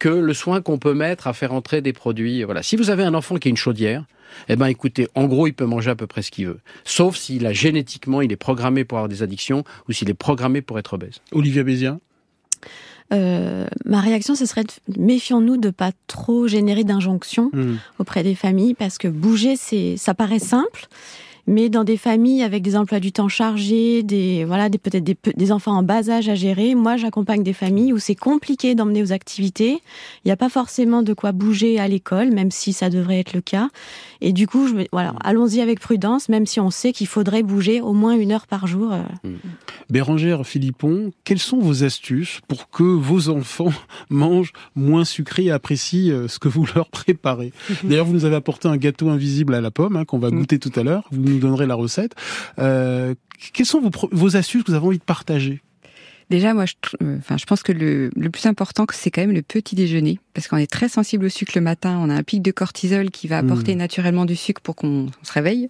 que 0.03 0.09
le 0.09 0.35
soin 0.35 0.61
qu'on 0.61 0.79
peut 0.79 0.95
mettre 0.95 1.29
à 1.29 1.33
faire 1.33 1.53
entrer 1.53 1.81
des 1.81 1.93
produits. 1.93 2.43
Voilà. 2.43 2.65
Si 2.65 2.75
vous 2.75 2.91
avez 2.91 3.05
un 3.05 3.15
enfant 3.15 3.37
qui 3.37 3.47
a 3.47 3.51
une 3.51 3.57
chaudière, 3.57 4.05
eh 4.49 4.57
ben 4.57 4.67
écoutez, 4.67 5.07
en 5.15 5.27
gros, 5.27 5.47
il 5.47 5.53
peut 5.53 5.65
manger 5.65 5.91
à 5.91 5.95
peu 5.95 6.09
près 6.09 6.23
ce 6.23 6.33
qu'il 6.33 6.49
veut. 6.49 6.59
Sauf 6.83 7.17
s'il 7.17 7.47
a 7.47 7.53
génétiquement, 7.53 8.21
il 8.21 8.33
est 8.33 8.37
programmé 8.37 8.85
pour 8.85 8.99
avoir 8.99 9.09
des 9.09 9.23
addictions 9.23 9.62
ou 9.88 9.93
s'il 9.93 10.11
est 10.11 10.15
programmé 10.15 10.61
pour 10.61 10.77
être 10.81 10.95
obèse. 10.95 11.21
Olivia 11.31 11.62
Bézien 11.62 12.01
euh, 13.12 13.67
ma 13.85 14.01
réaction, 14.01 14.35
ce 14.35 14.47
serait 14.47 14.65
méfions-nous 14.97 15.59
de 15.59 15.69
pas 15.69 15.91
trop 16.07 16.49
générer 16.49 16.83
d'injonctions 16.83 17.51
hmm. 17.53 17.77
auprès 17.99 18.23
des 18.23 18.35
familles 18.35 18.73
parce 18.73 18.97
que 18.97 19.07
bouger, 19.07 19.55
c'est, 19.55 19.99
ça 19.99 20.15
paraît 20.15 20.38
simple, 20.38 20.88
mais 21.46 21.68
dans 21.68 21.85
des 21.85 21.96
familles 21.96 22.42
avec 22.42 22.62
des 22.62 22.76
emplois 22.76 23.00
du 23.00 23.12
temps 23.12 23.28
chargés, 23.28 24.02
des 24.02 24.44
voilà, 24.44 24.68
des 24.68 24.78
peut-être 24.78 25.05
des, 25.05 25.52
enfants 25.52 25.76
en 25.76 25.83
bas 25.83 26.09
âge 26.09 26.28
à 26.28 26.35
gérer. 26.35 26.74
Moi, 26.74 26.96
j'accompagne 26.96 27.42
des 27.42 27.52
familles 27.52 27.92
où 27.92 27.98
c'est 27.98 28.14
compliqué 28.14 28.74
d'emmener 28.74 29.02
aux 29.02 29.12
activités. 29.12 29.83
Il 30.24 30.28
n'y 30.28 30.33
a 30.33 30.37
pas 30.37 30.48
forcément 30.48 31.02
de 31.02 31.14
quoi 31.14 31.33
bouger 31.33 31.78
à 31.81 31.88
l'école, 31.88 32.31
même 32.31 32.50
si 32.50 32.72
ça 32.72 32.90
devrait 32.90 33.20
être 33.20 33.33
le 33.33 33.40
cas. 33.40 33.68
Et 34.25 34.33
du 34.33 34.47
coup, 34.47 34.69
je 34.69 34.87
voilà, 34.93 35.15
allons-y 35.25 35.61
avec 35.61 35.81
prudence, 35.81 36.29
même 36.29 36.47
si 36.47 36.61
on 36.61 36.71
sait 36.71 36.93
qu'il 36.93 37.09
faudrait 37.09 37.43
bouger 37.43 37.81
au 37.81 37.93
moins 37.93 38.15
une 38.15 38.31
heure 38.31 38.47
par 38.47 38.69
jour. 38.69 38.93
Euh. 38.93 39.03
Mmh. 39.25 39.35
Bérangère 39.91 40.47
Philippon, 40.47 41.11
quelles 41.25 41.41
sont 41.41 41.59
vos 41.59 41.83
astuces 41.83 42.41
pour 42.47 42.71
que 42.71 42.85
vos 42.85 43.31
enfants 43.31 43.73
mangent 44.11 44.53
moins 44.77 45.05
sucré 45.05 45.47
et 45.47 45.51
apprécient 45.51 46.13
euh, 46.13 46.29
ce 46.29 46.39
que 46.39 46.47
vous 46.47 46.65
leur 46.77 46.89
préparez? 46.89 47.53
D'ailleurs, 47.83 48.07
vous 48.07 48.13
nous 48.13 48.25
avez 48.25 48.37
apporté 48.37 48.69
un 48.69 48.77
gâteau 48.77 49.09
invisible 49.09 49.55
à 49.55 49.61
la 49.61 49.73
pomme 49.73 49.97
hein, 49.97 50.05
qu'on 50.05 50.19
va 50.19 50.31
mmh. 50.31 50.39
goûter 50.39 50.59
tout 50.61 50.73
à 50.77 50.85
l'heure. 50.85 51.05
Vous 51.11 51.21
nous 51.21 51.41
donnerez 51.41 51.67
la 51.67 51.75
recette. 51.75 52.15
Euh, 52.61 53.17
quelles 53.53 53.67
sont 53.67 53.81
vos, 53.81 53.91
vos 54.13 54.37
astuces 54.37 54.63
que 54.63 54.71
vous 54.71 54.77
avez 54.77 54.87
envie 54.87 54.99
de 54.99 55.05
partager? 55.05 55.63
Déjà, 56.33 56.55
moi, 56.55 56.64
je, 56.64 56.73
euh, 57.03 57.18
enfin, 57.18 57.37
je 57.37 57.45
pense 57.45 57.62
que 57.62 57.73
le, 57.73 58.11
le 58.16 58.31
plus 58.31 58.47
important, 58.47 58.87
c'est 58.90 59.11
quand 59.11 59.21
même 59.21 59.33
le 59.33 59.42
petit 59.42 59.75
déjeuner, 59.75 60.18
parce 60.33 60.49
qu'on 60.49 60.57
est 60.57 60.71
très 60.71 60.88
sensible 60.88 61.27
au 61.27 61.29
sucre 61.29 61.53
le 61.57 61.61
matin. 61.61 61.99
On 62.01 62.09
a 62.09 62.14
un 62.14 62.23
pic 62.23 62.40
de 62.40 62.51
cortisol 62.51 63.11
qui 63.11 63.29
va 63.29 63.37
apporter 63.37 63.75
mmh. 63.75 63.79
naturellement 63.79 64.25
du 64.25 64.35
sucre 64.35 64.62
pour 64.62 64.75
qu'on 64.75 65.09
se 65.23 65.31
réveille. 65.31 65.68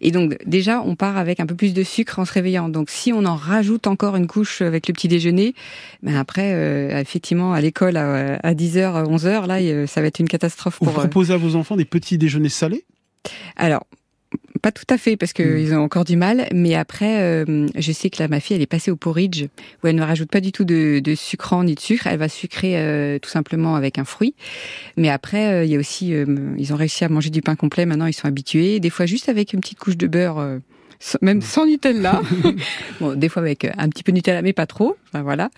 Et 0.00 0.12
donc, 0.12 0.38
déjà, 0.46 0.82
on 0.82 0.94
part 0.94 1.16
avec 1.16 1.40
un 1.40 1.46
peu 1.46 1.56
plus 1.56 1.74
de 1.74 1.82
sucre 1.82 2.20
en 2.20 2.24
se 2.24 2.32
réveillant. 2.32 2.68
Donc, 2.68 2.90
si 2.90 3.12
on 3.12 3.24
en 3.24 3.34
rajoute 3.34 3.88
encore 3.88 4.14
une 4.14 4.28
couche 4.28 4.62
avec 4.62 4.86
le 4.86 4.94
petit 4.94 5.08
déjeuner, 5.08 5.56
ben 6.04 6.14
après, 6.14 6.52
euh, 6.52 7.00
effectivement, 7.00 7.52
à 7.52 7.60
l'école 7.60 7.96
à, 7.96 8.36
à 8.36 8.54
10h, 8.54 9.04
11h, 9.04 9.48
là, 9.48 9.86
ça 9.88 10.00
va 10.00 10.06
être 10.06 10.20
une 10.20 10.28
catastrophe. 10.28 10.78
Pour, 10.78 10.86
Vous 10.86 10.92
proposez 10.92 11.34
à 11.34 11.38
vos 11.38 11.56
enfants 11.56 11.74
des 11.74 11.84
petits 11.84 12.18
déjeuners 12.18 12.50
salés? 12.50 12.84
Alors, 13.56 13.84
pas 14.58 14.72
tout 14.72 14.84
à 14.88 14.98
fait 14.98 15.16
parce 15.16 15.32
qu'ils 15.32 15.72
hmm. 15.72 15.78
ont 15.78 15.82
encore 15.82 16.04
du 16.04 16.16
mal, 16.16 16.48
mais 16.52 16.74
après, 16.74 17.20
euh, 17.20 17.66
je 17.76 17.92
sais 17.92 18.10
que 18.10 18.22
là, 18.22 18.28
ma 18.28 18.40
fille, 18.40 18.56
elle 18.56 18.62
est 18.62 18.66
passée 18.66 18.90
au 18.90 18.96
porridge 18.96 19.44
où 19.82 19.86
elle 19.86 19.96
ne 19.96 20.02
rajoute 20.02 20.30
pas 20.30 20.40
du 20.40 20.52
tout 20.52 20.64
de, 20.64 21.00
de 21.00 21.14
sucrant 21.14 21.64
ni 21.64 21.74
de 21.74 21.80
sucre. 21.80 22.06
Elle 22.06 22.18
va 22.18 22.28
sucrer 22.28 22.78
euh, 22.78 23.18
tout 23.18 23.30
simplement 23.30 23.76
avec 23.76 23.98
un 23.98 24.04
fruit. 24.04 24.34
Mais 24.96 25.08
après, 25.08 25.52
euh, 25.52 25.64
il 25.64 25.70
y 25.70 25.76
a 25.76 25.78
aussi, 25.78 26.10
ils 26.10 26.72
ont 26.72 26.76
réussi 26.76 27.04
à 27.04 27.08
manger 27.08 27.30
du 27.30 27.42
pain 27.42 27.56
complet. 27.56 27.86
Maintenant, 27.86 28.06
ils 28.06 28.12
sont 28.12 28.26
habitués. 28.26 28.80
Des 28.80 28.90
fois, 28.90 29.06
juste 29.06 29.28
avec 29.28 29.52
une 29.52 29.60
petite 29.60 29.78
couche 29.78 29.96
de 29.96 30.06
beurre 30.06 30.60
même 31.22 31.42
sans 31.42 31.66
Nutella. 31.66 32.20
bon, 33.00 33.14
des 33.14 33.28
fois 33.28 33.42
avec 33.42 33.64
un 33.64 33.88
petit 33.88 34.02
peu 34.02 34.12
de 34.12 34.16
Nutella, 34.16 34.42
mais 34.42 34.52
pas 34.52 34.66
trop. 34.66 34.96
Enfin, 35.08 35.22
voilà. 35.22 35.50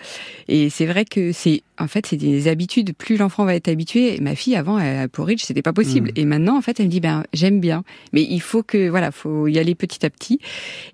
Et 0.48 0.70
c'est 0.70 0.86
vrai 0.86 1.04
que 1.04 1.32
c'est, 1.32 1.62
en 1.78 1.88
fait, 1.88 2.06
c'est 2.06 2.16
des 2.16 2.48
habitudes. 2.48 2.94
Plus 2.94 3.16
l'enfant 3.16 3.44
va 3.44 3.54
être 3.54 3.68
habitué. 3.68 4.18
Ma 4.20 4.34
fille, 4.34 4.56
avant, 4.56 4.76
à 4.76 5.08
porridge, 5.08 5.42
c'était 5.42 5.62
pas 5.62 5.72
possible. 5.72 6.08
Mm. 6.08 6.18
Et 6.20 6.24
maintenant, 6.24 6.56
en 6.56 6.62
fait, 6.62 6.78
elle 6.78 6.86
me 6.86 6.90
dit, 6.90 7.00
ben, 7.00 7.24
j'aime 7.32 7.60
bien. 7.60 7.84
Mais 8.12 8.22
il 8.22 8.40
faut 8.40 8.62
que, 8.62 8.88
voilà, 8.88 9.10
faut 9.10 9.46
y 9.46 9.58
aller 9.58 9.74
petit 9.74 10.04
à 10.04 10.10
petit. 10.10 10.40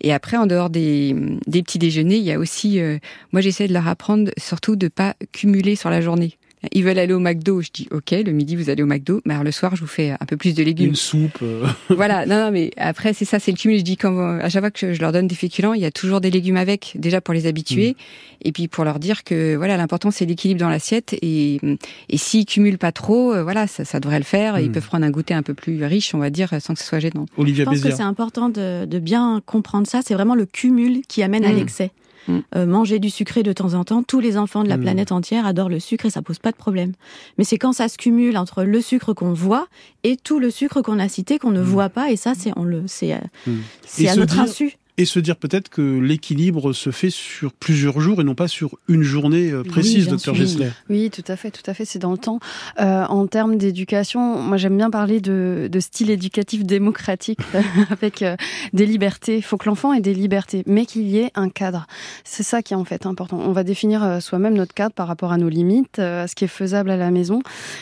Et 0.00 0.12
après, 0.12 0.36
en 0.36 0.46
dehors 0.46 0.70
des, 0.70 1.14
des 1.46 1.62
petits 1.62 1.78
déjeuners, 1.78 2.18
il 2.18 2.24
y 2.24 2.32
a 2.32 2.38
aussi, 2.38 2.80
euh, 2.80 2.98
moi, 3.32 3.40
j'essaie 3.40 3.68
de 3.68 3.72
leur 3.72 3.88
apprendre 3.88 4.30
surtout 4.38 4.76
de 4.76 4.88
pas 4.88 5.14
cumuler 5.32 5.76
sur 5.76 5.90
la 5.90 6.00
journée. 6.00 6.38
Ils 6.72 6.84
veulent 6.84 6.98
aller 6.98 7.12
au 7.14 7.18
McDo, 7.20 7.60
je 7.62 7.70
dis 7.72 7.88
ok, 7.90 8.10
le 8.12 8.32
midi 8.32 8.56
vous 8.56 8.70
allez 8.70 8.82
au 8.82 8.86
McDo, 8.86 9.20
mais 9.24 9.34
alors 9.34 9.44
le 9.44 9.52
soir 9.52 9.76
je 9.76 9.80
vous 9.80 9.86
fais 9.86 10.10
un 10.10 10.26
peu 10.26 10.36
plus 10.36 10.54
de 10.54 10.62
légumes. 10.62 10.88
Une 10.90 10.94
soupe. 10.94 11.38
euh. 11.42 11.66
voilà, 11.90 12.26
non, 12.26 12.36
non, 12.46 12.50
mais 12.50 12.70
après 12.76 13.12
c'est 13.12 13.24
ça, 13.24 13.38
c'est 13.38 13.50
le 13.50 13.56
cumul. 13.56 13.78
Je 13.78 13.82
dis 13.84 13.96
quand 13.96 14.18
à 14.40 14.48
chaque 14.48 14.62
fois 14.62 14.70
que 14.70 14.92
je 14.92 15.00
leur 15.00 15.12
donne 15.12 15.26
des 15.26 15.34
féculents, 15.34 15.74
il 15.74 15.80
y 15.80 15.84
a 15.86 15.90
toujours 15.90 16.20
des 16.20 16.30
légumes 16.30 16.56
avec, 16.56 16.92
déjà 16.96 17.20
pour 17.20 17.34
les 17.34 17.46
habituer, 17.46 17.90
Mm. 17.92 18.46
et 18.48 18.52
puis 18.52 18.68
pour 18.68 18.84
leur 18.84 18.98
dire 18.98 19.24
que 19.24 19.56
voilà, 19.56 19.76
l'important 19.76 20.10
c'est 20.10 20.24
l'équilibre 20.26 20.60
dans 20.60 20.68
l'assiette, 20.68 21.14
et 21.22 21.60
et 22.08 22.16
s'ils 22.18 22.44
cumulent 22.46 22.78
pas 22.78 22.92
trop, 22.92 23.32
euh, 23.32 23.42
voilà, 23.42 23.66
ça, 23.66 23.84
ça 23.84 24.00
devrait 24.00 24.18
le 24.18 24.24
faire. 24.24 24.58
Ils 24.58 24.68
Mm. 24.70 24.72
peuvent 24.72 24.86
prendre 24.86 25.04
un 25.06 25.10
goûter 25.10 25.34
un 25.34 25.42
peu 25.42 25.54
plus 25.54 25.84
riche, 25.84 26.14
on 26.14 26.18
va 26.18 26.30
dire, 26.30 26.50
sans 26.60 26.74
que 26.74 26.80
ce 26.80 26.86
soit 26.86 26.98
gênant. 27.00 27.26
Je 27.36 27.42
Olivia 27.42 27.64
pense 27.64 27.80
que 27.80 27.90
c'est 27.90 28.02
important 28.02 28.48
de, 28.48 28.84
de 28.84 28.98
bien 28.98 29.40
comprendre 29.46 29.86
ça. 29.86 30.00
C'est 30.04 30.14
vraiment 30.14 30.34
le 30.34 30.46
cumul 30.46 31.02
qui 31.08 31.22
amène 31.22 31.44
à 31.44 31.52
Mm. 31.52 31.56
l'excès. 31.56 31.90
Mm. 32.28 32.38
Euh, 32.56 32.66
manger 32.66 32.98
du 32.98 33.10
sucré 33.10 33.42
de 33.42 33.52
temps 33.52 33.74
en 33.74 33.84
temps, 33.84 34.02
tous 34.02 34.20
les 34.20 34.36
enfants 34.36 34.62
de 34.64 34.68
la 34.68 34.76
Mm. 34.76 34.82
planète 34.82 35.12
entière 35.12 35.46
adorent 35.46 35.68
le 35.68 35.80
sucre 35.80 36.06
et 36.06 36.10
ça 36.10 36.22
pose 36.22 36.38
pas 36.38 36.50
de 36.52 36.56
problème. 36.56 36.92
Mais 37.38 37.44
c'est 37.44 37.58
quand 37.58 37.72
ça 37.72 37.88
se 37.88 37.96
cumule 37.98 38.36
entre 38.36 38.64
le 38.64 38.80
sucre 38.80 39.12
qu'on 39.12 39.32
voit 39.32 39.66
et 40.04 40.16
tout 40.16 40.38
le 40.38 40.50
sucre 40.50 40.82
qu'on 40.82 40.98
a 40.98 41.08
cité 41.08 41.38
qu'on 41.38 41.50
ne 41.52 41.60
voit 41.62 41.88
pas 41.88 42.10
et 42.10 42.16
ça 42.16 42.32
c'est 42.36 42.52
on 42.56 42.64
le 42.64 42.82
c'est 42.86 43.14
euh, 43.14 43.18
Mm. 43.46 43.52
c'est 43.86 44.08
à 44.08 44.16
notre 44.16 44.34
dire- 44.34 44.42
insu. 44.42 44.76
Et 44.98 45.04
se 45.04 45.18
dire 45.20 45.36
peut-être 45.36 45.68
que 45.68 45.82
l'équilibre 45.98 46.72
se 46.72 46.90
fait 46.90 47.10
sur 47.10 47.52
plusieurs 47.52 48.00
jours 48.00 48.20
et 48.20 48.24
non 48.24 48.34
pas 48.34 48.48
sur 48.48 48.76
une 48.88 49.02
journée 49.02 49.50
euh, 49.50 49.62
précise, 49.62 50.08
docteur. 50.08 50.34
Gessler. 50.34 50.70
Oui, 50.88 51.10
tout 51.10 51.24
à 51.28 51.36
fait, 51.36 51.50
tout 51.50 51.62
à 51.66 51.74
fait, 51.74 51.84
c'est 51.84 51.98
dans 51.98 52.12
le 52.12 52.18
temps. 52.18 52.40
Euh, 52.80 53.04
en 53.04 53.26
termes 53.26 53.56
d'éducation, 53.58 54.40
moi 54.40 54.56
j'aime 54.56 54.76
bien 54.76 54.88
parler 54.90 55.20
de, 55.20 55.68
de 55.70 55.80
style 55.80 56.10
éducatif 56.10 56.64
démocratique 56.64 57.38
avec 57.90 58.22
euh, 58.22 58.36
des 58.72 58.86
libertés. 58.86 59.36
Il 59.36 59.42
faut 59.42 59.58
que 59.58 59.68
l'enfant 59.68 59.92
ait 59.92 60.00
des 60.00 60.14
libertés, 60.14 60.62
mais 60.66 60.86
qu'il 60.86 61.06
y 61.08 61.18
ait 61.18 61.30
un 61.34 61.50
cadre. 61.50 61.86
C'est 62.24 62.42
ça 62.42 62.62
qui 62.62 62.72
est 62.72 62.76
en 62.76 62.84
fait 62.86 63.04
important. 63.04 63.38
On 63.38 63.52
va 63.52 63.64
définir 63.64 64.02
euh, 64.02 64.20
soi-même 64.20 64.54
notre 64.54 64.72
cadre 64.72 64.94
par 64.94 65.08
rapport 65.08 65.30
à 65.30 65.36
nos 65.36 65.48
limites, 65.50 65.98
à 65.98 66.26
ce 66.26 66.34
qui 66.34 66.44
est 66.44 66.48
faisable 66.48 66.90
à 66.90 66.96
la 66.96 67.10
maison, 67.10 67.40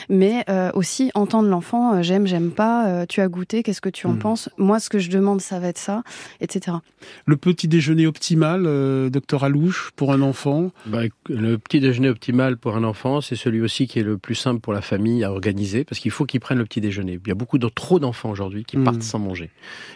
mais 0.08 0.44
euh, 0.48 0.70
aussi 0.74 1.12
entendre 1.14 1.48
l'enfant. 1.48 2.02
j'aime, 2.02 2.26
j'aime 2.26 2.50
pas. 2.50 3.06
tu 3.06 3.20
as 3.20 3.28
goûté, 3.28 3.62
qu'est-ce 3.62 3.80
que 3.80 3.88
tu 3.88 4.06
en 4.08 4.14
Mhm. 4.14 4.18
penses? 4.18 4.48
Moi, 4.58 4.80
ce 4.80 4.88
que 4.88 4.98
je 4.98 5.10
demande, 5.10 5.40
ça 5.40 5.58
va 5.60 5.68
être 5.68 5.78
ça, 5.78 6.02
etc. 6.40 6.76
Le 7.26 7.36
petit 7.36 7.68
déjeuner 7.68 8.06
optimal, 8.06 8.64
euh, 8.66 9.10
docteur 9.10 9.44
Alouche, 9.44 9.90
pour 9.96 10.12
un 10.12 10.20
enfant. 10.22 10.70
Bah, 10.86 11.00
le 11.28 11.56
petit 11.58 11.80
déjeuner 11.80 12.08
optimal 12.08 12.56
pour 12.56 12.76
un 12.76 12.84
enfant, 12.84 13.20
c'est 13.20 13.36
celui 13.36 13.60
aussi 13.60 13.86
qui 13.86 13.98
est 13.98 14.02
le 14.02 14.18
plus 14.18 14.34
simple 14.34 14.60
pour 14.60 14.72
la 14.72 14.80
famille 14.82 15.24
à 15.24 15.30
organiser, 15.32 15.84
parce 15.84 16.00
qu'il 16.00 16.10
faut 16.10 16.24
qu'ils 16.24 16.40
prennent 16.40 16.58
le 16.58 16.64
petit 16.64 16.80
déjeuner. 16.80 17.18
Il 17.24 17.28
y 17.28 17.32
a 17.32 17.34
beaucoup 17.34 17.58
de 17.58 17.68
trop 17.68 17.98
d'enfants 17.98 18.30
aujourd'hui 18.30 18.64
qui 18.64 18.76
Mm. 18.76 18.84
partent 18.84 19.02
sans 19.02 19.18
manger. 19.18 19.50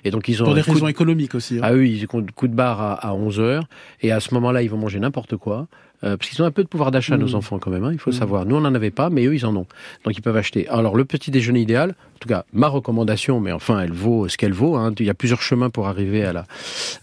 Et 0.04 0.10
donc 0.10 0.28
ils 0.28 0.42
ont 0.42 0.46
Pour 0.46 0.54
des 0.54 0.60
raisons 0.60 0.84
de- 0.86 0.90
économiques 0.90 1.34
aussi. 1.34 1.56
hein. 1.58 1.62
Ah 1.62 1.72
oui, 1.74 1.90
ils 2.02 2.16
ont 2.16 2.24
coup 2.34 2.48
de 2.48 2.54
barre 2.54 2.80
à, 2.80 2.94
à 2.94 3.12
11 3.14 3.40
heures, 3.40 3.68
et 4.02 4.12
à 4.12 4.20
ce 4.20 4.32
moment-là, 4.34 4.62
ils 4.62 4.70
vont 4.70 4.78
manger 4.78 4.98
n'importe 5.00 5.36
quoi. 5.36 5.68
Euh, 6.04 6.16
parce 6.16 6.30
qu'ils 6.30 6.42
ont 6.42 6.46
un 6.46 6.50
peu 6.50 6.62
de 6.62 6.68
pouvoir 6.68 6.90
d'achat, 6.90 7.16
nos 7.16 7.34
enfants, 7.34 7.58
quand 7.58 7.70
même, 7.70 7.84
hein, 7.84 7.90
il 7.92 7.98
faut 7.98 8.10
Mm. 8.10 8.14
savoir. 8.14 8.44
Nous, 8.46 8.56
on 8.56 8.60
n'en 8.60 8.74
avait 8.74 8.90
pas, 8.90 9.10
mais 9.10 9.24
eux, 9.26 9.34
ils 9.34 9.44
en 9.46 9.54
ont. 9.56 9.66
Donc, 10.04 10.16
ils 10.16 10.22
peuvent 10.22 10.36
acheter. 10.36 10.68
Alors, 10.68 10.94
le 10.96 11.04
petit 11.04 11.30
déjeuner 11.30 11.60
idéal, 11.60 11.90
en 12.14 12.18
tout 12.20 12.28
cas, 12.28 12.44
ma 12.52 12.68
recommandation, 12.68 13.40
mais 13.40 13.52
enfin, 13.52 13.80
elle 13.80 13.92
vaut 13.92 14.28
ce 14.28 14.36
qu'elle 14.36 14.52
vaut. 14.52 14.76
hein, 14.76 14.92
il 14.98 15.06
y 15.06 15.10
a 15.10 15.14
plusieurs 15.14 15.42
chemins 15.42 15.70
pour 15.70 15.86
arriver 15.88 16.24
à 16.24 16.32
la, 16.32 16.46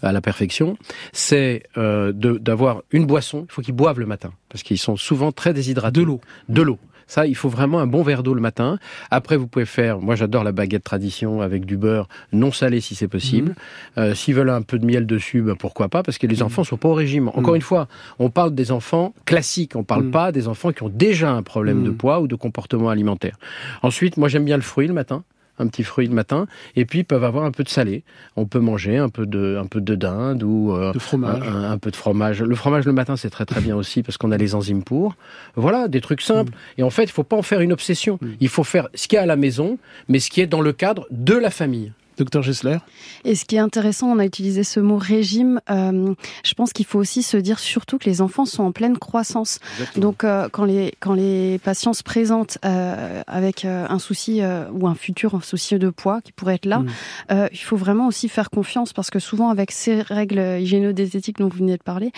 à 0.02 0.12
la 0.12 0.20
perfection. 0.20 0.76
C'est 1.12 1.62
euh, 1.78 2.12
d'avoir 2.12 2.82
une 2.90 3.06
boisson. 3.06 3.46
Il 3.48 3.52
faut 3.52 3.62
qu'ils 3.62 3.74
boivent 3.74 4.00
le 4.00 4.06
matin, 4.06 4.32
parce 4.48 4.62
qu'ils 4.62 4.78
sont 4.78 4.96
souvent 4.96 5.32
très 5.32 5.52
déshydratés. 5.54 6.00
De 6.00 6.02
l'eau. 6.02 6.20
De 6.48 6.62
l'eau. 6.62 6.78
Ça, 7.06 7.26
il 7.26 7.34
faut 7.36 7.48
vraiment 7.48 7.78
un 7.78 7.86
bon 7.86 8.02
verre 8.02 8.22
d'eau 8.22 8.34
le 8.34 8.40
matin. 8.40 8.78
Après, 9.10 9.36
vous 9.36 9.46
pouvez 9.46 9.64
faire, 9.64 10.00
moi 10.00 10.16
j'adore 10.16 10.42
la 10.44 10.52
baguette 10.52 10.82
tradition 10.84 11.40
avec 11.40 11.64
du 11.64 11.76
beurre 11.76 12.08
non 12.32 12.50
salé 12.52 12.80
si 12.80 12.94
c'est 12.94 13.08
possible. 13.08 13.54
Euh, 13.98 14.14
S'ils 14.14 14.34
veulent 14.34 14.50
un 14.50 14.62
peu 14.62 14.78
de 14.78 14.84
miel 14.86 15.06
dessus, 15.06 15.42
ben 15.42 15.54
pourquoi 15.56 15.88
pas, 15.88 16.02
parce 16.02 16.18
que 16.18 16.26
les 16.26 16.42
enfants 16.42 16.64
sont 16.64 16.76
pas 16.76 16.88
au 16.88 16.94
régime. 16.94 17.28
Encore 17.28 17.50
Mhm. 17.50 17.56
une 17.56 17.62
fois, 17.62 17.88
on 18.18 18.30
parle 18.30 18.54
des 18.54 18.72
enfants 18.72 19.14
classiques, 19.24 19.76
on 19.76 19.84
parle 19.84 20.04
Mhm. 20.04 20.10
pas 20.10 20.32
des 20.32 20.48
enfants 20.48 20.72
qui 20.72 20.82
ont 20.82 20.88
déjà 20.88 21.30
un 21.32 21.42
problème 21.42 21.84
de 21.84 21.90
Mhm. 21.90 21.96
poids 21.96 22.20
ou 22.20 22.26
de 22.26 22.34
comportement 22.34 22.88
alimentaire. 22.90 23.36
Ensuite, 23.82 24.16
moi 24.16 24.28
j'aime 24.28 24.44
bien 24.44 24.56
le 24.56 24.62
fruit 24.62 24.88
le 24.88 24.94
matin 24.94 25.22
un 25.58 25.66
petit 25.68 25.82
fruit 25.82 26.06
le 26.06 26.14
matin, 26.14 26.46
et 26.74 26.84
puis 26.84 27.00
ils 27.00 27.04
peuvent 27.04 27.24
avoir 27.24 27.44
un 27.44 27.50
peu 27.50 27.64
de 27.64 27.68
salé. 27.68 28.04
On 28.36 28.46
peut 28.46 28.58
manger 28.58 28.98
un 28.98 29.08
peu 29.08 29.26
de, 29.26 29.58
un 29.60 29.66
peu 29.66 29.80
de 29.80 29.94
dinde 29.94 30.42
ou 30.42 30.72
euh, 30.72 30.92
De 30.92 30.98
fromage. 30.98 31.42
un, 31.46 31.70
un 31.70 31.78
peu 31.78 31.90
de 31.90 31.96
fromage. 31.96 32.42
Le 32.42 32.54
fromage 32.54 32.84
le 32.84 32.92
matin, 32.92 33.16
c'est 33.16 33.30
très 33.30 33.46
très 33.46 33.60
bien 33.60 33.76
aussi 33.76 34.02
parce 34.02 34.18
qu'on 34.18 34.32
a 34.32 34.36
les 34.36 34.54
enzymes 34.54 34.84
pour. 34.84 35.16
Voilà, 35.54 35.88
des 35.88 36.00
trucs 36.00 36.20
simples. 36.22 36.52
Et 36.78 36.82
en 36.82 36.90
fait, 36.90 37.04
il 37.04 37.10
faut 37.10 37.24
pas 37.24 37.36
en 37.36 37.42
faire 37.42 37.60
une 37.60 37.72
obsession. 37.72 38.18
Mm. 38.20 38.26
Il 38.40 38.48
faut 38.48 38.64
faire 38.64 38.88
ce 38.94 39.08
qu'il 39.08 39.16
y 39.16 39.18
a 39.18 39.22
à 39.22 39.26
la 39.26 39.36
maison, 39.36 39.78
mais 40.08 40.18
ce 40.18 40.30
qui 40.30 40.40
est 40.40 40.46
dans 40.46 40.60
le 40.60 40.72
cadre 40.72 41.06
de 41.10 41.34
la 41.34 41.50
famille. 41.50 41.92
Docteur 42.16 42.42
Gessler. 42.42 42.78
Et 43.24 43.34
ce 43.34 43.44
qui 43.44 43.56
est 43.56 43.60
intéressant, 43.60 44.08
on 44.08 44.18
a 44.18 44.24
utilisé 44.24 44.64
ce 44.64 44.80
mot 44.80 44.96
régime. 44.96 45.60
euh, 45.70 46.14
je 46.44 46.54
pense 46.54 46.72
qu'il 46.72 46.86
faut 46.86 46.98
aussi 46.98 47.22
se 47.22 47.36
dire 47.36 47.58
surtout 47.58 47.98
que 47.98 48.04
les 48.08 48.20
enfants 48.20 48.44
sont 48.46 48.62
en 48.64 48.72
pleine 48.72 48.98
croissance. 48.98 49.58
Donc, 49.96 50.24
euh, 50.24 50.48
quand 50.50 50.64
les 50.64 50.94
quand 51.00 51.14
les 51.14 51.58
patients 51.58 51.92
se 51.92 52.02
présentent 52.02 52.58
euh, 52.64 53.22
avec 53.26 53.64
un 53.64 53.98
souci 53.98 54.40
ou 54.72 54.86
un 54.86 54.94
futur 54.94 55.34
un 55.34 55.40
souci 55.40 55.78
de 55.78 55.90
poids 55.90 56.20
qui 56.22 56.32
pourrait 56.32 56.54
être 56.54 56.66
là, 56.66 56.82
Mm. 57.30 57.48
il 57.52 57.58
faut 57.58 57.76
vraiment 57.76 58.06
aussi 58.06 58.28
faire 58.28 58.50
confiance 58.50 58.92
parce 58.92 59.10
que 59.10 59.18
souvent 59.18 59.50
avec 59.50 59.70
ces 59.70 60.02
règles 60.02 60.38
hygiéno-diététiques 60.60 61.38
dont 61.38 61.48
vous 61.48 61.58
venez 61.58 61.76
de 61.76 61.82
parler, 61.82 62.12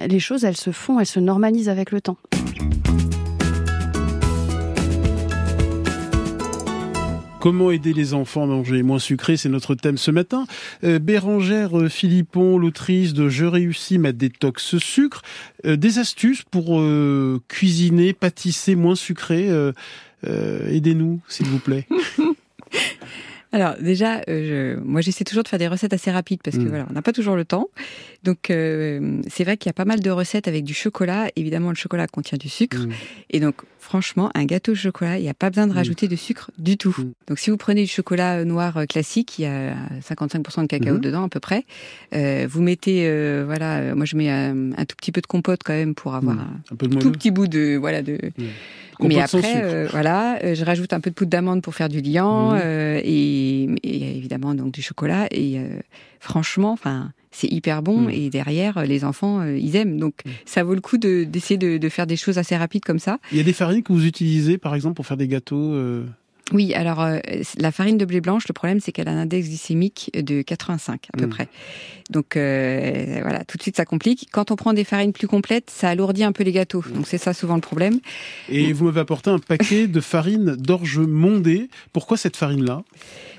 les 0.00 0.20
choses 0.20 0.44
elles 0.44 0.56
se 0.56 0.70
font, 0.70 1.00
elles 1.00 1.06
se 1.06 1.20
normalisent 1.20 1.68
avec 1.68 1.90
le 1.90 2.00
temps. 2.00 2.16
Comment 7.40 7.70
aider 7.70 7.92
les 7.92 8.14
enfants 8.14 8.42
à 8.42 8.46
manger 8.46 8.82
moins 8.82 8.98
sucré 8.98 9.36
C'est 9.36 9.48
notre 9.48 9.76
thème 9.76 9.96
ce 9.96 10.10
matin. 10.10 10.46
Euh, 10.82 10.98
Bérangère 10.98 11.78
euh, 11.78 11.88
Philippon, 11.88 12.58
l'autrice 12.58 13.14
de 13.14 13.28
Je 13.28 13.44
réussis 13.44 13.98
ma 13.98 14.10
détox 14.10 14.76
sucre. 14.78 15.22
Euh, 15.64 15.76
des 15.76 16.00
astuces 16.00 16.42
pour 16.42 16.82
cuisiner, 17.46 18.12
pâtisser 18.12 18.74
moins 18.74 18.96
sucré. 18.96 19.48
Aidez-nous, 20.24 21.20
s'il 21.28 21.46
vous 21.46 21.60
plaît. 21.60 21.86
Alors 23.52 23.76
déjà, 23.80 24.20
euh, 24.28 24.76
je- 24.76 24.80
moi 24.80 25.00
j'essaie 25.00 25.24
toujours 25.24 25.42
de 25.42 25.48
faire 25.48 25.58
des 25.58 25.68
recettes 25.68 25.92
assez 25.94 26.10
rapides 26.10 26.40
parce 26.44 26.56
que 26.58 26.62
Mm. 26.62 26.68
voilà, 26.68 26.86
on 26.90 26.92
n'a 26.92 27.02
pas 27.02 27.12
toujours 27.12 27.34
le 27.36 27.44
temps. 27.46 27.68
Donc 28.24 28.50
euh, 28.50 29.22
c'est 29.28 29.44
vrai 29.44 29.56
qu'il 29.56 29.68
y 29.68 29.70
a 29.70 29.74
pas 29.74 29.84
mal 29.86 30.00
de 30.00 30.10
recettes 30.10 30.48
avec 30.48 30.64
du 30.64 30.74
chocolat. 30.74 31.28
Évidemment, 31.36 31.70
le 31.70 31.74
chocolat 31.76 32.06
contient 32.08 32.36
du 32.36 32.48
sucre. 32.50 32.78
Mm. 32.86 32.90
Et 33.30 33.40
donc 33.40 33.54
franchement, 33.78 34.30
un 34.34 34.44
gâteau 34.44 34.72
au 34.72 34.74
chocolat, 34.74 35.16
il 35.18 35.22
n'y 35.22 35.30
a 35.30 35.34
pas 35.34 35.48
besoin 35.48 35.66
de 35.66 35.72
Mm. 35.72 35.76
rajouter 35.76 36.08
de 36.08 36.16
sucre 36.16 36.50
du 36.58 36.76
tout. 36.76 36.94
Donc 37.26 37.38
si 37.38 37.48
vous 37.50 37.56
prenez 37.56 37.82
du 37.84 37.88
chocolat 37.90 38.38
euh, 38.40 38.44
noir 38.44 38.76
euh, 38.76 38.84
classique, 38.84 39.38
il 39.38 39.42
y 39.42 39.46
a 39.46 39.74
55% 40.02 40.62
de 40.62 40.66
cacao 40.66 40.94
Mhm. 40.96 41.00
dedans 41.00 41.24
à 41.24 41.28
peu 41.30 41.40
près. 41.40 41.64
Euh, 42.14 42.46
vous 42.50 42.60
mettez, 42.60 43.04
euh, 43.06 43.44
voilà, 43.46 43.78
euh, 43.78 43.94
moi 43.94 44.04
je 44.04 44.16
mets 44.16 44.28
un, 44.30 44.72
un 44.72 44.84
tout 44.84 44.96
petit 44.96 45.10
peu 45.12 45.22
de 45.22 45.26
compote 45.26 45.60
quand 45.64 45.72
même 45.72 45.94
pour 45.94 46.14
avoir 46.14 46.38
un 46.38 46.60
Un 46.70 46.76
peu 46.76 46.86
de 46.86 46.96
tout 46.98 47.10
petit 47.12 47.30
bout 47.30 47.46
de 47.48 47.76
voilà 47.80 48.02
de 48.02 48.18
mais 49.00 49.20
après, 49.20 49.62
euh, 49.62 49.86
voilà, 49.90 50.38
euh, 50.44 50.54
je 50.54 50.64
rajoute 50.64 50.92
un 50.92 51.00
peu 51.00 51.10
de 51.10 51.14
poudre 51.14 51.30
d'amande 51.30 51.62
pour 51.62 51.74
faire 51.74 51.88
du 51.88 52.00
liant 52.00 52.52
Mhm. 52.52 52.60
euh, 52.62 53.00
et, 53.04 53.62
et 53.82 54.16
évidemment 54.16 54.54
donc 54.54 54.72
du 54.72 54.82
chocolat. 54.82 55.26
Et 55.30 55.58
euh, 55.58 55.78
franchement, 56.20 56.72
enfin, 56.72 57.12
c'est 57.30 57.48
hyper 57.52 57.82
bon. 57.82 58.02
Mhm. 58.02 58.10
Et 58.10 58.30
derrière, 58.30 58.84
les 58.84 59.04
enfants, 59.04 59.44
ils 59.44 59.76
aiment. 59.76 59.98
Donc, 59.98 60.14
Mhm. 60.24 60.32
ça 60.46 60.64
vaut 60.64 60.74
le 60.74 60.80
coup 60.80 60.98
de- 60.98 61.24
d'essayer 61.24 61.58
de, 61.58 61.78
de 61.78 61.88
faire 61.88 62.06
des 62.06 62.16
choses 62.16 62.38
assez 62.38 62.56
rapides 62.56 62.84
comme 62.84 62.98
ça. 62.98 63.18
Il 63.32 63.38
y 63.38 63.40
a 63.40 63.44
des 63.44 63.52
farines 63.52 63.82
que 63.82 63.92
vous 63.92 64.06
utilisez, 64.06 64.58
par 64.58 64.74
exemple, 64.74 64.94
pour 64.96 65.06
faire 65.06 65.16
des 65.16 65.28
gâteaux. 65.28 65.74
Oui, 66.52 66.72
alors 66.74 67.02
euh, 67.02 67.18
la 67.58 67.70
farine 67.72 67.98
de 67.98 68.04
blé 68.04 68.20
blanche, 68.20 68.48
le 68.48 68.54
problème 68.54 68.80
c'est 68.80 68.90
qu'elle 68.92 69.08
a 69.08 69.10
un 69.12 69.18
index 69.18 69.48
glycémique 69.48 70.10
de 70.14 70.42
85 70.42 71.08
à 71.12 71.16
peu 71.18 71.24
Mhm. 71.24 71.30
près. 71.30 71.48
Donc 72.10 72.36
euh, 72.36 73.18
voilà, 73.22 73.44
tout 73.44 73.58
de 73.58 73.62
suite 73.62 73.76
ça 73.76 73.84
complique. 73.84 74.28
Quand 74.32 74.50
on 74.50 74.56
prend 74.56 74.72
des 74.72 74.84
farines 74.84 75.12
plus 75.12 75.28
complètes, 75.28 75.70
ça 75.70 75.90
alourdit 75.90 76.24
un 76.24 76.32
peu 76.32 76.44
les 76.44 76.52
gâteaux. 76.52 76.82
Donc 76.94 77.06
c'est 77.06 77.18
ça 77.18 77.34
souvent 77.34 77.54
le 77.56 77.60
problème. 77.60 78.00
Et 78.48 78.72
vous 78.72 78.86
m'avez 78.86 79.00
apporté 79.00 79.28
un 79.30 79.38
paquet 79.38 79.86
de 79.86 80.00
farine 80.00 80.56
d'orge 80.56 80.98
mondée. 81.00 81.68
Pourquoi 81.92 82.16
cette 82.16 82.36
farine-là? 82.36 82.82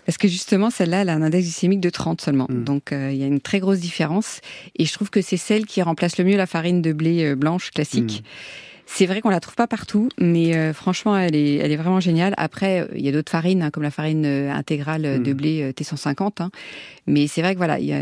Parce 0.05 0.17
que 0.17 0.27
justement, 0.27 0.69
celle-là, 0.71 1.01
elle 1.01 1.09
a 1.09 1.13
un 1.13 1.21
index 1.21 1.43
glycémique 1.45 1.81
de 1.81 1.89
30 1.91 2.21
seulement. 2.21 2.47
Mm. 2.49 2.63
Donc, 2.63 2.91
euh, 2.91 3.11
il 3.11 3.17
y 3.17 3.23
a 3.23 3.27
une 3.27 3.41
très 3.41 3.59
grosse 3.59 3.79
différence. 3.79 4.39
Et 4.75 4.85
je 4.85 4.93
trouve 4.93 5.11
que 5.11 5.21
c'est 5.21 5.37
celle 5.37 5.65
qui 5.67 5.81
remplace 5.83 6.17
le 6.17 6.23
mieux 6.25 6.35
la 6.37 6.47
farine 6.47 6.81
de 6.81 6.93
blé 6.93 7.23
euh, 7.25 7.35
blanche 7.35 7.69
classique. 7.71 8.23
C'est 8.91 9.05
vrai 9.05 9.21
qu'on 9.21 9.29
la 9.29 9.39
trouve 9.39 9.55
pas 9.55 9.67
partout, 9.67 10.09
mais 10.19 10.55
euh, 10.57 10.73
franchement, 10.73 11.15
elle 11.15 11.35
est, 11.35 11.55
elle 11.57 11.71
est 11.71 11.75
vraiment 11.77 11.99
géniale. 11.99 12.33
Après, 12.37 12.81
euh, 12.81 12.87
il 12.95 13.05
y 13.05 13.07
a 13.07 13.11
d'autres 13.11 13.31
farines, 13.31 13.61
hein, 13.61 13.69
comme 13.69 13.83
la 13.83 13.91
farine 13.91 14.25
euh, 14.25 14.51
intégrale 14.51 15.05
euh, 15.05 15.19
de 15.19 15.31
Mm. 15.31 15.35
blé 15.37 15.61
euh, 15.61 15.71
T150. 15.71 16.41
hein. 16.41 16.49
Mais 17.05 17.27
c'est 17.27 17.41
vrai 17.41 17.53
que 17.53 17.59
voilà, 17.59 17.79
il 17.79 17.93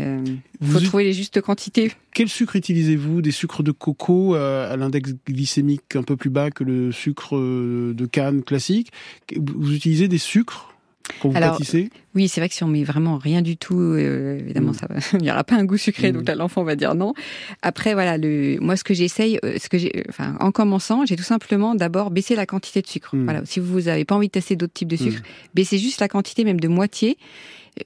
faut 0.62 0.80
ut- 0.80 0.84
trouver 0.84 1.04
les 1.04 1.12
justes 1.12 1.40
quantités. 1.42 1.92
Quel 2.14 2.28
sucre 2.28 2.56
utilisez-vous? 2.56 3.20
Des 3.22 3.30
sucres 3.32 3.62
de 3.62 3.70
coco 3.70 4.34
euh, 4.34 4.72
à 4.72 4.76
l'index 4.76 5.12
glycémique 5.26 5.94
un 5.94 6.02
peu 6.02 6.16
plus 6.16 6.30
bas 6.30 6.50
que 6.50 6.64
le 6.64 6.90
sucre 6.90 7.36
de 7.36 8.06
canne 8.06 8.42
classique? 8.42 8.90
Vous 9.36 9.72
utilisez 9.74 10.08
des 10.08 10.18
sucres? 10.18 10.74
Quand 11.20 11.28
vous 11.30 11.36
Alors, 11.36 11.52
pâtissez 11.58 11.90
Oui, 12.14 12.28
c'est 12.28 12.40
vrai 12.40 12.48
que 12.48 12.54
si 12.54 12.64
on 12.64 12.68
met 12.68 12.84
vraiment 12.84 13.16
rien 13.18 13.42
du 13.42 13.56
tout, 13.56 13.78
euh, 13.78 14.38
évidemment, 14.38 14.70
Mm. 14.70 14.74
ça 14.74 14.86
va, 14.88 14.96
il 15.14 15.22
n'y 15.22 15.30
aura 15.30 15.44
pas 15.44 15.54
un 15.56 15.64
goût 15.64 15.76
sucré, 15.76 16.10
Mm. 16.12 16.16
donc 16.16 16.28
là 16.28 16.34
l'enfant 16.34 16.62
va 16.64 16.76
dire 16.76 16.94
non. 16.94 17.14
Après, 17.62 17.94
voilà, 17.94 18.18
le, 18.18 18.58
moi 18.60 18.76
ce 18.76 18.84
que 18.84 18.94
j'essaye, 18.94 19.38
euh, 19.44 19.56
ce 19.60 19.68
que 19.68 19.78
j'ai, 19.78 20.04
enfin, 20.08 20.36
en 20.40 20.50
commençant, 20.52 21.04
j'ai 21.06 21.16
tout 21.16 21.22
simplement 21.22 21.74
d'abord 21.74 22.10
baissé 22.10 22.34
la 22.34 22.46
quantité 22.46 22.82
de 22.82 22.86
sucre. 22.86 23.14
Mm. 23.16 23.24
Voilà, 23.24 23.42
si 23.44 23.60
vous 23.60 23.82
n'avez 23.82 24.04
pas 24.04 24.14
envie 24.14 24.28
de 24.28 24.32
tester 24.32 24.56
d'autres 24.56 24.72
types 24.74 24.88
de 24.88 24.96
sucre, 24.96 25.20
Mm. 25.20 25.48
baissez 25.54 25.78
juste 25.78 26.00
la 26.00 26.08
quantité, 26.08 26.44
même 26.44 26.60
de 26.60 26.68
moitié. 26.68 27.16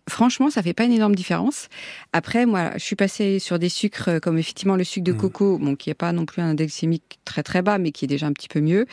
Franchement, 0.09 0.51
ça 0.51 0.63
fait 0.63 0.73
pas 0.75 0.85
une 0.85 0.93
énorme 0.93 1.15
différence. 1.15 1.69
Après, 2.13 2.47
moi, 2.47 2.71
je 2.75 2.83
suis 2.85 2.97
passée 2.97 3.39
sur 3.39 3.59
des 3.59 3.69
sucres 3.69 4.09
euh, 4.09 4.19
comme 4.21 4.39
effectivement 4.39 4.77
le 4.77 4.85
sucre 4.85 5.05
de 5.07 5.13
Mmh. 5.13 5.17
coco, 5.17 5.59
bon, 5.59 5.77
qui 5.77 5.91
est 5.91 5.95
pas 5.95 6.13
non 6.13 6.25
plus 6.27 6.43
un 6.43 6.51
index 6.51 6.73
glycémique 6.73 7.19
très 7.25 7.43
très 7.43 7.63
bas, 7.63 7.79
mais 7.79 7.93
qui 7.93 8.05
est 8.05 8.09
déjà 8.09 8.27
un 8.27 8.33
petit 8.33 8.49
peu 8.49 8.61
mieux. 8.61 8.87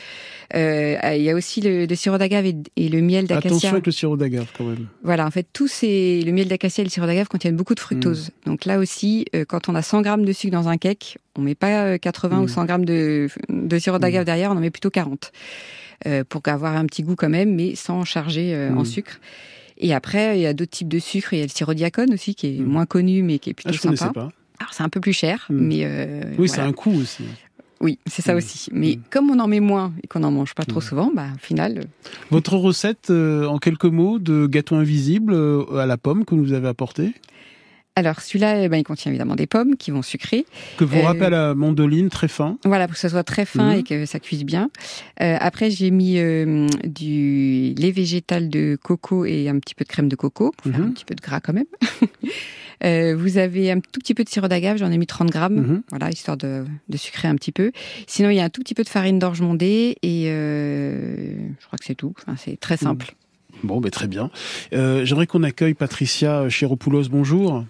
Euh, 0.56 0.98
il 1.16 1.22
y 1.22 1.30
a 1.30 1.36
aussi 1.36 1.62
le, 1.62 1.86
le 1.86 1.96
sirop 1.96 2.18
d'agave 2.18 2.46
et, 2.46 2.56
et 2.76 2.90
le 2.90 3.02
miel 3.02 3.26
Attention 3.26 3.50
d'acacia. 3.50 3.70
avec 3.72 3.86
le 3.86 3.92
sirop 3.92 4.18
d'agave 4.18 4.48
quand 4.58 4.64
même. 4.66 4.88
Voilà, 5.04 5.26
en 5.26 5.32
fait, 5.32 5.48
tous 5.54 5.68
ces, 5.68 6.22
le 6.26 6.32
miel 6.32 6.48
d'acacia 6.48 6.82
et 6.82 6.86
le 6.86 6.92
sirop 6.92 7.08
d'agave 7.08 7.28
contiennent 7.28 7.56
beaucoup 7.56 7.76
de 7.76 7.80
fructose. 7.80 8.32
Donc 8.46 8.66
là 8.66 8.80
aussi, 8.80 9.26
euh, 9.36 9.46
quand 9.46 9.70
on 9.70 9.76
a 9.76 9.82
100 9.82 10.02
grammes 10.02 10.26
de 10.26 10.34
sucre 10.34 10.54
dans 10.54 10.68
un 10.68 10.78
cake, 10.78 11.18
on 11.36 11.42
met 11.42 11.56
pas 11.56 11.84
euh, 11.86 11.98
80 11.98 12.38
Mm. 12.40 12.44
ou 12.44 12.48
100 12.48 12.66
grammes 12.66 12.86
de, 12.86 13.28
de 13.50 13.80
sirop 13.80 14.00
d'agave 14.00 14.26
derrière, 14.26 14.52
on 14.52 14.56
en 14.58 14.60
met 14.62 14.70
plutôt 14.72 14.90
40. 14.90 15.32
Euh, 16.08 16.24
pour 16.28 16.42
avoir 16.46 16.78
un 16.78 16.86
petit 16.86 17.04
goût 17.04 17.15
quand 17.17 17.28
même, 17.30 17.54
mais 17.56 17.76
sans 17.76 18.06
charger 18.06 18.54
euh, 18.56 18.71
en 18.73 18.84
Mm. 18.84 18.86
sucre. 18.86 19.19
Et 19.80 19.94
après, 19.94 20.38
il 20.38 20.42
y 20.42 20.46
a 20.46 20.54
d'autres 20.54 20.71
types 20.71 20.88
de 20.90 21.00
sucre. 21.00 21.34
Il 21.34 21.40
y 21.40 21.42
a 21.42 21.46
le 21.46 21.50
sirop 21.50 21.73
diacone 21.73 22.13
aussi, 22.13 22.36
qui 22.36 22.48
est 22.48 22.60
Mm. 22.60 22.65
moins 22.65 22.86
connu, 22.86 23.23
mais 23.23 23.40
qui 23.40 23.50
est 23.52 23.54
plutôt 23.54 23.69
Ah, 23.69 23.73
je 23.73 23.82
connaissais 23.82 24.04
sympa. 24.06 24.21
pas. 24.25 24.30
Alors, 24.60 24.73
c'est 24.73 24.84
un 24.84 24.90
peu 24.90 25.00
plus 25.00 25.13
cher, 25.13 25.46
Mm. 25.50 25.56
mais... 25.67 25.80
euh, 25.84 26.21
Oui, 26.38 26.48
voilà. 26.48 26.54
c'est 26.54 26.62
un 26.62 26.73
coût 26.73 26.92
aussi. 27.00 27.23
Oui, 27.82 27.98
c'est 28.08 28.21
ça 28.21 28.34
Mm. 28.34 28.38
aussi. 28.38 28.69
Mais 28.73 28.96
Mm. 28.98 29.02
comme 29.10 29.30
on 29.32 29.40
en 29.40 29.48
met 29.48 29.62
moins 29.62 29.94
et 30.04 30.08
qu'on 30.08 30.23
en 30.23 30.32
mange 30.32 30.54
pas 30.54 30.65
trop 30.65 30.82
souvent, 30.82 31.12
bah, 31.15 31.27
au 31.34 31.40
final, 31.40 31.77
euh, 31.80 31.84
Votre 32.30 32.56
recette, 32.58 33.10
euh, 33.10 33.46
en 33.46 33.58
quelques 33.58 33.86
mots, 33.86 34.19
de 34.19 34.48
gâteau 34.48 34.75
invisible 34.75 35.32
euh, 35.34 35.77
à 35.77 35.86
la 35.86 35.96
pomme 35.98 36.25
que 36.25 36.36
vous 36.36 36.52
avez 36.52 36.67
apporté, 36.67 37.13
alors 38.00 38.19
celui-là, 38.21 38.63
eh 38.63 38.69
ben, 38.69 38.77
il 38.77 38.83
contient 38.83 39.12
évidemment 39.12 39.35
des 39.35 39.47
pommes 39.47 39.75
qui 39.77 39.91
vont 39.91 40.02
sucrer. 40.02 40.45
que 40.77 40.83
vous 40.83 40.97
Euh, 40.97 41.04
rappelez 41.04 41.25
à 41.27 41.29
la 41.29 41.56
mandoline, 41.56 42.10
très 42.10 42.27
fin. 42.27 42.58
Voilà, 42.65 42.87
pour 42.87 42.95
que 42.95 43.00
ça 43.00 43.10
soit 43.10 43.23
très 43.23 43.45
fin 43.45 43.73
Mhm. 43.73 43.79
et 43.79 43.83
que 43.83 44.06
ça 44.06 44.19
cuise 44.19 44.43
bien. 44.45 44.69
Euh, 45.21 45.37
après, 45.39 45.69
j'ai 45.71 45.91
mis 45.91 46.17
euh, 46.17 46.67
du 46.85 47.73
lait 47.77 47.91
végétal 47.91 48.50
de 48.50 48.77
coco 48.81 49.25
et 49.25 49.47
un 49.50 49.60
petit 49.60 49.75
peu 49.75 49.83
de 49.85 49.89
crème 49.89 50.10
de 50.10 50.15
coco 50.15 50.52
pour 50.58 50.71
faire 50.71 50.81
Mhm. 50.81 50.87
un 50.87 50.91
petit 50.91 51.06
peu 51.06 51.15
de 51.15 51.21
gras 51.21 51.39
quand 51.39 51.54
même. 51.54 51.65
Euh, 52.85 53.13
vous 53.13 53.37
avez 53.37 53.71
un 53.71 53.81
tout 53.81 54.00
petit 54.00 54.13
peu 54.13 54.23
de 54.23 54.29
sirop 54.29 54.47
d'agave, 54.47 54.77
j'en 54.77 54.89
ai 54.89 54.97
mis 54.97 55.06
30 55.06 55.29
grammes, 55.29 55.56
Mhm. 55.56 55.81
voilà, 55.89 56.10
histoire 56.12 56.37
de, 56.37 56.63
de 56.87 56.95
sucrer 56.97 57.27
un 57.27 57.35
petit 57.35 57.52
peu. 57.52 57.73
Sinon, 58.08 58.29
il 58.29 58.37
y 58.37 58.39
a 58.39 58.45
un 58.45 58.50
tout 58.50 58.62
petit 58.62 58.73
peu 58.73 58.83
de 58.83 58.87
farine 58.87 59.19
d'orge 59.19 59.41
mondée 59.41 59.97
et 60.02 60.27
euh, 60.29 61.33
je 61.60 61.65
crois 61.67 61.77
que 61.77 61.83
c'est 61.83 61.95
tout. 61.95 62.13
Enfin, 62.17 62.35
c'est 62.37 62.58
très 62.58 62.77
simple. 62.77 63.15
Bon, 63.63 63.81
ben, 63.81 63.91
très 63.91 64.08
bien. 64.08 64.31
Euh, 64.71 65.04
J'aimerais 65.04 65.27
qu'on 65.27 65.43
accueille 65.43 65.73
Patricia 65.73 66.47
Chéropoulos. 66.47 67.10
Bonjour. 67.10 67.65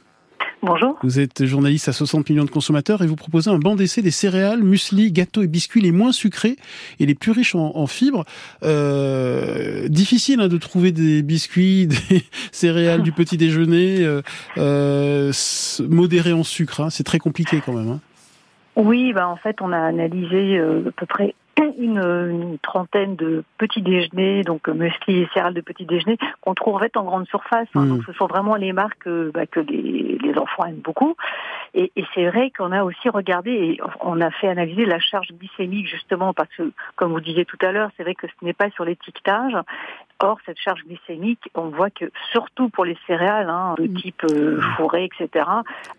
Bonjour. 0.62 0.98
Vous 1.04 1.20
êtes 1.22 1.46
journaliste 1.46 1.88
à 1.88 1.94
60 1.94 2.30
millions 2.30 2.44
de 2.44 2.50
consommateurs 2.50 3.02
et 3.02 3.08
vous 3.08 3.16
proposez 3.16 3.50
un 3.50 3.60
banc 3.60 3.76
d'essai 3.78 4.02
des 4.02 4.12
céréales, 4.12 4.62
muesli, 4.62 5.10
gâteaux 5.12 5.42
et 5.42 5.48
biscuits 5.48 5.80
les 5.80 5.94
moins 5.94 6.12
sucrés 6.12 6.58
et 7.00 7.06
les 7.06 7.16
plus 7.16 7.32
riches 7.32 7.56
en, 7.56 7.72
en 7.78 7.88
fibres. 7.88 8.26
Euh, 8.64 9.88
difficile 9.88 10.42
hein, 10.42 10.50
de 10.50 10.58
trouver 10.58 10.92
des 10.92 11.22
biscuits, 11.22 11.88
des 12.10 12.24
céréales 12.52 13.04
du 13.04 13.14
petit 13.14 13.38
déjeuner 13.38 14.04
euh, 14.04 14.22
euh, 14.58 15.32
modérés 15.88 16.34
en 16.34 16.44
sucre. 16.44 16.82
hein. 16.82 16.90
C'est 16.90 17.06
très 17.06 17.20
compliqué 17.20 17.62
quand 17.66 17.74
même. 17.74 17.90
hein. 17.90 18.00
Oui, 18.76 19.14
bah 19.14 19.28
en 19.28 19.38
fait, 19.38 19.58
on 19.62 19.72
a 19.72 19.78
analysé 19.80 20.58
euh, 20.58 20.84
à 20.88 20.92
peu 20.92 21.06
près 21.06 21.36
une, 21.78 22.00
une 22.00 22.58
trentaine 22.60 23.16
de 23.16 23.44
petits 23.58 23.82
déjeuners, 23.82 24.44
donc 24.44 24.68
euh, 24.68 24.74
muesli 24.74 25.22
et 25.22 25.30
céréales 25.34 25.54
de 25.54 25.62
petit 25.62 25.86
déjeuner, 25.86 26.18
qu'on 26.42 26.54
trouve 26.54 26.80
en 26.96 27.04
grande 27.04 27.28
surface. 27.28 27.68
hein. 27.76 27.86
Mm. 27.86 27.90
Donc, 27.90 28.04
ce 28.06 28.14
sont 28.14 28.28
vraiment 28.28 28.56
les 28.56 28.74
marques 28.74 29.08
euh, 29.08 29.32
bah, 29.34 29.46
que 29.46 29.60
les, 29.60 30.18
les 30.22 30.38
enfants 30.38 30.66
aiment 30.66 30.82
beaucoup. 30.84 31.16
Et, 31.74 31.92
et 31.96 32.06
c'est 32.14 32.28
vrai 32.28 32.52
qu'on 32.52 32.72
a 32.72 32.84
aussi 32.84 33.10
regardé 33.10 33.52
et 33.52 33.82
on 34.02 34.22
a 34.22 34.32
fait 34.32 34.48
analyser 34.48 34.86
la 34.86 35.00
charge 35.00 35.28
glycémique 35.34 35.88
justement 35.88 36.34
parce 36.34 36.50
que, 36.56 36.72
comme 36.96 37.12
vous 37.12 37.22
disiez 37.22 37.46
tout 37.46 37.58
à 37.62 37.72
l'heure, 37.72 37.90
c'est 37.96 38.04
vrai 38.04 38.16
que 38.16 38.28
ce 38.28 38.46
n'est 38.46 38.54
pas 38.54 38.70
sur 38.72 38.86
l'étiquetage. 38.86 39.54
Or, 40.22 40.38
cette 40.46 40.58
charge 40.60 40.82
glycémique, 40.86 41.40
on 41.56 41.70
voit 41.70 41.90
que 41.90 42.06
surtout 42.34 42.68
pour 42.68 42.84
les 42.84 42.98
céréales 43.08 43.50
hein, 43.50 43.76
de 43.78 43.88
type 43.88 44.22
euh, 44.30 44.60
fourré, 44.76 45.06
etc., 45.06 45.46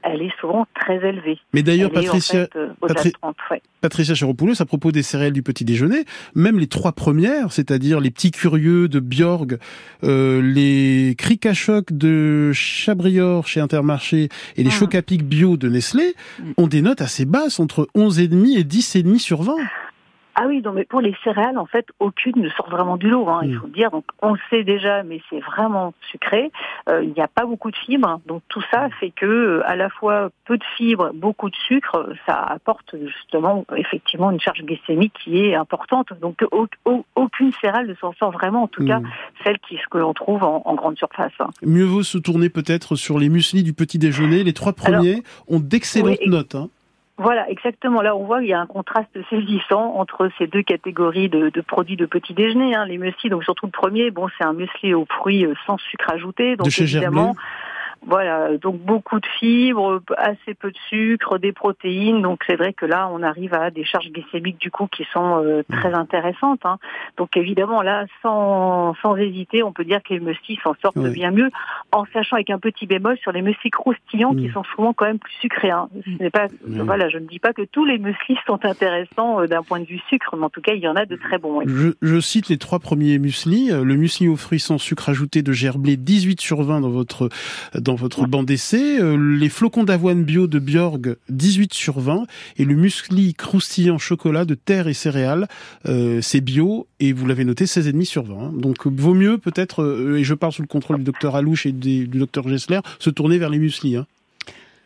elle 0.02 0.20
est 0.20 0.32
souvent 0.40 0.66
très 0.78 0.96
élevée. 0.96 1.38
Mais 1.54 1.62
d'ailleurs, 1.62 1.90
en 1.90 1.94
Patricia, 1.94 2.46
fait, 2.46 2.56
euh, 2.56 2.68
au-delà 2.82 2.94
Patri- 2.96 3.08
de 3.12 3.14
30, 3.22 3.36
ouais. 3.50 3.62
Patricia 3.80 4.14
Chéropoulos, 4.14 4.60
à 4.60 4.66
propos 4.66 4.92
des 4.92 5.02
céréales 5.02 5.32
du 5.32 5.42
petit 5.42 5.64
déjeuner, 5.64 6.04
même 6.34 6.58
les 6.58 6.66
trois 6.66 6.92
premières, 6.92 7.50
c'est-à-dire 7.50 7.98
les 7.98 8.10
petits 8.10 8.30
curieux 8.30 8.88
de 8.88 9.00
Bjorg, 9.00 9.56
euh, 10.04 10.42
les 10.42 11.14
cric 11.16 11.46
à 11.46 11.54
choc 11.54 11.86
de 11.90 12.52
Chabrior 12.52 13.46
chez 13.46 13.60
Intermarché 13.60 14.28
et 14.56 14.62
les 14.62 14.68
Ah. 14.70 14.74
chocs 14.74 14.94
à 14.94 15.00
pic 15.02 15.24
bio 15.24 15.56
de 15.56 15.68
Nestlé, 15.70 16.14
Mm. 16.40 16.52
ont 16.58 16.66
des 16.66 16.82
notes 16.82 17.00
assez 17.00 17.24
basses, 17.24 17.58
entre 17.58 17.88
11,5 17.94 18.58
et 18.58 18.64
10,5 18.64 19.18
sur 19.18 19.42
20. 19.42 19.56
Ah 20.42 20.46
oui, 20.46 20.62
non, 20.64 20.72
mais 20.72 20.84
pour 20.86 21.02
les 21.02 21.14
céréales, 21.22 21.58
en 21.58 21.66
fait, 21.66 21.84
aucune 21.98 22.40
ne 22.40 22.48
sort 22.48 22.70
vraiment 22.70 22.96
du 22.96 23.10
lot, 23.10 23.28
hein, 23.28 23.40
il 23.42 23.50
Mm. 23.56 23.58
faut 23.60 23.66
le 23.66 23.72
dire. 23.72 23.90
Donc, 23.90 24.04
on 24.22 24.32
le 24.32 24.38
sait 24.48 24.64
déjà, 24.64 25.02
mais 25.02 25.20
c'est 25.28 25.40
vraiment 25.40 25.92
sucré. 26.10 26.50
Euh, 26.88 27.02
il 27.04 27.12
n'y 27.12 27.20
a 27.20 27.28
pas 27.28 27.44
beaucoup 27.44 27.70
de 27.70 27.76
fibres, 27.76 28.08
hein. 28.08 28.20
donc 28.26 28.40
tout 28.48 28.62
ça 28.70 28.88
fait 29.00 29.10
que, 29.10 29.26
euh, 29.26 29.62
à 29.68 29.76
la 29.76 29.90
fois 29.90 30.30
peu 30.46 30.56
de 30.56 30.64
fibres, 30.78 31.10
beaucoup 31.12 31.50
de 31.50 31.56
sucre, 31.68 32.08
ça 32.24 32.36
apporte 32.36 32.94
justement, 33.06 33.66
effectivement, 33.76 34.30
une 34.30 34.40
charge 34.40 34.62
glycémique 34.62 35.12
qui 35.22 35.44
est 35.44 35.54
importante. 35.54 36.08
Donc, 36.22 36.42
au- 36.52 36.66
au- 36.86 37.04
aucune 37.16 37.52
céréale 37.60 37.86
ne 37.88 37.94
s'en 37.96 38.14
sort 38.14 38.30
vraiment, 38.30 38.62
en 38.62 38.68
tout 38.68 38.84
cas, 38.86 39.00
Mm. 39.00 39.08
celle 39.44 39.58
qui, 39.58 39.76
que 39.90 39.98
l'on 39.98 40.14
trouve 40.14 40.42
en, 40.42 40.62
en 40.64 40.74
grande 40.74 40.96
surface. 40.96 41.32
hein. 41.40 41.50
Mieux 41.62 41.84
vaut 41.84 42.02
se 42.02 42.16
tourner 42.16 42.48
peut-être 42.48 42.96
sur 42.96 43.18
les 43.18 43.28
mueslis 43.28 43.62
du 43.62 43.74
petit 43.74 43.98
déjeuner. 43.98 44.42
Les 44.42 44.54
trois 44.54 44.72
Alors, 44.86 45.00
premiers 45.00 45.22
ont 45.48 45.60
d'excellentes 45.60 46.18
oui, 46.24 46.30
notes. 46.30 46.56
Voilà, 47.20 47.50
exactement. 47.50 48.00
Là, 48.00 48.16
on 48.16 48.24
voit 48.24 48.38
qu'il 48.38 48.48
y 48.48 48.54
a 48.54 48.60
un 48.60 48.66
contraste 48.66 49.10
saisissant 49.28 49.94
entre 49.96 50.30
ces 50.38 50.46
deux 50.46 50.62
catégories 50.62 51.28
de, 51.28 51.50
de 51.50 51.60
produits 51.60 51.98
de 51.98 52.06
petit 52.06 52.32
déjeuner. 52.32 52.74
Hein. 52.74 52.86
Les 52.86 52.96
muesli, 52.96 53.28
donc 53.28 53.44
surtout 53.44 53.66
le 53.66 53.72
premier, 53.72 54.10
bon, 54.10 54.28
c'est 54.38 54.44
un 54.44 54.54
muesli 54.54 54.94
aux 54.94 55.04
fruits 55.04 55.44
euh, 55.44 55.52
sans 55.66 55.76
sucre 55.76 56.10
ajouté, 56.10 56.56
donc 56.56 56.68
évidemment. 56.78 57.34
Gerblé. 57.34 57.40
Voilà, 58.06 58.56
donc 58.56 58.78
beaucoup 58.80 59.20
de 59.20 59.26
fibres, 59.38 60.00
assez 60.16 60.54
peu 60.54 60.70
de 60.70 60.76
sucre, 60.88 61.38
des 61.38 61.52
protéines. 61.52 62.22
Donc 62.22 62.42
c'est 62.46 62.56
vrai 62.56 62.72
que 62.72 62.86
là, 62.86 63.08
on 63.12 63.22
arrive 63.22 63.52
à 63.54 63.70
des 63.70 63.84
charges 63.84 64.10
glycémiques 64.10 64.58
du 64.58 64.70
coup 64.70 64.86
qui 64.86 65.06
sont 65.12 65.42
euh, 65.44 65.62
très 65.70 65.92
intéressantes. 65.92 66.60
hein. 66.64 66.78
Donc 67.18 67.36
évidemment 67.36 67.82
là, 67.82 68.06
sans, 68.22 68.94
sans 69.02 69.16
hésiter, 69.16 69.62
on 69.62 69.72
peut 69.72 69.84
dire 69.84 70.02
que 70.02 70.14
les 70.14 70.20
muesli 70.20 70.58
s'en 70.64 70.74
sortent 70.80 70.98
bien 70.98 71.30
mieux, 71.30 71.50
en 71.92 72.04
sachant 72.12 72.36
avec 72.36 72.50
un 72.50 72.58
petit 72.58 72.86
bémol 72.86 73.18
sur 73.18 73.32
les 73.32 73.42
muesli 73.42 73.70
croustillants 73.70 74.34
qui 74.34 74.48
Mm. 74.48 74.52
sont 74.54 74.64
souvent 74.74 74.92
quand 74.94 75.04
même 75.04 75.18
plus 75.18 75.34
sucrés. 75.40 75.70
hein. 75.70 75.88
Ce 76.04 76.22
n'est 76.22 76.30
pas, 76.30 76.46
Mm. 76.66 76.80
voilà, 76.82 77.08
je 77.10 77.18
ne 77.18 77.26
dis 77.26 77.38
pas 77.38 77.52
que 77.52 77.62
tous 77.62 77.84
les 77.84 77.98
muesli 77.98 78.36
sont 78.46 78.64
intéressants 78.64 79.40
euh, 79.42 79.46
d'un 79.46 79.62
point 79.62 79.78
de 79.80 79.84
vue 79.84 80.00
sucre, 80.08 80.34
mais 80.36 80.44
en 80.44 80.50
tout 80.50 80.62
cas, 80.62 80.72
il 80.72 80.80
y 80.80 80.88
en 80.88 80.96
a 80.96 81.04
de 81.04 81.16
très 81.16 81.38
bons. 81.38 81.58
oui. 81.58 81.64
Je, 81.68 81.90
je 82.00 82.18
cite 82.20 82.48
les 82.48 82.58
trois 82.58 82.78
premiers 82.78 83.18
muesli. 83.18 83.70
Euh, 83.70 83.84
Le 83.84 83.94
muesli 83.96 84.26
aux 84.28 84.36
fruits 84.36 84.58
sans 84.60 84.78
sucre 84.78 85.08
ajouté 85.10 85.42
de 85.42 85.52
Gerblé, 85.52 85.96
18 85.96 86.40
sur 86.40 86.62
20 86.62 86.80
dans 86.80 86.88
votre 86.90 87.28
dans 87.74 87.89
votre 87.94 88.26
banc 88.26 88.42
d'essai. 88.42 89.00
Euh, 89.00 89.16
Les 89.38 89.48
flocons 89.48 89.84
d'avoine 89.84 90.24
bio 90.24 90.46
de 90.46 90.58
Bjorg, 90.58 91.16
18 91.28 91.72
sur 91.74 92.00
20. 92.00 92.24
Et 92.58 92.64
le 92.64 92.74
muesli 92.74 93.34
croustillant 93.34 93.98
chocolat 93.98 94.44
de 94.44 94.54
terre 94.54 94.88
et 94.88 94.94
céréales, 94.94 95.48
euh, 95.86 96.20
c'est 96.22 96.40
bio 96.40 96.86
et 97.00 97.12
vous 97.12 97.26
l'avez 97.26 97.44
noté 97.44 97.64
16,5 97.66 98.04
sur 98.04 98.24
20. 98.24 98.34
hein. 98.34 98.52
Donc 98.54 98.86
euh, 98.86 98.90
vaut 98.94 99.14
mieux 99.14 99.38
peut-être, 99.38 99.82
euh, 99.82 100.16
et 100.18 100.24
je 100.24 100.34
parle 100.34 100.52
sous 100.52 100.62
le 100.62 100.68
contrôle 100.68 100.98
du 100.98 101.04
docteur 101.04 101.36
Alouche 101.36 101.66
et 101.66 101.72
du 101.72 102.06
docteur 102.08 102.48
Gessler, 102.48 102.80
se 102.98 103.10
tourner 103.10 103.38
vers 103.38 103.50
les 103.50 103.58
muesli. 103.58 103.96
Hein. 103.96 104.06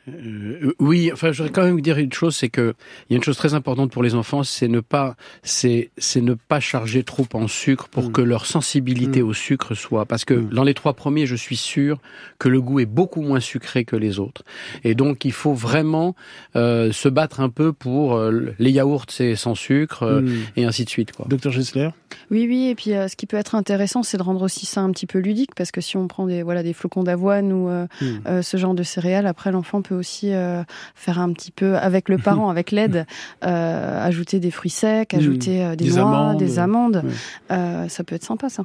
Euh, 0.08 0.74
oui, 0.78 1.10
enfin, 1.12 1.32
je 1.32 1.38
voudrais 1.42 1.52
quand 1.52 1.64
même 1.64 1.80
dire 1.80 1.96
une 1.98 2.12
chose, 2.12 2.36
c'est 2.36 2.48
que 2.50 2.74
il 3.08 3.12
y 3.12 3.14
a 3.14 3.16
une 3.16 3.22
chose 3.24 3.36
très 3.38 3.54
importante 3.54 3.90
pour 3.90 4.02
les 4.02 4.14
enfants, 4.14 4.42
c'est 4.42 4.68
ne 4.68 4.80
pas, 4.80 5.16
c'est, 5.42 5.90
c'est 5.96 6.20
ne 6.20 6.34
pas 6.34 6.60
charger 6.60 7.04
trop 7.04 7.26
en 7.32 7.48
sucre 7.48 7.88
pour 7.88 8.04
Mm. 8.08 8.12
que 8.12 8.20
leur 8.20 8.44
sensibilité 8.46 9.22
Mm. 9.22 9.26
au 9.28 9.32
sucre 9.32 9.74
soit, 9.74 10.04
parce 10.04 10.24
que 10.24 10.34
Mm. 10.34 10.48
dans 10.50 10.64
les 10.64 10.74
trois 10.74 10.92
premiers, 10.94 11.26
je 11.26 11.36
suis 11.36 11.56
sûr 11.56 11.98
que 12.38 12.48
le 12.50 12.60
goût 12.60 12.80
est 12.80 12.86
beaucoup 12.86 13.22
moins 13.22 13.40
sucré 13.40 13.84
que 13.84 13.96
les 13.96 14.18
autres, 14.18 14.42
et 14.84 14.94
donc 14.94 15.24
il 15.24 15.32
faut 15.32 15.54
vraiment 15.54 16.14
euh, 16.54 16.92
se 16.92 17.08
battre 17.08 17.40
un 17.40 17.48
peu 17.48 17.72
pour 17.72 18.14
euh, 18.16 18.54
les 18.58 18.70
yaourts, 18.72 19.06
c'est 19.08 19.36
sans 19.36 19.54
sucre, 19.54 20.02
euh, 20.02 20.22
et 20.56 20.64
ainsi 20.64 20.84
de 20.84 20.90
suite, 20.90 21.12
quoi. 21.12 21.26
Docteur 21.28 21.52
Gessler? 21.52 21.88
Oui, 22.30 22.46
oui, 22.48 22.68
et 22.68 22.74
puis 22.74 22.92
euh, 22.94 23.08
ce 23.08 23.16
qui 23.16 23.26
peut 23.26 23.36
être 23.36 23.54
intéressant, 23.54 24.02
c'est 24.02 24.18
de 24.18 24.22
rendre 24.22 24.42
aussi 24.42 24.66
ça 24.66 24.82
un 24.82 24.90
petit 24.92 25.06
peu 25.06 25.18
ludique, 25.18 25.54
parce 25.56 25.70
que 25.70 25.80
si 25.80 25.96
on 25.96 26.06
prend 26.08 26.26
des, 26.26 26.42
voilà, 26.42 26.62
des 26.62 26.72
flocons 26.74 27.02
d'avoine 27.02 27.52
ou 27.52 27.68
euh, 27.68 27.86
euh, 28.26 28.42
ce 28.42 28.56
genre 28.56 28.74
de 28.74 28.82
céréales, 28.82 29.26
après 29.26 29.50
l'enfant 29.50 29.82
peut 29.82 29.93
aussi 29.94 30.34
euh, 30.34 30.62
faire 30.94 31.18
un 31.20 31.32
petit 31.32 31.50
peu, 31.50 31.76
avec 31.76 32.08
le 32.08 32.18
parent, 32.18 32.48
avec 32.50 32.70
l'aide, 32.72 33.06
euh, 33.44 34.04
ajouter 34.06 34.40
des 34.40 34.50
fruits 34.50 34.70
secs, 34.70 35.12
Mm. 35.14 35.18
ajouter 35.18 35.64
euh, 35.64 35.76
des, 35.76 35.84
Des 35.86 35.90
noix, 35.96 36.02
amandes. 36.08 36.36
des 36.38 36.58
amandes. 36.58 37.02
Ouais. 37.04 37.10
Euh, 37.56 37.88
ça 37.88 38.04
peut 38.04 38.14
être 38.14 38.22
sympa, 38.24 38.48
ça. 38.48 38.62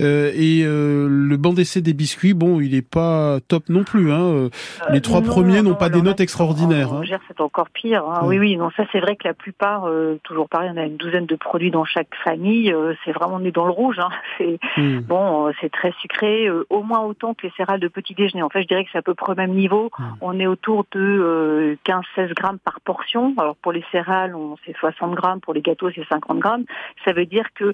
Euh, 0.00 0.30
et 0.34 0.62
euh, 0.64 1.08
le 1.08 1.36
banc 1.36 1.52
d'essai 1.52 1.80
des 1.80 1.92
biscuits, 1.92 2.34
bon, 2.34 2.60
il 2.60 2.74
est 2.74 2.82
pas 2.88 3.38
top 3.48 3.68
non 3.68 3.84
plus. 3.84 4.12
Hein. 4.12 4.20
Euh, 4.20 4.48
Les 4.90 5.00
trois 5.00 5.20
non, 5.20 5.26
premiers 5.26 5.62
n'ont 5.62 5.70
non, 5.70 5.76
pas 5.76 5.88
des 5.88 6.02
notes 6.02 6.20
extraordinaires. 6.20 6.92
En 6.92 7.02
hein. 7.02 7.18
C'est 7.28 7.40
encore 7.40 7.68
pire. 7.70 8.04
hein. 8.06 8.20
Ouais. 8.22 8.38
Oui, 8.38 8.38
oui. 8.38 8.56
Non, 8.56 8.70
ça 8.76 8.84
c'est 8.92 9.00
vrai 9.00 9.16
que 9.16 9.26
la 9.26 9.34
plupart, 9.34 9.86
euh, 9.86 10.18
toujours 10.24 10.48
pareil, 10.48 10.70
on 10.72 10.76
a 10.76 10.84
une 10.84 10.96
douzaine 10.96 11.26
de 11.26 11.36
produits 11.36 11.70
dans 11.70 11.84
chaque 11.84 12.08
famille. 12.24 12.72
euh, 12.72 12.94
c'est 13.04 13.12
vraiment 13.12 13.40
né 13.40 13.50
dans 13.50 13.64
le 13.64 13.70
rouge. 13.72 13.98
Hein. 13.98 14.08
C'est 14.38 14.58
Mm. 14.76 15.00
bon, 15.00 15.46
euh, 15.48 15.50
c'est 15.60 15.70
très 15.72 15.92
sucré, 16.00 16.46
euh, 16.46 16.64
au 16.70 16.82
moins 16.82 17.00
autant 17.00 17.34
que 17.34 17.46
les 17.46 17.52
céréales 17.56 17.80
de 17.80 17.88
petit 17.88 18.14
déjeuner. 18.14 18.42
En 18.42 18.48
fait, 18.48 18.62
je 18.62 18.68
dirais 18.68 18.84
que 18.84 18.90
c'est 18.92 18.98
à 18.98 19.02
peu 19.02 19.14
près 19.14 19.32
au 19.32 19.34
même 19.34 19.52
niveau. 19.54 19.90
On 20.20 20.38
est 20.38 20.46
autour 20.46 20.67
autour 20.68 20.84
de 20.92 21.76
15-16 21.84 22.34
grammes 22.34 22.58
par 22.58 22.80
portion. 22.80 23.34
Alors 23.38 23.56
pour 23.56 23.72
les 23.72 23.84
céréales, 23.90 24.34
on 24.34 24.56
c'est 24.66 24.76
60 24.76 25.14
grammes, 25.14 25.40
pour 25.40 25.54
les 25.54 25.62
gâteaux, 25.62 25.90
c'est 25.94 26.06
50 26.08 26.38
grammes. 26.38 26.64
Ça 27.04 27.12
veut 27.12 27.26
dire 27.26 27.46
que 27.54 27.72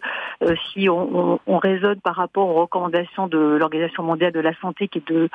si 0.73 0.89
on, 0.89 1.41
on, 1.47 1.59
raisonne 1.59 2.01
par 2.01 2.15
rapport 2.15 2.49
aux 2.49 2.61
recommandations 2.61 3.27
de 3.27 3.39
l'Organisation 3.39 4.03
mondiale 4.03 4.33
de 4.33 4.41
la 4.41 4.55
santé, 4.61 4.89
qui 4.89 4.99
est 4.99 5.09
de 5.09 5.29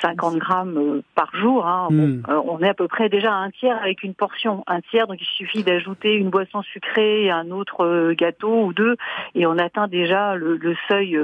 50 0.00 0.36
grammes 0.36 1.02
par 1.14 1.34
jour, 1.34 1.66
hein, 1.66 1.88
hmm. 1.90 2.22
on 2.28 2.60
est 2.60 2.68
à 2.68 2.74
peu 2.74 2.88
près 2.88 3.08
déjà 3.08 3.32
à 3.32 3.36
un 3.36 3.50
tiers 3.50 3.76
avec 3.80 4.02
une 4.02 4.14
portion, 4.14 4.64
un 4.66 4.80
tiers. 4.80 5.06
Donc 5.06 5.20
il 5.20 5.26
suffit 5.36 5.62
d'ajouter 5.62 6.14
une 6.14 6.30
boisson 6.30 6.62
sucrée 6.62 7.24
et 7.24 7.30
un 7.30 7.50
autre 7.50 8.12
gâteau 8.12 8.64
ou 8.64 8.72
deux, 8.72 8.96
et 9.34 9.46
on 9.46 9.58
atteint 9.58 9.88
déjà 9.88 10.34
le, 10.36 10.56
le 10.56 10.76
seuil 10.88 11.18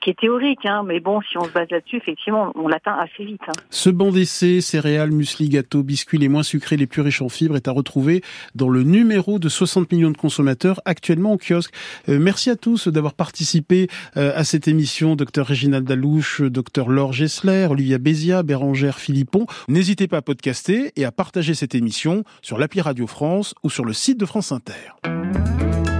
qui 0.00 0.10
est 0.10 0.18
théorique, 0.18 0.64
hein, 0.64 0.82
mais 0.84 1.00
bon, 1.00 1.20
si 1.20 1.36
on 1.36 1.44
se 1.44 1.50
base 1.50 1.68
là-dessus, 1.70 1.96
effectivement, 1.96 2.52
on 2.54 2.68
l'atteint 2.68 2.96
assez 2.96 3.24
vite. 3.24 3.40
Hein. 3.48 3.52
Ce 3.70 3.90
banc 3.90 4.10
d'essai, 4.10 4.60
céréales, 4.60 5.10
muesli, 5.10 5.48
gâteaux, 5.48 5.82
biscuits 5.82 6.18
les 6.18 6.28
moins 6.28 6.42
sucrés, 6.42 6.76
les 6.76 6.86
plus 6.86 7.02
riches 7.02 7.22
en 7.22 7.28
fibres, 7.28 7.56
est 7.56 7.68
à 7.68 7.72
retrouver 7.72 8.22
dans 8.54 8.68
le 8.68 8.82
numéro 8.82 9.38
de 9.38 9.48
60 9.48 9.92
millions 9.92 10.10
de 10.10 10.16
consommateurs 10.16 10.80
actuellement 10.84 11.32
au 11.34 11.38
kiosque. 11.38 11.74
Euh, 12.08 12.18
merci 12.20 12.50
à 12.50 12.56
tous 12.56 12.88
d'avoir 12.88 13.14
participé 13.14 13.88
euh, 14.16 14.32
à 14.34 14.44
cette 14.44 14.68
émission. 14.68 15.16
Docteur 15.16 15.46
Réginald 15.46 15.86
Dalouche, 15.86 16.40
docteur 16.42 16.88
Laure 16.88 17.12
Gessler, 17.12 17.66
Olivia 17.70 17.98
Bézia, 17.98 18.42
Bérangère 18.42 18.98
Philippon. 18.98 19.46
N'hésitez 19.68 20.08
pas 20.08 20.18
à 20.18 20.22
podcaster 20.22 20.92
et 20.96 21.04
à 21.04 21.12
partager 21.12 21.54
cette 21.54 21.74
émission 21.74 22.24
sur 22.42 22.58
l'appli 22.58 22.80
Radio 22.80 23.06
France 23.06 23.54
ou 23.62 23.70
sur 23.70 23.84
le 23.84 23.92
site 23.92 24.18
de 24.18 24.26
France 24.26 24.52
Inter. 24.52 25.99